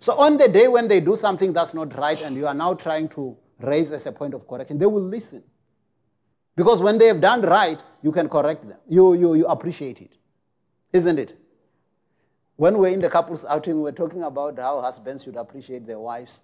So 0.00 0.14
on 0.18 0.36
the 0.36 0.48
day 0.48 0.68
when 0.68 0.88
they 0.88 1.00
do 1.00 1.16
something 1.16 1.52
that's 1.52 1.74
not 1.74 1.96
right 1.96 2.20
and 2.22 2.36
you 2.36 2.46
are 2.46 2.54
now 2.54 2.74
trying 2.74 3.08
to 3.10 3.36
raise 3.60 3.90
as 3.92 4.06
a 4.06 4.12
point 4.12 4.34
of 4.34 4.46
correction, 4.46 4.78
they 4.78 4.86
will 4.86 5.02
listen. 5.02 5.42
Because 6.56 6.82
when 6.82 6.98
they 6.98 7.06
have 7.06 7.20
done 7.20 7.42
right, 7.42 7.82
you 8.02 8.12
can 8.12 8.28
correct 8.28 8.68
them. 8.68 8.78
You, 8.88 9.14
you, 9.14 9.34
you 9.34 9.46
appreciate 9.46 10.00
it. 10.00 10.12
Isn't 10.92 11.18
it? 11.18 11.38
When 12.58 12.74
we 12.74 12.80
we're 12.80 12.94
in 12.94 12.98
the 12.98 13.08
couples 13.08 13.44
outing, 13.44 13.76
we 13.76 13.82
were 13.82 13.92
talking 13.92 14.24
about 14.24 14.58
how 14.58 14.80
husbands 14.80 15.22
should 15.22 15.36
appreciate 15.36 15.86
their 15.86 16.00
wives. 16.00 16.40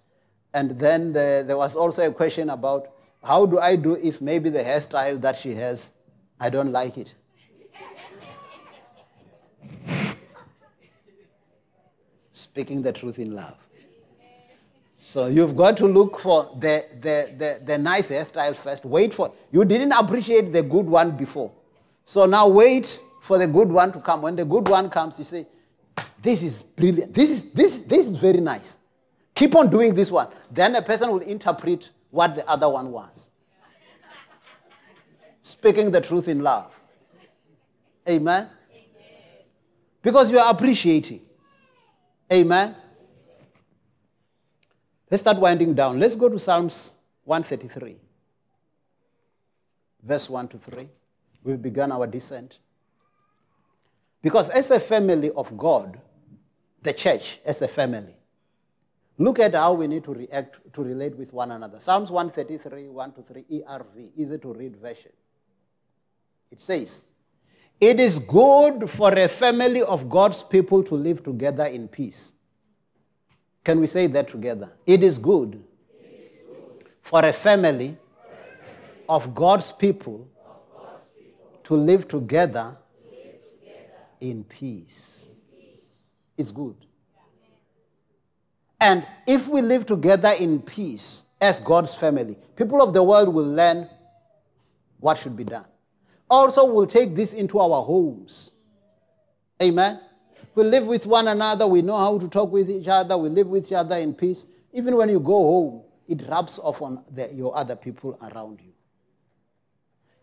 And 0.53 0.79
then 0.79 1.11
the, 1.11 1.43
there 1.45 1.57
was 1.57 1.75
also 1.75 2.07
a 2.07 2.11
question 2.13 2.51
about 2.51 2.87
how 3.21 3.45
do 3.45 3.59
I 3.59 3.75
do 3.75 3.95
if 3.95 4.21
maybe 4.21 4.49
the 4.49 4.63
hairstyle 4.63 5.19
that 5.19 5.35
she 5.35 5.53
has, 5.55 5.91
I 6.39 6.49
don't 6.49 6.71
like 6.71 6.97
it? 6.97 7.15
Speaking 12.31 12.81
the 12.81 12.93
truth 12.93 13.19
in 13.19 13.35
love. 13.35 13.57
So 14.95 15.27
you've 15.27 15.57
got 15.57 15.75
to 15.77 15.85
look 15.85 16.21
for 16.21 16.49
the, 16.61 16.85
the, 17.01 17.33
the, 17.37 17.61
the 17.65 17.77
nice 17.77 18.09
hairstyle 18.09 18.55
first. 18.55 18.85
Wait 18.85 19.13
for 19.13 19.33
you 19.51 19.65
didn't 19.65 19.91
appreciate 19.91 20.53
the 20.53 20.63
good 20.63 20.85
one 20.85 21.11
before. 21.17 21.51
So 22.05 22.25
now 22.25 22.47
wait 22.47 23.01
for 23.21 23.37
the 23.37 23.47
good 23.47 23.67
one 23.67 23.91
to 23.91 23.99
come. 23.99 24.21
When 24.21 24.37
the 24.37 24.45
good 24.45 24.69
one 24.69 24.89
comes, 24.89 25.19
you 25.19 25.25
say, 25.25 25.45
This 26.21 26.41
is 26.41 26.63
brilliant. 26.63 27.13
This 27.13 27.29
is 27.29 27.51
this 27.51 27.81
this 27.81 28.07
is 28.07 28.19
very 28.19 28.41
nice. 28.41 28.77
Keep 29.35 29.55
on 29.55 29.69
doing 29.69 29.93
this 29.93 30.09
one. 30.09 30.27
Then 30.49 30.75
a 30.75 30.81
person 30.81 31.11
will 31.11 31.19
interpret 31.19 31.91
what 32.09 32.35
the 32.35 32.47
other 32.49 32.69
one 32.69 32.91
was. 32.91 33.29
Speaking 35.41 35.91
the 35.91 36.01
truth 36.01 36.27
in 36.27 36.41
love. 36.41 36.71
Amen. 38.09 38.49
Because 40.01 40.31
you 40.31 40.39
are 40.39 40.51
appreciating. 40.51 41.21
Amen. 42.31 42.75
Let's 45.11 45.21
start 45.21 45.37
winding 45.37 45.75
down. 45.75 45.99
Let's 45.99 46.15
go 46.15 46.29
to 46.29 46.39
Psalms 46.39 46.93
133, 47.25 47.97
verse 50.03 50.29
1 50.29 50.47
to 50.49 50.57
3. 50.57 50.89
We've 51.43 51.61
begun 51.61 51.91
our 51.91 52.07
descent. 52.07 52.57
Because 54.25 54.49
as 54.49 54.71
a 54.71 54.79
family 54.79 55.29
of 55.35 55.55
God, 55.55 56.01
the 56.81 56.91
church 56.91 57.39
as 57.45 57.61
a 57.61 57.67
family, 57.67 58.15
look 59.19 59.37
at 59.37 59.53
how 59.53 59.73
we 59.73 59.85
need 59.85 60.03
to 60.05 60.15
react 60.15 60.57
to 60.73 60.81
relate 60.81 61.15
with 61.15 61.31
one 61.31 61.51
another. 61.51 61.79
Psalms 61.79 62.09
133, 62.09 62.87
1 62.87 63.11
to 63.11 63.21
3, 63.21 63.45
ERV, 63.51 64.09
easy 64.17 64.39
to 64.39 64.51
read 64.51 64.77
version. 64.77 65.11
It 66.49 66.59
says, 66.59 67.03
It 67.79 67.99
is 67.99 68.17
good 68.17 68.89
for 68.89 69.13
a 69.13 69.27
family 69.27 69.83
of 69.83 70.09
God's 70.09 70.41
people 70.41 70.81
to 70.85 70.95
live 70.95 71.23
together 71.23 71.65
in 71.65 71.87
peace. 71.87 72.33
Can 73.63 73.79
we 73.79 73.85
say 73.85 74.07
that 74.07 74.27
together? 74.27 74.71
It 74.87 75.03
is 75.03 75.19
good, 75.19 75.63
for 77.03 77.23
a 77.23 77.31
family 77.31 77.95
of 79.07 79.35
God's 79.35 79.71
people 79.71 80.27
to 81.65 81.75
live 81.75 82.07
together 82.07 82.75
in 84.29 84.43
peace. 84.43 85.29
It's 86.37 86.51
good. 86.51 86.75
And 88.81 89.05
if 89.25 89.47
we 89.47 89.61
live 89.61 89.85
together 89.85 90.31
in 90.39 90.61
peace 90.61 91.29
as 91.39 91.59
God's 91.59 91.95
family, 91.95 92.37
people 92.55 92.81
of 92.81 92.93
the 92.93 93.01
world 93.01 93.33
will 93.33 93.45
learn 93.45 93.89
what 94.99 95.17
should 95.17 95.37
be 95.37 95.43
done. 95.43 95.65
Also, 96.29 96.71
we'll 96.71 96.87
take 96.87 97.15
this 97.15 97.33
into 97.33 97.59
our 97.59 97.83
homes. 97.83 98.51
Amen. 99.61 99.99
We 100.55 100.63
live 100.63 100.87
with 100.87 101.05
one 101.05 101.27
another. 101.27 101.67
We 101.67 101.81
know 101.81 101.97
how 101.97 102.17
to 102.17 102.27
talk 102.27 102.51
with 102.51 102.69
each 102.69 102.87
other. 102.87 103.17
We 103.17 103.29
live 103.29 103.47
with 103.47 103.67
each 103.67 103.73
other 103.73 103.95
in 103.95 104.13
peace. 104.13 104.47
Even 104.73 104.95
when 104.95 105.09
you 105.09 105.19
go 105.19 105.33
home, 105.33 105.83
it 106.07 106.27
rubs 106.27 106.59
off 106.59 106.81
on 106.81 107.03
the, 107.11 107.31
your 107.33 107.55
other 107.55 107.75
people 107.75 108.17
around 108.21 108.59
you. 108.61 108.74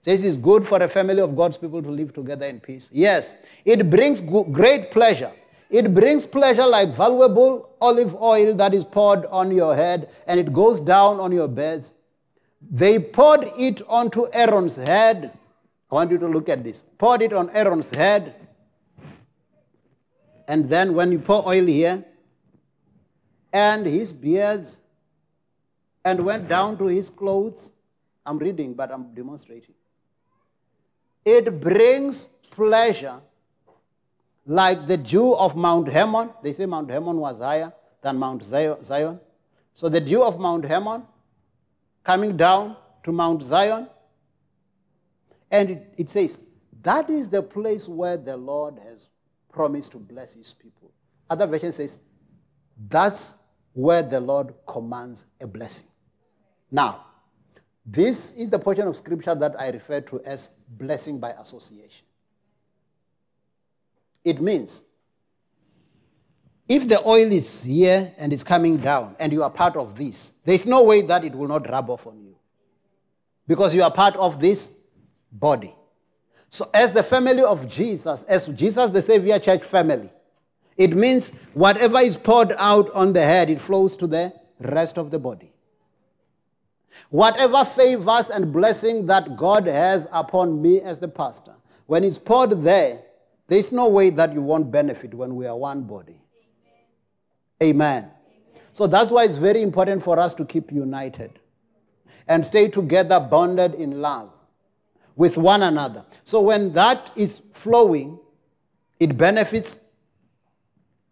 This 0.04 0.24
is 0.24 0.36
good 0.36 0.66
for 0.66 0.82
a 0.82 0.88
family 0.88 1.20
of 1.20 1.36
God's 1.36 1.56
people 1.56 1.82
to 1.82 1.90
live 1.90 2.12
together 2.12 2.46
in 2.46 2.58
peace. 2.60 2.90
Yes, 2.92 3.34
it 3.64 3.88
brings 3.88 4.20
great 4.20 4.90
pleasure. 4.90 5.30
It 5.70 5.94
brings 5.94 6.26
pleasure 6.26 6.66
like 6.66 6.88
valuable 6.88 7.70
olive 7.80 8.14
oil 8.16 8.54
that 8.56 8.74
is 8.74 8.84
poured 8.84 9.24
on 9.26 9.50
your 9.52 9.74
head 9.74 10.10
and 10.26 10.38
it 10.38 10.52
goes 10.52 10.80
down 10.80 11.20
on 11.20 11.32
your 11.32 11.48
beds. 11.48 11.94
They 12.70 12.98
poured 12.98 13.48
it 13.56 13.80
onto 13.88 14.26
Aaron's 14.32 14.76
head. 14.76 15.36
I 15.90 15.94
want 15.94 16.10
you 16.10 16.18
to 16.18 16.26
look 16.28 16.48
at 16.48 16.62
this. 16.62 16.84
Poured 16.98 17.22
it 17.22 17.32
on 17.32 17.48
Aaron's 17.50 17.90
head. 17.90 18.34
And 20.48 20.68
then 20.68 20.94
when 20.94 21.12
you 21.12 21.18
pour 21.18 21.46
oil 21.48 21.66
here, 21.66 22.04
and 23.52 23.84
his 23.86 24.12
beards, 24.12 24.78
and 26.04 26.24
went 26.24 26.48
down 26.48 26.78
to 26.78 26.86
his 26.86 27.10
clothes. 27.10 27.72
I'm 28.24 28.38
reading, 28.38 28.74
but 28.74 28.90
I'm 28.90 29.14
demonstrating. 29.14 29.74
It 31.24 31.60
brings 31.60 32.26
pleasure 32.26 33.20
like 34.44 34.86
the 34.86 34.96
dew 34.96 35.34
of 35.34 35.56
Mount 35.56 35.88
Hermon. 35.88 36.30
They 36.42 36.52
say 36.52 36.66
Mount 36.66 36.90
Hermon 36.90 37.16
was 37.16 37.38
higher 37.38 37.72
than 38.02 38.18
Mount 38.18 38.44
Zion. 38.44 39.20
So 39.74 39.88
the 39.88 40.00
dew 40.00 40.22
of 40.22 40.40
Mount 40.40 40.64
Hermon 40.64 41.04
coming 42.02 42.36
down 42.36 42.76
to 43.04 43.12
Mount 43.12 43.42
Zion. 43.42 43.88
And 45.50 45.70
it, 45.70 45.94
it 45.98 46.10
says, 46.10 46.40
that 46.82 47.08
is 47.08 47.28
the 47.28 47.42
place 47.42 47.88
where 47.88 48.16
the 48.16 48.36
Lord 48.36 48.78
has 48.78 49.08
promised 49.52 49.92
to 49.92 49.98
bless 49.98 50.34
his 50.34 50.52
people. 50.52 50.90
Other 51.30 51.46
version 51.46 51.70
says, 51.70 52.00
that's 52.88 53.36
where 53.74 54.02
the 54.02 54.20
Lord 54.20 54.54
commands 54.66 55.26
a 55.40 55.46
blessing. 55.46 55.88
Now, 56.70 57.04
this 57.84 58.32
is 58.32 58.50
the 58.50 58.58
portion 58.58 58.88
of 58.88 58.96
scripture 58.96 59.34
that 59.34 59.60
I 59.60 59.70
refer 59.70 60.00
to 60.00 60.20
as 60.24 60.50
blessing 60.78 61.18
by 61.18 61.30
association. 61.32 62.06
It 64.24 64.40
means 64.40 64.82
if 66.68 66.88
the 66.88 67.06
oil 67.06 67.30
is 67.32 67.64
here 67.64 68.12
and 68.18 68.32
it's 68.32 68.44
coming 68.44 68.78
down 68.78 69.16
and 69.18 69.32
you 69.32 69.42
are 69.42 69.50
part 69.50 69.76
of 69.76 69.96
this, 69.96 70.34
there's 70.44 70.66
no 70.66 70.82
way 70.82 71.02
that 71.02 71.24
it 71.24 71.34
will 71.34 71.48
not 71.48 71.68
rub 71.68 71.90
off 71.90 72.06
on 72.06 72.20
you 72.20 72.36
because 73.46 73.74
you 73.74 73.82
are 73.82 73.90
part 73.90 74.16
of 74.16 74.40
this 74.40 74.72
body. 75.32 75.74
So, 76.48 76.68
as 76.72 76.92
the 76.92 77.02
family 77.02 77.42
of 77.42 77.68
Jesus, 77.68 78.24
as 78.24 78.48
Jesus 78.48 78.90
the 78.90 79.02
Savior 79.02 79.38
Church 79.38 79.64
family, 79.64 80.10
it 80.76 80.94
means 80.96 81.30
whatever 81.54 81.98
is 81.98 82.16
poured 82.16 82.52
out 82.58 82.90
on 82.92 83.12
the 83.12 83.22
head, 83.22 83.50
it 83.50 83.60
flows 83.60 83.96
to 83.96 84.06
the 84.06 84.32
rest 84.60 84.98
of 84.98 85.10
the 85.10 85.18
body. 85.18 85.51
Whatever 87.10 87.64
favors 87.64 88.30
and 88.30 88.52
blessing 88.52 89.06
that 89.06 89.36
God 89.36 89.66
has 89.66 90.08
upon 90.12 90.60
me 90.60 90.80
as 90.80 90.98
the 90.98 91.08
pastor, 91.08 91.54
when 91.86 92.04
it's 92.04 92.18
poured 92.18 92.62
there, 92.62 93.02
there's 93.48 93.72
no 93.72 93.88
way 93.88 94.10
that 94.10 94.32
you 94.32 94.40
won't 94.42 94.70
benefit 94.70 95.12
when 95.12 95.34
we 95.36 95.46
are 95.46 95.56
one 95.56 95.82
body. 95.82 96.20
Amen. 97.62 98.04
Amen. 98.04 98.10
So 98.72 98.86
that's 98.86 99.10
why 99.10 99.24
it's 99.24 99.36
very 99.36 99.62
important 99.62 100.02
for 100.02 100.18
us 100.18 100.32
to 100.34 100.44
keep 100.44 100.72
united 100.72 101.38
and 102.28 102.44
stay 102.44 102.68
together, 102.68 103.20
bonded 103.20 103.74
in 103.74 104.00
love 104.00 104.30
with 105.16 105.36
one 105.36 105.62
another. 105.62 106.04
So 106.24 106.40
when 106.40 106.72
that 106.72 107.10
is 107.16 107.42
flowing, 107.52 108.18
it 108.98 109.16
benefits 109.16 109.80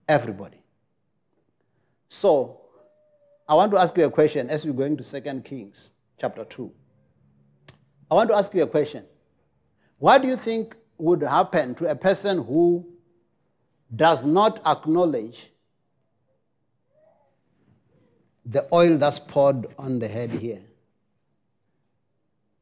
everybody. 0.09 0.63
So 2.09 2.60
I 3.51 3.55
want 3.55 3.73
to 3.73 3.79
ask 3.79 3.97
you 3.97 4.05
a 4.05 4.11
question 4.11 4.49
as 4.49 4.65
we're 4.65 4.73
going 4.73 4.97
to 4.97 5.21
2 5.21 5.41
Kings 5.41 5.91
chapter 6.21 6.45
2. 6.45 6.73
I 8.09 8.15
want 8.15 8.31
to 8.31 8.37
ask 8.37 8.55
you 8.55 8.63
a 8.63 8.67
question. 8.67 9.05
What 9.99 10.23
do 10.23 10.29
you 10.29 10.37
think 10.37 10.77
would 10.99 11.21
happen 11.23 11.75
to 11.75 11.91
a 11.91 11.97
person 11.97 12.45
who 12.45 12.87
does 13.97 14.25
not 14.25 14.65
acknowledge 14.65 15.51
the 18.47 18.69
oil 18.73 18.97
that's 18.97 19.19
poured 19.19 19.67
on 19.77 19.99
the 19.99 20.07
head 20.07 20.31
here? 20.31 20.63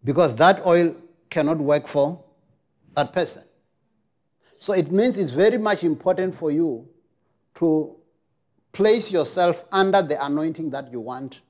Because 0.05 0.35
that 0.37 0.65
oil 0.65 0.97
cannot 1.29 1.59
work 1.59 1.87
for 1.87 2.25
that 2.95 3.13
person. 3.13 3.43
So 4.59 4.73
it 4.73 4.91
means 4.91 5.19
it's 5.19 5.35
very 5.35 5.59
much 5.59 5.85
important 5.85 6.35
for 6.35 6.51
you 6.51 6.89
to 7.57 7.95
place 8.73 9.11
yourself 9.11 9.65
under 9.73 10.03
the 10.03 10.25
anointing 10.25 10.71
that 10.71 10.91
you 10.93 11.01
want 11.01 11.41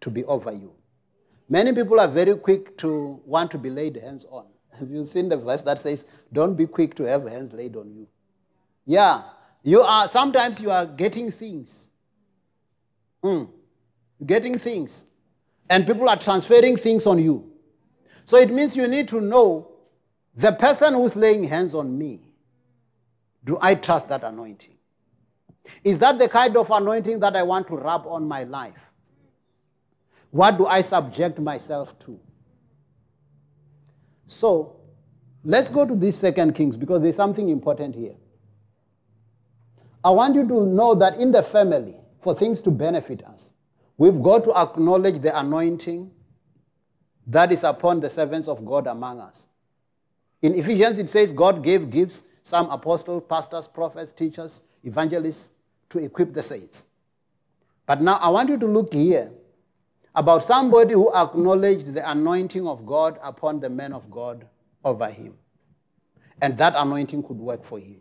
to 0.00 0.10
be 0.10 0.24
over 0.24 0.52
you. 0.52 0.72
Many 1.48 1.72
people 1.72 1.98
are 1.98 2.08
very 2.08 2.36
quick 2.36 2.76
to 2.78 3.20
want 3.26 3.50
to 3.50 3.58
be 3.58 3.70
laid 3.70 3.96
hands 3.96 4.24
on. 4.30 4.46
Have 4.78 4.90
you 4.90 5.04
seen 5.04 5.28
the 5.28 5.36
verse 5.36 5.62
that 5.62 5.78
says, 5.78 6.06
Don't 6.32 6.54
be 6.54 6.66
quick 6.66 6.94
to 6.96 7.04
have 7.04 7.26
hands 7.26 7.52
laid 7.52 7.76
on 7.76 7.90
you? 7.92 8.06
Yeah, 8.86 9.22
you 9.62 9.82
are, 9.82 10.06
sometimes 10.06 10.62
you 10.62 10.70
are 10.70 10.86
getting 10.86 11.30
things. 11.30 11.90
Mm, 13.22 13.48
getting 14.24 14.56
things. 14.58 15.06
And 15.68 15.86
people 15.86 16.08
are 16.08 16.16
transferring 16.16 16.76
things 16.76 17.06
on 17.06 17.18
you. 17.18 17.52
So 18.24 18.36
it 18.36 18.50
means 18.50 18.76
you 18.76 18.88
need 18.88 19.08
to 19.08 19.20
know 19.20 19.70
the 20.34 20.52
person 20.52 20.94
who's 20.94 21.16
laying 21.16 21.44
hands 21.44 21.74
on 21.74 21.96
me, 21.96 22.20
do 23.44 23.58
I 23.60 23.74
trust 23.74 24.08
that 24.08 24.22
anointing? 24.22 24.76
Is 25.84 25.98
that 25.98 26.18
the 26.18 26.28
kind 26.28 26.56
of 26.56 26.70
anointing 26.70 27.20
that 27.20 27.36
I 27.36 27.42
want 27.42 27.68
to 27.68 27.76
rub 27.76 28.06
on 28.06 28.26
my 28.26 28.44
life? 28.44 28.90
What 30.30 30.58
do 30.58 30.66
I 30.66 30.80
subject 30.80 31.38
myself 31.38 31.98
to? 32.00 32.18
So, 34.26 34.76
let's 35.44 35.70
go 35.70 35.84
to 35.84 35.96
this 35.96 36.16
second 36.18 36.54
Kings 36.54 36.76
because 36.76 37.02
there's 37.02 37.16
something 37.16 37.48
important 37.48 37.94
here. 37.94 38.14
I 40.04 40.10
want 40.10 40.34
you 40.34 40.46
to 40.46 40.66
know 40.66 40.94
that 40.94 41.16
in 41.16 41.30
the 41.30 41.42
family, 41.42 41.96
for 42.20 42.34
things 42.34 42.62
to 42.62 42.70
benefit 42.70 43.24
us, 43.24 43.52
we've 43.98 44.22
got 44.22 44.44
to 44.44 44.54
acknowledge 44.56 45.18
the 45.18 45.36
anointing 45.38 46.10
that 47.26 47.52
is 47.52 47.64
upon 47.64 48.00
the 48.00 48.10
servants 48.10 48.48
of 48.48 48.64
God 48.64 48.86
among 48.86 49.20
us. 49.20 49.46
In 50.42 50.54
Ephesians, 50.54 50.98
it 50.98 51.08
says 51.08 51.32
God 51.32 51.62
gave 51.62 51.90
gifts, 51.90 52.24
some 52.42 52.70
apostles, 52.70 53.24
pastors, 53.28 53.66
prophets, 53.66 54.12
teachers, 54.12 54.62
evangelists, 54.84 55.52
to 55.90 55.98
equip 55.98 56.32
the 56.32 56.42
saints. 56.42 56.90
But 57.86 58.02
now 58.02 58.18
I 58.20 58.28
want 58.28 58.48
you 58.48 58.58
to 58.58 58.66
look 58.66 58.92
here 58.92 59.30
about 60.14 60.44
somebody 60.44 60.94
who 60.94 61.12
acknowledged 61.14 61.94
the 61.94 62.08
anointing 62.10 62.66
of 62.66 62.86
God 62.86 63.18
upon 63.22 63.60
the 63.60 63.70
man 63.70 63.92
of 63.92 64.10
God 64.10 64.46
over 64.84 65.06
him. 65.08 65.34
And 66.42 66.56
that 66.58 66.74
anointing 66.76 67.22
could 67.22 67.36
work 67.36 67.64
for 67.64 67.78
him. 67.78 68.00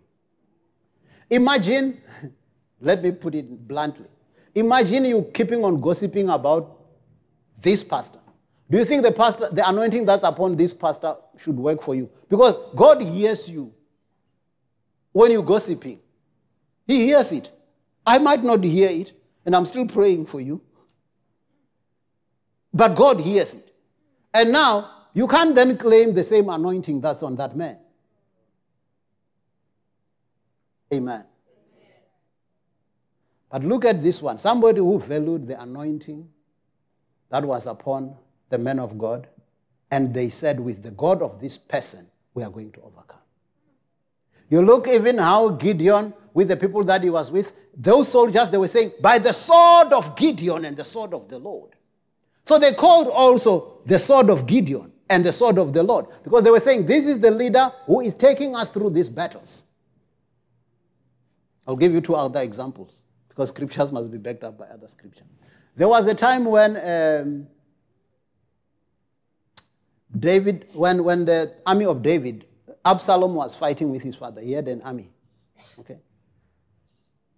Imagine, 1.30 2.02
let 2.82 3.04
me 3.04 3.12
put 3.12 3.36
it 3.36 3.68
bluntly, 3.68 4.08
imagine 4.56 5.06
you 5.06 5.30
keeping 5.34 5.64
on 5.64 5.80
gossiping 5.82 6.30
about 6.30 6.80
this 7.62 7.84
pastor. 7.84 8.20
Do 8.72 8.78
you 8.78 8.86
think 8.86 9.04
the 9.04 9.12
pastor, 9.12 9.50
the 9.52 9.68
anointing 9.68 10.06
that's 10.06 10.24
upon 10.24 10.56
this 10.56 10.74
pastor 10.74 11.16
should 11.38 11.58
work 11.58 11.82
for 11.82 11.96
you? 11.96 12.10
Because 12.30 12.56
God 12.76 13.02
hears 13.02 13.50
you. 13.50 13.74
when 15.12 15.32
you're 15.32 15.44
gossiping. 15.44 16.00
He 16.88 17.06
hears 17.06 17.32
it. 17.32 17.52
I 18.06 18.18
might 18.18 18.44
not 18.44 18.64
hear 18.64 18.90
it, 18.90 19.14
and 19.46 19.56
I'm 19.56 19.66
still 19.66 19.86
praying 19.86 20.26
for 20.26 20.40
you. 20.40 20.62
But 22.74 22.96
God 22.96 23.20
hears 23.20 23.54
it. 23.54 23.74
And 24.34 24.52
now, 24.52 24.90
you 25.14 25.28
can't 25.28 25.56
then 25.56 25.78
claim 25.78 26.14
the 26.14 26.24
same 26.24 26.50
anointing 26.50 27.02
that's 27.02 27.24
on 27.24 27.36
that 27.38 27.56
man. 27.56 27.78
Amen. 30.94 31.26
But 33.50 33.64
look 33.64 33.86
at 33.86 34.04
this 34.04 34.22
one 34.22 34.38
somebody 34.38 34.80
who 34.80 35.00
valued 35.00 35.48
the 35.48 35.62
anointing 35.62 36.30
that 37.30 37.44
was 37.44 37.66
upon 37.66 38.16
the 38.50 38.58
men 38.58 38.80
of 38.80 38.98
God, 38.98 39.28
and 39.92 40.14
they 40.14 40.30
said, 40.30 40.60
With 40.60 40.84
the 40.84 40.92
God 40.92 41.22
of 41.22 41.40
this 41.40 41.58
person, 41.58 42.08
we 42.34 42.44
are 42.44 42.50
going 42.50 42.72
to 42.74 42.82
overcome. 42.82 43.19
You 44.50 44.62
look 44.62 44.88
even 44.88 45.18
how 45.18 45.50
Gideon, 45.50 46.14
with 46.34 46.48
the 46.48 46.58
people 46.58 46.84
that 46.86 47.04
he 47.04 47.10
was 47.10 47.32
with, 47.32 47.54
those 47.76 48.08
soldiers, 48.08 48.50
they 48.50 48.58
were 48.58 48.68
saying, 48.68 48.94
By 49.02 49.20
the 49.20 49.32
sword 49.32 49.94
of 49.94 50.16
Gideon 50.16 50.66
and 50.66 50.76
the 50.76 50.86
sword 50.86 51.14
of 51.14 51.30
the 51.30 51.40
Lord. 51.40 51.72
So 52.46 52.58
they 52.58 52.74
called 52.74 53.08
also 53.10 53.82
the 53.86 54.00
sword 54.00 54.30
of 54.30 54.48
Gideon 54.48 54.92
and 55.10 55.26
the 55.26 55.32
sword 55.32 55.58
of 55.58 55.74
the 55.74 55.84
Lord 55.84 56.08
because 56.24 56.44
they 56.44 56.52
were 56.52 56.60
saying, 56.60 56.86
This 56.86 57.06
is 57.06 57.20
the 57.20 57.32
leader 57.32 57.72
who 57.86 58.02
is 58.02 58.16
taking 58.16 58.56
us 58.56 58.70
through 58.70 58.90
these 58.90 59.10
battles. 59.10 59.66
I'll 61.68 61.76
give 61.76 61.94
you 61.94 62.02
two 62.02 62.16
other 62.16 62.42
examples 62.42 63.02
because 63.28 63.50
scriptures 63.50 63.92
must 63.92 64.12
be 64.12 64.18
backed 64.18 64.44
up 64.44 64.58
by 64.58 64.66
other 64.66 64.88
scripture. 64.88 65.26
There 65.76 65.88
was 65.88 66.08
a 66.08 66.16
time 66.16 66.46
when 66.46 66.76
um, 66.78 67.48
David, 70.18 70.68
when, 70.74 71.04
when 71.04 71.26
the 71.26 71.54
army 71.66 71.86
of 71.86 72.02
David, 72.02 72.46
Absalom 72.86 73.36
was 73.36 73.56
fighting 73.56 73.92
with 73.92 74.02
his 74.02 74.16
father. 74.16 74.42
He 74.42 74.54
had 74.54 74.68
an 74.68 74.82
army. 74.82 75.12
Okay? 75.80 76.00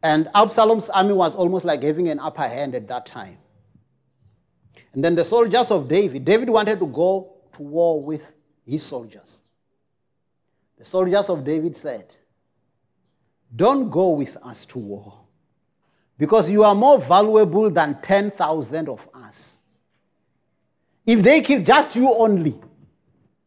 And 0.04 0.30
Absalom's 0.34 0.90
army 0.90 1.14
was 1.14 1.36
almost 1.36 1.66
like 1.66 1.84
having 1.84 2.10
an 2.10 2.20
upper 2.20 2.48
hand 2.48 2.76
at 2.76 2.88
that 2.88 3.06
time. 3.06 3.38
And 4.94 5.04
then 5.04 5.16
the 5.16 5.24
soldiers 5.24 5.72
of 5.72 5.88
David, 5.88 6.26
David 6.26 6.50
wanted 6.50 6.80
to 6.80 6.88
go 6.88 7.36
to 7.54 7.62
war 7.62 8.02
with 8.02 8.32
his 8.66 8.84
soldiers. 8.84 9.42
The 10.78 10.86
soldiers 10.86 11.30
of 11.30 11.44
David 11.44 11.76
said, 11.76 12.06
Don't 13.56 13.90
go 13.90 14.10
with 14.10 14.38
us 14.44 14.66
to 14.68 14.80
war 14.80 15.22
because 16.18 16.50
you 16.50 16.64
are 16.64 16.76
more 16.76 17.00
valuable 17.00 17.70
than 17.70 18.02
10,000 18.02 18.90
of 18.90 19.08
us. 19.14 19.58
If 21.06 21.24
they 21.24 21.42
kill 21.42 21.64
just 21.64 21.96
you 21.96 22.14
only, 22.14 22.60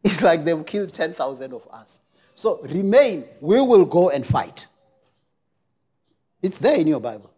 it's 0.14 0.22
like 0.22 0.44
they've 0.44 0.64
killed 0.66 0.92
10,000 0.92 1.52
of 1.52 1.66
us. 1.72 2.00
So 2.34 2.60
remain, 2.62 3.24
we 3.40 3.60
will 3.60 3.84
go 3.84 4.10
and 4.10 4.26
fight. 4.26 4.66
It's 6.42 6.58
there 6.58 6.78
in 6.78 6.86
your 6.86 7.00
Bible. 7.00 7.30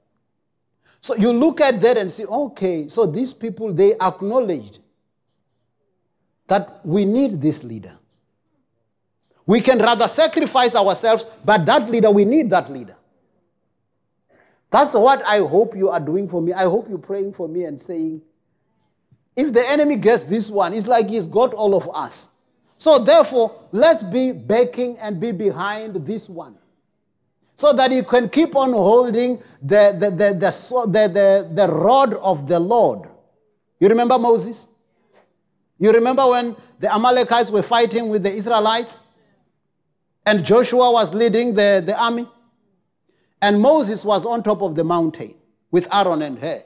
So 1.01 1.14
you 1.14 1.33
look 1.33 1.61
at 1.61 1.81
that 1.83 1.97
and 1.97 2.11
say, 2.11 2.25
okay, 2.25 2.89
so 2.89 3.07
these 3.07 3.33
people, 3.33 3.73
they 3.73 3.95
acknowledged 4.01 4.81
that 6.49 6.81
we 6.85 7.05
need 7.05 7.41
this 7.41 7.62
leader. 7.62 7.97
We 9.47 9.61
can 9.61 9.79
rather 9.79 10.09
sacrifice 10.09 10.75
ourselves, 10.75 11.25
but 11.45 11.64
that 11.67 11.89
leader, 11.89 12.11
we 12.11 12.25
need 12.25 12.51
that 12.51 12.69
leader. 12.69 12.97
That's 14.73 14.95
what 14.95 15.25
I 15.25 15.39
hope 15.39 15.77
you 15.77 15.89
are 15.91 16.01
doing 16.01 16.29
for 16.29 16.43
me. 16.43 16.53
I 16.53 16.64
hope 16.64 16.89
you're 16.89 16.99
praying 16.99 17.35
for 17.35 17.47
me 17.49 17.64
and 17.64 17.81
saying, 17.81 18.23
if 19.37 19.53
the 19.53 19.69
enemy 19.71 19.97
gets 19.97 20.25
this 20.25 20.51
one, 20.51 20.75
it's 20.75 20.89
like 20.89 21.09
he's 21.09 21.29
got 21.29 21.55
all 21.55 21.77
of 21.77 21.89
us. 21.95 22.31
So 22.79 22.99
therefore, 22.99 23.62
let's 23.72 24.03
be 24.03 24.33
backing 24.33 24.99
and 24.99 25.18
be 25.18 25.33
behind 25.33 26.07
this 26.07 26.29
one 26.29 26.57
so 27.57 27.72
that 27.72 27.91
you 27.91 28.03
can 28.03 28.29
keep 28.29 28.55
on 28.55 28.72
holding 28.72 29.39
the, 29.62 29.97
the, 29.99 30.11
the, 30.11 30.33
the, 30.35 31.09
the, 31.09 31.51
the, 31.55 31.68
rod 31.72 32.14
of 32.14 32.47
the 32.47 32.61
Lord. 32.61 33.09
You 33.81 33.89
remember 33.89 34.18
Moses? 34.18 34.68
You 35.79 35.91
remember 35.93 36.29
when 36.29 36.57
the 36.81 36.95
Amalekites 36.95 37.51
were 37.51 37.62
fighting 37.62 38.09
with 38.11 38.22
the 38.22 38.33
Israelites? 38.33 39.01
And 40.27 40.45
Joshua 40.45 40.93
was 40.93 41.14
leading 41.14 41.55
the, 41.55 41.83
the 41.85 41.99
army? 41.99 42.27
And 43.41 43.61
Moses 43.61 44.05
was 44.05 44.27
on 44.27 44.43
top 44.43 44.61
of 44.61 44.74
the 44.74 44.85
mountain 44.85 45.35
with 45.70 45.93
Aaron 45.95 46.22
and 46.22 46.39
Hur. 46.39 46.62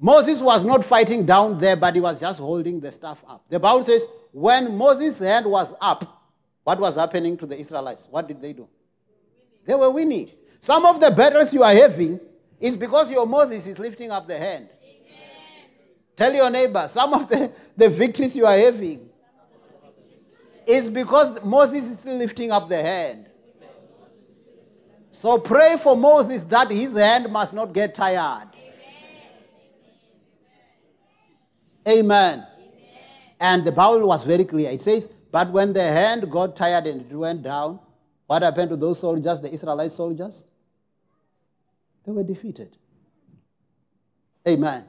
Moses 0.00 0.40
was 0.40 0.64
not 0.64 0.82
fighting 0.82 1.26
down 1.26 1.58
there, 1.58 1.76
but 1.76 1.94
he 1.94 2.00
was 2.00 2.18
just 2.20 2.40
holding 2.40 2.80
the 2.80 2.90
staff 2.90 3.22
up. 3.28 3.44
The 3.50 3.60
Bible 3.60 3.82
says, 3.82 4.08
when 4.32 4.76
Moses' 4.76 5.18
hand 5.18 5.44
was 5.44 5.74
up, 5.80 6.22
what 6.64 6.80
was 6.80 6.96
happening 6.96 7.36
to 7.36 7.46
the 7.46 7.58
Israelites? 7.58 8.08
What 8.10 8.26
did 8.26 8.40
they 8.40 8.54
do? 8.54 8.66
They 9.66 9.74
were 9.74 9.90
winning. 9.90 10.30
Some 10.58 10.86
of 10.86 11.00
the 11.00 11.10
battles 11.10 11.52
you 11.52 11.62
are 11.62 11.74
having 11.74 12.18
is 12.58 12.76
because 12.76 13.10
your 13.10 13.26
Moses 13.26 13.66
is 13.66 13.78
lifting 13.78 14.10
up 14.10 14.26
the 14.26 14.38
hand. 14.38 14.68
Amen. 14.82 15.68
Tell 16.16 16.32
your 16.32 16.50
neighbor, 16.50 16.86
some 16.88 17.12
of 17.12 17.28
the, 17.28 17.52
the 17.76 17.90
victories 17.90 18.36
you 18.36 18.46
are 18.46 18.56
having 18.56 19.08
is 20.66 20.88
because 20.90 21.42
Moses 21.44 21.90
is 21.90 21.98
still 22.00 22.16
lifting 22.16 22.50
up 22.50 22.68
the 22.68 22.82
hand. 22.82 23.26
So 25.10 25.38
pray 25.38 25.76
for 25.82 25.96
Moses 25.96 26.44
that 26.44 26.70
his 26.70 26.96
hand 26.96 27.30
must 27.30 27.52
not 27.52 27.72
get 27.72 27.94
tired. 27.94 28.49
Amen. 31.88 32.38
Amen. 32.38 32.46
And 33.40 33.64
the 33.64 33.72
Bible 33.72 34.06
was 34.06 34.24
very 34.24 34.44
clear. 34.44 34.70
It 34.70 34.80
says, 34.80 35.10
But 35.30 35.50
when 35.50 35.72
the 35.72 35.82
hand 35.82 36.30
got 36.30 36.56
tired 36.56 36.86
and 36.86 37.00
it 37.10 37.14
went 37.14 37.42
down, 37.42 37.80
what 38.26 38.42
happened 38.42 38.70
to 38.70 38.76
those 38.76 39.00
soldiers, 39.00 39.40
the 39.40 39.52
Israelite 39.52 39.90
soldiers? 39.90 40.44
They 42.06 42.12
were 42.12 42.22
defeated. 42.22 42.76
Amen. 44.48 44.84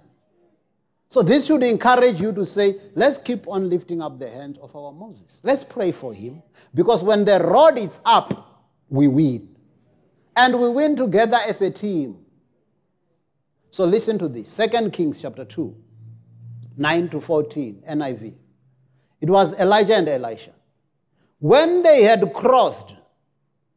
So 1.09 1.21
this 1.21 1.45
should 1.45 1.61
encourage 1.61 2.21
you 2.21 2.31
to 2.31 2.45
say, 2.45 2.77
let's 2.95 3.17
keep 3.17 3.45
on 3.47 3.69
lifting 3.69 4.01
up 4.01 4.17
the 4.17 4.29
hand 4.29 4.57
of 4.61 4.73
our 4.75 4.93
Moses. 4.93 5.41
Let's 5.43 5.63
pray 5.63 5.91
for 5.91 6.13
him. 6.13 6.41
Because 6.73 7.03
when 7.03 7.25
the 7.25 7.39
rod 7.39 7.77
is 7.77 7.99
up, 8.05 8.69
we 8.89 9.09
win. 9.09 9.49
And 10.37 10.57
we 10.57 10.69
win 10.69 10.95
together 10.95 11.37
as 11.45 11.61
a 11.61 11.69
team. 11.69 12.17
So 13.71 13.83
listen 13.83 14.17
to 14.19 14.29
this. 14.29 14.49
Second 14.49 14.93
Kings 14.93 15.21
chapter 15.21 15.43
2, 15.43 15.75
9 16.81 17.09
to 17.09 17.21
14, 17.21 17.83
NIV. 17.89 18.33
It 19.21 19.29
was 19.29 19.53
Elijah 19.59 19.95
and 19.95 20.09
Elisha. 20.09 20.51
When 21.39 21.83
they 21.83 22.03
had 22.03 22.33
crossed 22.33 22.95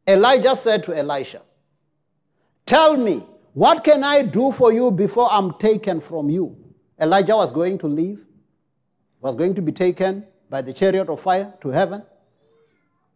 Elijah 0.07 0.55
said 0.55 0.83
to 0.83 0.97
Elisha, 0.97 1.41
Tell 2.65 2.97
me, 2.97 3.23
what 3.53 3.83
can 3.83 4.03
I 4.03 4.23
do 4.23 4.51
for 4.51 4.73
you 4.73 4.89
before 4.91 5.31
I'm 5.31 5.53
taken 5.59 5.99
from 5.99 6.29
you? 6.29 6.57
Elijah 6.99 7.35
was 7.35 7.51
going 7.51 7.77
to 7.79 7.87
leave, 7.87 8.25
was 9.21 9.35
going 9.35 9.53
to 9.55 9.61
be 9.61 9.71
taken 9.71 10.25
by 10.49 10.61
the 10.61 10.73
chariot 10.73 11.07
of 11.09 11.19
fire 11.19 11.53
to 11.61 11.69
heaven. 11.69 12.03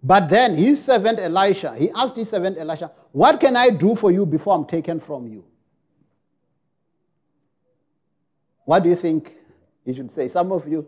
But 0.04 0.30
then 0.30 0.56
his 0.56 0.84
servant 0.84 1.20
Elisha, 1.20 1.76
he 1.76 1.90
asked 1.92 2.16
his 2.16 2.30
servant 2.30 2.58
Elisha, 2.58 2.92
What 3.12 3.40
can 3.40 3.56
I 3.56 3.70
do 3.70 3.96
for 3.96 4.12
you 4.12 4.26
before 4.26 4.56
I'm 4.56 4.66
taken 4.66 5.00
from 5.00 5.28
you? 5.28 5.46
What 8.66 8.84
do 8.84 8.90
you 8.90 8.96
think 8.96 9.36
you 9.90 9.96
should 9.96 10.12
say? 10.12 10.28
Some 10.28 10.52
of 10.52 10.68
you, 10.68 10.88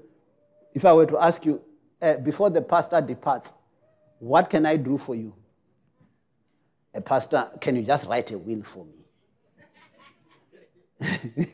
if 0.73 0.85
I 0.85 0.93
were 0.93 1.05
to 1.07 1.17
ask 1.17 1.45
you, 1.45 1.61
uh, 2.01 2.17
before 2.17 2.49
the 2.49 2.61
pastor 2.61 3.01
departs, 3.01 3.53
what 4.19 4.49
can 4.49 4.65
I 4.65 4.77
do 4.77 4.97
for 4.97 5.15
you? 5.15 5.33
a 6.93 7.01
pastor, 7.01 7.49
can 7.59 7.75
you 7.75 7.81
just 7.83 8.07
write 8.07 8.31
a 8.31 8.37
will 8.37 8.63
for 8.63 8.85
me? 8.85 8.93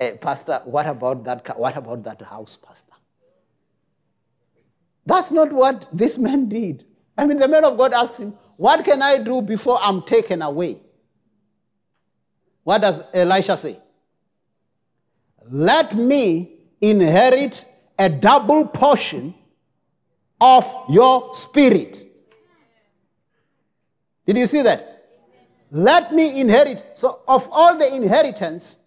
a 0.00 0.12
pastor, 0.16 0.60
what 0.64 0.86
about 0.86 1.24
that? 1.24 1.58
What 1.58 1.76
about 1.76 2.02
that 2.04 2.20
house, 2.22 2.56
pastor? 2.56 2.92
That's 5.06 5.30
not 5.30 5.52
what 5.52 5.86
this 5.92 6.18
man 6.18 6.48
did. 6.48 6.84
I 7.16 7.26
mean, 7.26 7.38
the 7.38 7.48
man 7.48 7.64
of 7.64 7.78
God 7.78 7.92
asked 7.92 8.20
him, 8.20 8.34
What 8.56 8.84
can 8.84 9.02
I 9.02 9.18
do 9.18 9.40
before 9.40 9.78
I'm 9.80 10.02
taken 10.02 10.42
away? 10.42 10.80
What 12.64 12.82
does 12.82 13.04
Elisha 13.14 13.56
say? 13.56 13.78
Let 15.50 15.96
me 15.96 16.52
inherit 16.80 17.64
a 17.98 18.08
double 18.08 18.66
portion 18.66 19.34
of 20.40 20.72
your 20.88 21.34
spirit. 21.34 22.04
Did 24.26 24.38
you 24.38 24.46
see 24.46 24.62
that? 24.62 25.08
Let 25.72 26.12
me 26.12 26.40
inherit. 26.40 26.84
So, 26.94 27.20
of 27.26 27.48
all 27.50 27.76
the 27.76 27.94
inheritance, 27.94 28.78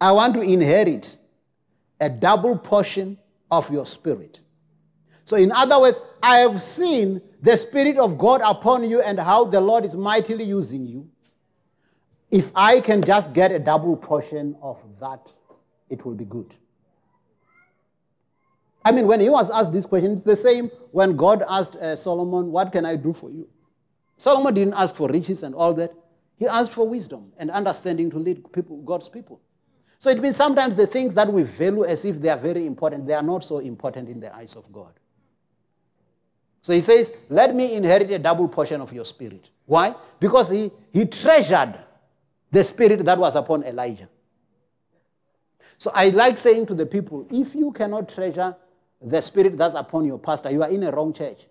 I 0.00 0.12
want 0.12 0.34
to 0.34 0.40
inherit 0.40 1.16
a 2.00 2.08
double 2.08 2.58
portion 2.58 3.18
of 3.50 3.70
your 3.70 3.86
spirit. 3.86 4.40
So, 5.24 5.36
in 5.36 5.52
other 5.52 5.80
words, 5.80 6.00
I 6.22 6.38
have 6.38 6.60
seen 6.60 7.20
the 7.40 7.56
Spirit 7.56 7.98
of 7.98 8.18
God 8.18 8.40
upon 8.44 8.88
you 8.88 9.00
and 9.00 9.18
how 9.18 9.44
the 9.44 9.60
Lord 9.60 9.84
is 9.84 9.96
mightily 9.96 10.44
using 10.44 10.86
you. 10.86 11.08
If 12.30 12.50
I 12.54 12.80
can 12.80 13.02
just 13.02 13.32
get 13.32 13.52
a 13.52 13.58
double 13.58 13.96
portion 13.96 14.56
of 14.60 14.78
that, 15.00 15.32
it 15.88 16.04
will 16.04 16.14
be 16.14 16.24
good. 16.24 16.54
I 18.84 18.92
mean, 18.92 19.06
when 19.06 19.20
he 19.20 19.30
was 19.30 19.50
asked 19.50 19.72
this 19.72 19.86
question, 19.86 20.12
it's 20.12 20.20
the 20.20 20.36
same 20.36 20.70
when 20.90 21.16
God 21.16 21.42
asked 21.48 21.76
uh, 21.76 21.96
Solomon, 21.96 22.52
What 22.52 22.72
can 22.72 22.84
I 22.84 22.96
do 22.96 23.12
for 23.12 23.30
you? 23.30 23.48
Solomon 24.16 24.54
didn't 24.54 24.74
ask 24.74 24.94
for 24.94 25.08
riches 25.08 25.42
and 25.42 25.54
all 25.54 25.72
that. 25.74 25.92
He 26.36 26.46
asked 26.46 26.72
for 26.72 26.88
wisdom 26.88 27.32
and 27.38 27.50
understanding 27.50 28.10
to 28.10 28.18
lead 28.18 28.52
people, 28.52 28.82
God's 28.82 29.08
people. 29.08 29.40
So 29.98 30.10
it 30.10 30.20
means 30.20 30.36
sometimes 30.36 30.76
the 30.76 30.86
things 30.86 31.14
that 31.14 31.32
we 31.32 31.44
value 31.44 31.84
as 31.84 32.04
if 32.04 32.20
they 32.20 32.28
are 32.28 32.36
very 32.36 32.66
important, 32.66 33.06
they 33.06 33.14
are 33.14 33.22
not 33.22 33.42
so 33.42 33.60
important 33.60 34.08
in 34.08 34.20
the 34.20 34.34
eyes 34.34 34.54
of 34.54 34.70
God. 34.70 34.92
So 36.60 36.72
he 36.72 36.80
says, 36.80 37.12
Let 37.28 37.54
me 37.54 37.74
inherit 37.74 38.10
a 38.10 38.18
double 38.18 38.48
portion 38.48 38.80
of 38.80 38.92
your 38.92 39.04
spirit. 39.04 39.50
Why? 39.66 39.94
Because 40.20 40.50
he, 40.50 40.70
he 40.92 41.06
treasured 41.06 41.78
the 42.50 42.62
spirit 42.62 43.04
that 43.04 43.18
was 43.18 43.34
upon 43.34 43.64
Elijah. 43.64 44.08
So 45.78 45.90
I 45.94 46.10
like 46.10 46.38
saying 46.38 46.66
to 46.66 46.74
the 46.74 46.86
people, 46.86 47.26
if 47.30 47.54
you 47.54 47.72
cannot 47.72 48.08
treasure 48.08 48.56
the 49.00 49.20
spirit 49.20 49.56
that's 49.56 49.74
upon 49.74 50.04
your 50.06 50.18
pastor, 50.18 50.50
you 50.50 50.62
are 50.62 50.70
in 50.70 50.82
a 50.84 50.90
wrong 50.90 51.12
church. 51.12 51.46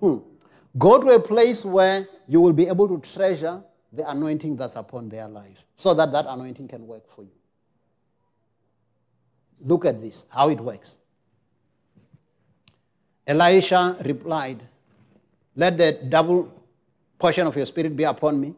Hmm. 0.00 0.18
Go 0.76 1.00
to 1.00 1.08
a 1.10 1.20
place 1.20 1.64
where 1.64 2.06
you 2.26 2.40
will 2.40 2.52
be 2.52 2.66
able 2.66 2.88
to 2.88 2.98
treasure 2.98 3.62
the 3.92 4.08
anointing 4.10 4.56
that's 4.56 4.76
upon 4.76 5.08
their 5.08 5.28
life 5.28 5.66
so 5.76 5.94
that 5.94 6.12
that 6.12 6.26
anointing 6.28 6.68
can 6.68 6.86
work 6.86 7.08
for 7.08 7.22
you. 7.22 7.30
Look 9.60 9.84
at 9.84 10.02
this, 10.02 10.26
how 10.34 10.50
it 10.50 10.60
works. 10.60 10.98
Elisha 13.26 13.96
replied, 14.04 14.62
Let 15.54 15.78
the 15.78 15.92
double 16.08 16.52
portion 17.18 17.46
of 17.46 17.56
your 17.56 17.66
spirit 17.66 17.96
be 17.96 18.04
upon 18.04 18.40
me. 18.40 18.54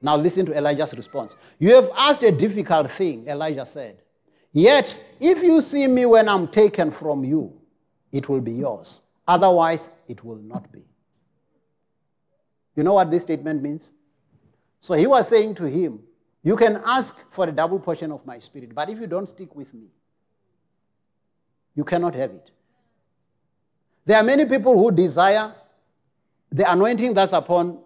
Now 0.00 0.16
listen 0.16 0.46
to 0.46 0.56
Elijah's 0.56 0.94
response. 0.94 1.34
You 1.58 1.74
have 1.74 1.90
asked 1.96 2.22
a 2.22 2.30
difficult 2.30 2.90
thing, 2.90 3.26
Elijah 3.26 3.66
said. 3.66 4.00
Yet, 4.52 4.96
if 5.20 5.42
you 5.42 5.60
see 5.60 5.86
me 5.86 6.06
when 6.06 6.28
I'm 6.28 6.48
taken 6.48 6.90
from 6.90 7.24
you, 7.24 7.52
it 8.12 8.28
will 8.28 8.40
be 8.40 8.52
yours. 8.52 9.02
Otherwise, 9.26 9.90
it 10.06 10.24
will 10.24 10.38
not 10.38 10.70
be. 10.72 10.82
You 12.76 12.82
know 12.82 12.94
what 12.94 13.10
this 13.10 13.22
statement 13.24 13.62
means? 13.62 13.90
So 14.80 14.94
he 14.94 15.06
was 15.06 15.28
saying 15.28 15.56
to 15.56 15.64
him, 15.64 16.00
You 16.42 16.56
can 16.56 16.80
ask 16.86 17.30
for 17.32 17.48
a 17.48 17.52
double 17.52 17.80
portion 17.80 18.12
of 18.12 18.24
my 18.24 18.38
spirit, 18.38 18.74
but 18.74 18.88
if 18.88 19.00
you 19.00 19.06
don't 19.06 19.28
stick 19.28 19.54
with 19.54 19.74
me, 19.74 19.88
you 21.74 21.84
cannot 21.84 22.14
have 22.14 22.30
it. 22.30 22.50
There 24.06 24.16
are 24.16 24.24
many 24.24 24.46
people 24.46 24.72
who 24.72 24.90
desire 24.90 25.52
the 26.50 26.70
anointing 26.70 27.14
that's 27.14 27.32
upon 27.32 27.80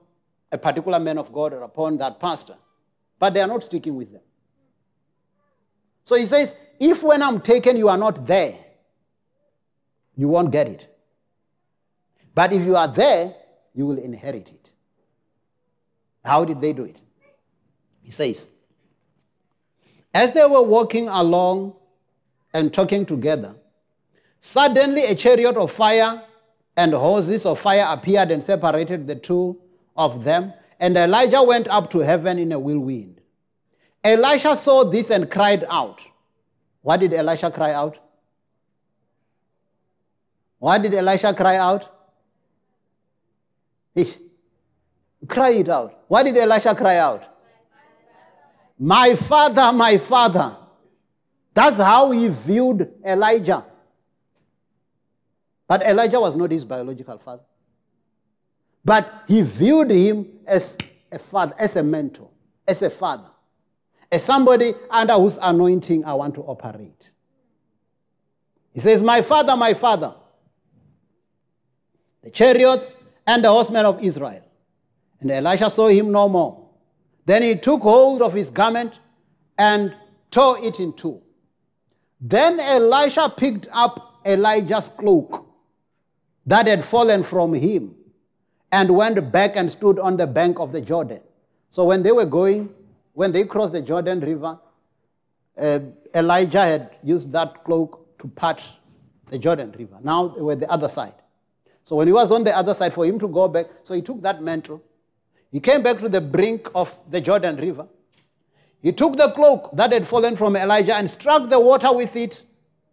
a 0.53 0.59
particular 0.59 1.01
man 1.01 1.19
of 1.19 1.33
God 1.33 1.55
or 1.55 1.63
upon 1.63 1.97
that 1.99 2.21
pastor, 2.21 2.57
but 3.19 3.33
they 3.33 3.41
are 3.41 3.49
not 3.49 3.65
sticking 3.65 3.97
with 3.97 4.13
them. 4.13 4.21
So 6.05 6.17
he 6.17 6.27
says, 6.27 6.59
if 6.79 7.03
when 7.03 7.23
I'm 7.23 7.41
taken 7.41 7.77
you 7.77 7.89
are 7.89 7.97
not 7.97 8.27
there, 8.27 8.59
you 10.15 10.29
won't 10.29 10.53
get 10.53 10.67
it. 10.67 10.89
But 12.35 12.53
if 12.53 12.65
you 12.65 12.77
are 12.77 12.89
there, 12.89 13.35
you 13.75 13.87
will 13.87 13.99
inherit 13.99 14.51
it. 14.51 14.73
How 16.25 16.45
did 16.45 16.61
they 16.61 16.73
do 16.73 16.85
it? 16.85 17.01
He 18.03 18.11
says, 18.11 18.47
As 20.13 20.33
they 20.33 20.45
were 20.47 20.63
walking 20.63 21.09
along 21.09 21.75
and 22.53 22.73
talking 22.73 23.07
together, 23.07 23.55
suddenly 24.41 25.05
a 25.05 25.15
chariot 25.15 25.57
of 25.57 25.73
fire 25.73 26.23
and 26.77 26.93
horses 26.93 27.47
of 27.47 27.59
fire 27.59 27.87
appeared 27.89 28.31
and 28.31 28.43
separated 28.43 29.07
the 29.07 29.15
two 29.15 29.59
of 29.97 30.25
them, 30.25 30.53
and 30.81 30.97
Elijah 30.97 31.43
went 31.43 31.69
up 31.69 31.91
to 31.91 32.01
heaven 32.01 32.39
in 32.39 32.53
a 32.53 32.59
whirlwind. 32.59 33.21
Elisha 34.03 34.57
saw 34.57 34.85
this 34.85 35.11
and 35.11 35.31
cried 35.31 35.65
out. 35.69 36.03
What 36.83 37.01
did 37.01 37.15
Elisha 37.15 37.51
cry 37.51 37.73
out? 37.73 37.99
What 40.59 40.83
did 40.83 40.95
Elisha 40.95 41.35
cry 41.35 41.57
out? 41.57 41.89
Cry 45.29 45.51
it 45.51 45.69
out. 45.69 46.03
Why 46.09 46.23
did 46.23 46.37
Elisha 46.37 46.75
cry 46.75 46.97
out? 46.99 47.25
My 48.79 49.15
father, 49.15 49.73
my 49.73 49.99
father. 49.99 50.57
That's 51.55 51.77
how 51.77 52.11
he 52.11 52.29
viewed 52.29 52.93
Elijah. 53.07 53.65
But 55.69 55.83
Elijah 55.83 56.21
was 56.21 56.35
not 56.35 56.51
his 56.51 56.65
biological 56.65 57.19
father. 57.19 57.45
But 58.85 59.11
he 59.29 59.43
viewed 59.43 59.91
him 59.91 60.29
as 60.47 60.79
a 61.11 61.19
father, 61.19 61.55
as 61.59 61.77
a 61.77 61.83
mentor, 61.83 62.31
as 62.67 62.83
a 62.83 62.91
father, 62.91 63.31
as 64.11 64.25
somebody 64.25 64.75
under 64.91 65.15
whose 65.15 65.39
anointing 65.39 66.05
I 66.05 66.15
want 66.15 66.35
to 66.35 66.43
operate. 66.43 67.11
He 68.73 68.81
says, 68.81 69.03
My 69.03 69.23
father, 69.23 69.57
my 69.57 69.75
father, 69.75 70.15
the 72.23 72.31
chariots 72.31 72.91
and 73.27 73.45
the 73.45 73.51
horsemen 73.51 73.87
of 73.87 74.03
Israel. 74.03 74.43
And 75.21 75.31
Elisha 75.31 75.71
saw 75.71 75.89
him 75.89 76.11
no 76.11 76.29
more. 76.29 76.69
Then 77.25 77.43
he 77.43 77.55
took 77.55 77.83
hold 77.83 78.23
of 78.23 78.33
his 78.33 78.51
garment 78.51 78.99
and 79.57 79.95
tore 80.31 80.59
it 80.59 80.81
in 80.81 80.93
two. 80.93 81.23
Then 82.21 82.59
Elisha 82.59 83.33
picked 83.37 83.69
up 83.73 84.21
Elijah's 84.27 84.89
cloak 84.89 85.47
that 86.47 86.67
had 86.67 86.85
fallen 86.85 87.23
from 87.23 87.55
him 87.55 87.95
and 88.73 88.91
went 88.91 89.31
back 89.31 89.57
and 89.57 89.71
stood 89.71 89.99
on 89.99 90.17
the 90.17 90.27
bank 90.27 90.59
of 90.59 90.73
the 90.73 90.81
Jordan. 90.81 91.21
So 91.71 91.85
when 91.85 92.03
they 92.03 92.13
were 92.13 92.25
going, 92.25 92.75
when 93.13 93.31
they 93.31 93.45
crossed 93.45 93.73
the 93.73 93.83
Jordan 93.83 94.21
River, 94.21 94.59
uh, 95.59 95.79
Elijah 96.15 96.63
had 96.63 96.97
used 97.03 97.31
that 97.33 97.63
cloak 97.65 98.19
to 98.19 98.29
part 98.29 98.63
the 99.31 99.39
Jordan 99.39 99.75
River. 99.79 99.99
Now 100.03 100.29
they 100.29 100.41
were 100.41 100.57
the 100.57 100.71
other 100.71 100.89
side. 100.89 101.15
So 101.85 101.97
when 101.97 102.07
he 102.07 102.13
was 102.13 102.33
on 102.33 102.45
the 102.45 102.57
other 102.57 102.75
side, 102.75 102.93
for 102.93 103.05
him 103.05 103.19
to 103.19 103.29
go 103.29 103.47
back, 103.49 103.67
so 103.85 103.95
he 103.95 104.03
took 104.03 104.21
that 104.23 104.43
mantle 104.43 104.83
he 105.53 105.61
came 105.61 105.83
back 105.83 105.99
to 105.99 106.09
the 106.09 106.21
brink 106.21 106.71
of 106.75 106.99
the 107.11 107.21
Jordan 107.21 107.57
River. 107.57 107.87
He 108.81 108.91
took 108.91 109.17
the 109.17 109.31
cloak 109.35 109.71
that 109.75 109.93
had 109.93 110.09
fallen 110.09 110.35
from 110.35 110.57
Elijah 110.57 110.97
and 110.97 111.09
struck 111.09 111.49
the 111.49 111.61
water 111.61 111.95
with 111.95 112.17
it. 112.17 112.43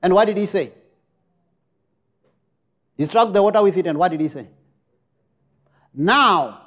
And 0.04 0.14
what 0.14 0.26
did 0.26 0.38
he 0.38 0.46
say? 0.46 0.74
He 2.98 3.06
struck 3.06 3.32
the 3.32 3.42
water 3.42 3.64
with 3.64 3.78
it, 3.78 3.88
and 3.88 3.98
what 3.98 4.12
did 4.12 4.20
he 4.20 4.28
say? 4.28 4.48
Now, 5.94 6.62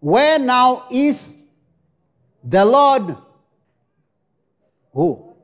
where 0.00 0.38
now 0.38 0.86
is 0.90 1.36
the 2.42 2.64
Lord? 2.64 3.16
Who? 4.92 5.34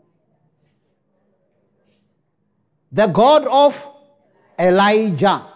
The 2.91 3.07
God 3.07 3.47
of 3.47 3.89
Elijah. 4.59 5.47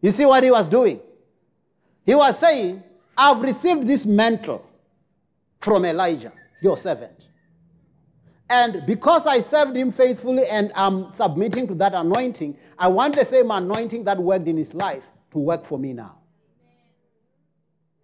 You 0.00 0.10
see 0.10 0.24
what 0.24 0.44
he 0.44 0.50
was 0.50 0.68
doing? 0.68 1.00
He 2.04 2.14
was 2.14 2.38
saying, 2.38 2.82
I've 3.16 3.40
received 3.40 3.86
this 3.86 4.06
mantle 4.06 4.64
from 5.60 5.84
Elijah, 5.84 6.32
your 6.62 6.76
servant. 6.76 7.26
And 8.50 8.86
because 8.86 9.26
I 9.26 9.40
served 9.40 9.76
him 9.76 9.90
faithfully 9.90 10.44
and 10.46 10.72
I'm 10.74 11.10
submitting 11.12 11.66
to 11.68 11.74
that 11.74 11.92
anointing, 11.94 12.56
I 12.78 12.88
want 12.88 13.16
the 13.16 13.24
same 13.24 13.50
anointing 13.50 14.04
that 14.04 14.18
worked 14.18 14.46
in 14.46 14.56
his 14.56 14.72
life 14.72 15.02
to 15.32 15.38
work 15.38 15.64
for 15.64 15.78
me 15.78 15.92
now. 15.92 16.18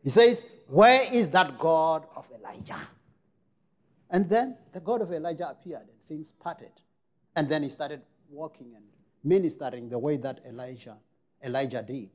He 0.03 0.11
says, 0.11 0.47
Where 0.69 1.03
is 1.13 1.31
that 1.31 1.59
God 1.59 2.07
of 2.15 2.29
Elijah? 2.39 2.81
And 4.11 4.29
then 4.29 4.57
the 4.73 4.81
God 4.81 5.01
of 5.01 5.13
Elijah 5.13 5.49
appeared 5.49 5.83
and 5.83 6.05
things 6.07 6.33
parted. 6.33 6.71
And 7.37 7.49
then 7.49 7.63
he 7.63 7.69
started 7.69 8.03
walking 8.31 8.73
and 8.77 8.85
ministering 9.25 9.89
the 9.89 9.99
way 9.99 10.17
that 10.19 10.41
Elijah, 10.47 10.97
Elijah 11.43 11.83
did. 11.83 12.11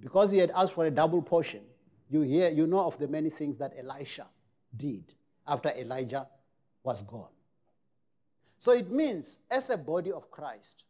Because 0.00 0.30
he 0.30 0.38
had 0.38 0.50
asked 0.52 0.72
for 0.72 0.86
a 0.86 0.90
double 0.90 1.20
portion, 1.20 1.60
you 2.08 2.22
hear, 2.22 2.50
you 2.50 2.66
know 2.66 2.86
of 2.86 2.98
the 2.98 3.06
many 3.06 3.30
things 3.30 3.58
that 3.58 3.74
Elisha 3.78 4.26
did 4.76 5.04
after 5.46 5.70
Elijah 5.70 6.26
was 6.82 7.02
gone. 7.02 7.28
So 8.58 8.72
it 8.72 8.90
means, 8.90 9.40
as 9.50 9.70
a 9.70 9.78
body 9.78 10.12
of 10.12 10.30
Christ, 10.30 10.84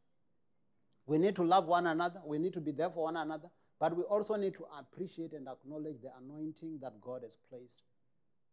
we 1.11 1.19
need 1.19 1.35
to 1.35 1.43
love 1.43 1.67
one 1.67 1.89
another, 1.89 2.23
we 2.25 2.39
need 2.39 2.53
to 2.53 2.61
be 2.61 2.71
there 2.71 2.89
for 2.89 3.03
one 3.03 3.17
another, 3.17 3.51
but 3.81 3.97
we 3.97 4.05
also 4.05 4.37
need 4.37 4.55
to 4.55 4.65
appreciate 4.79 5.33
and 5.33 5.49
acknowledge 5.49 6.01
the 6.01 6.11
anointing 6.23 6.79
that 6.81 7.01
God 7.01 7.25
has 7.25 7.37
placed 7.49 7.83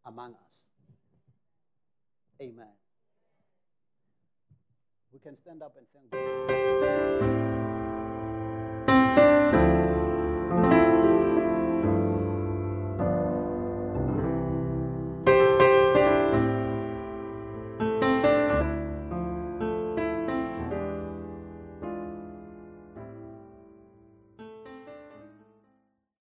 among 0.04 0.34
us. 0.44 0.70
Amen. 2.42 2.72
We 5.12 5.20
can 5.20 5.36
stand 5.36 5.62
up 5.62 5.76
and 5.76 5.86
thank 5.94 6.10
God. 6.10 7.37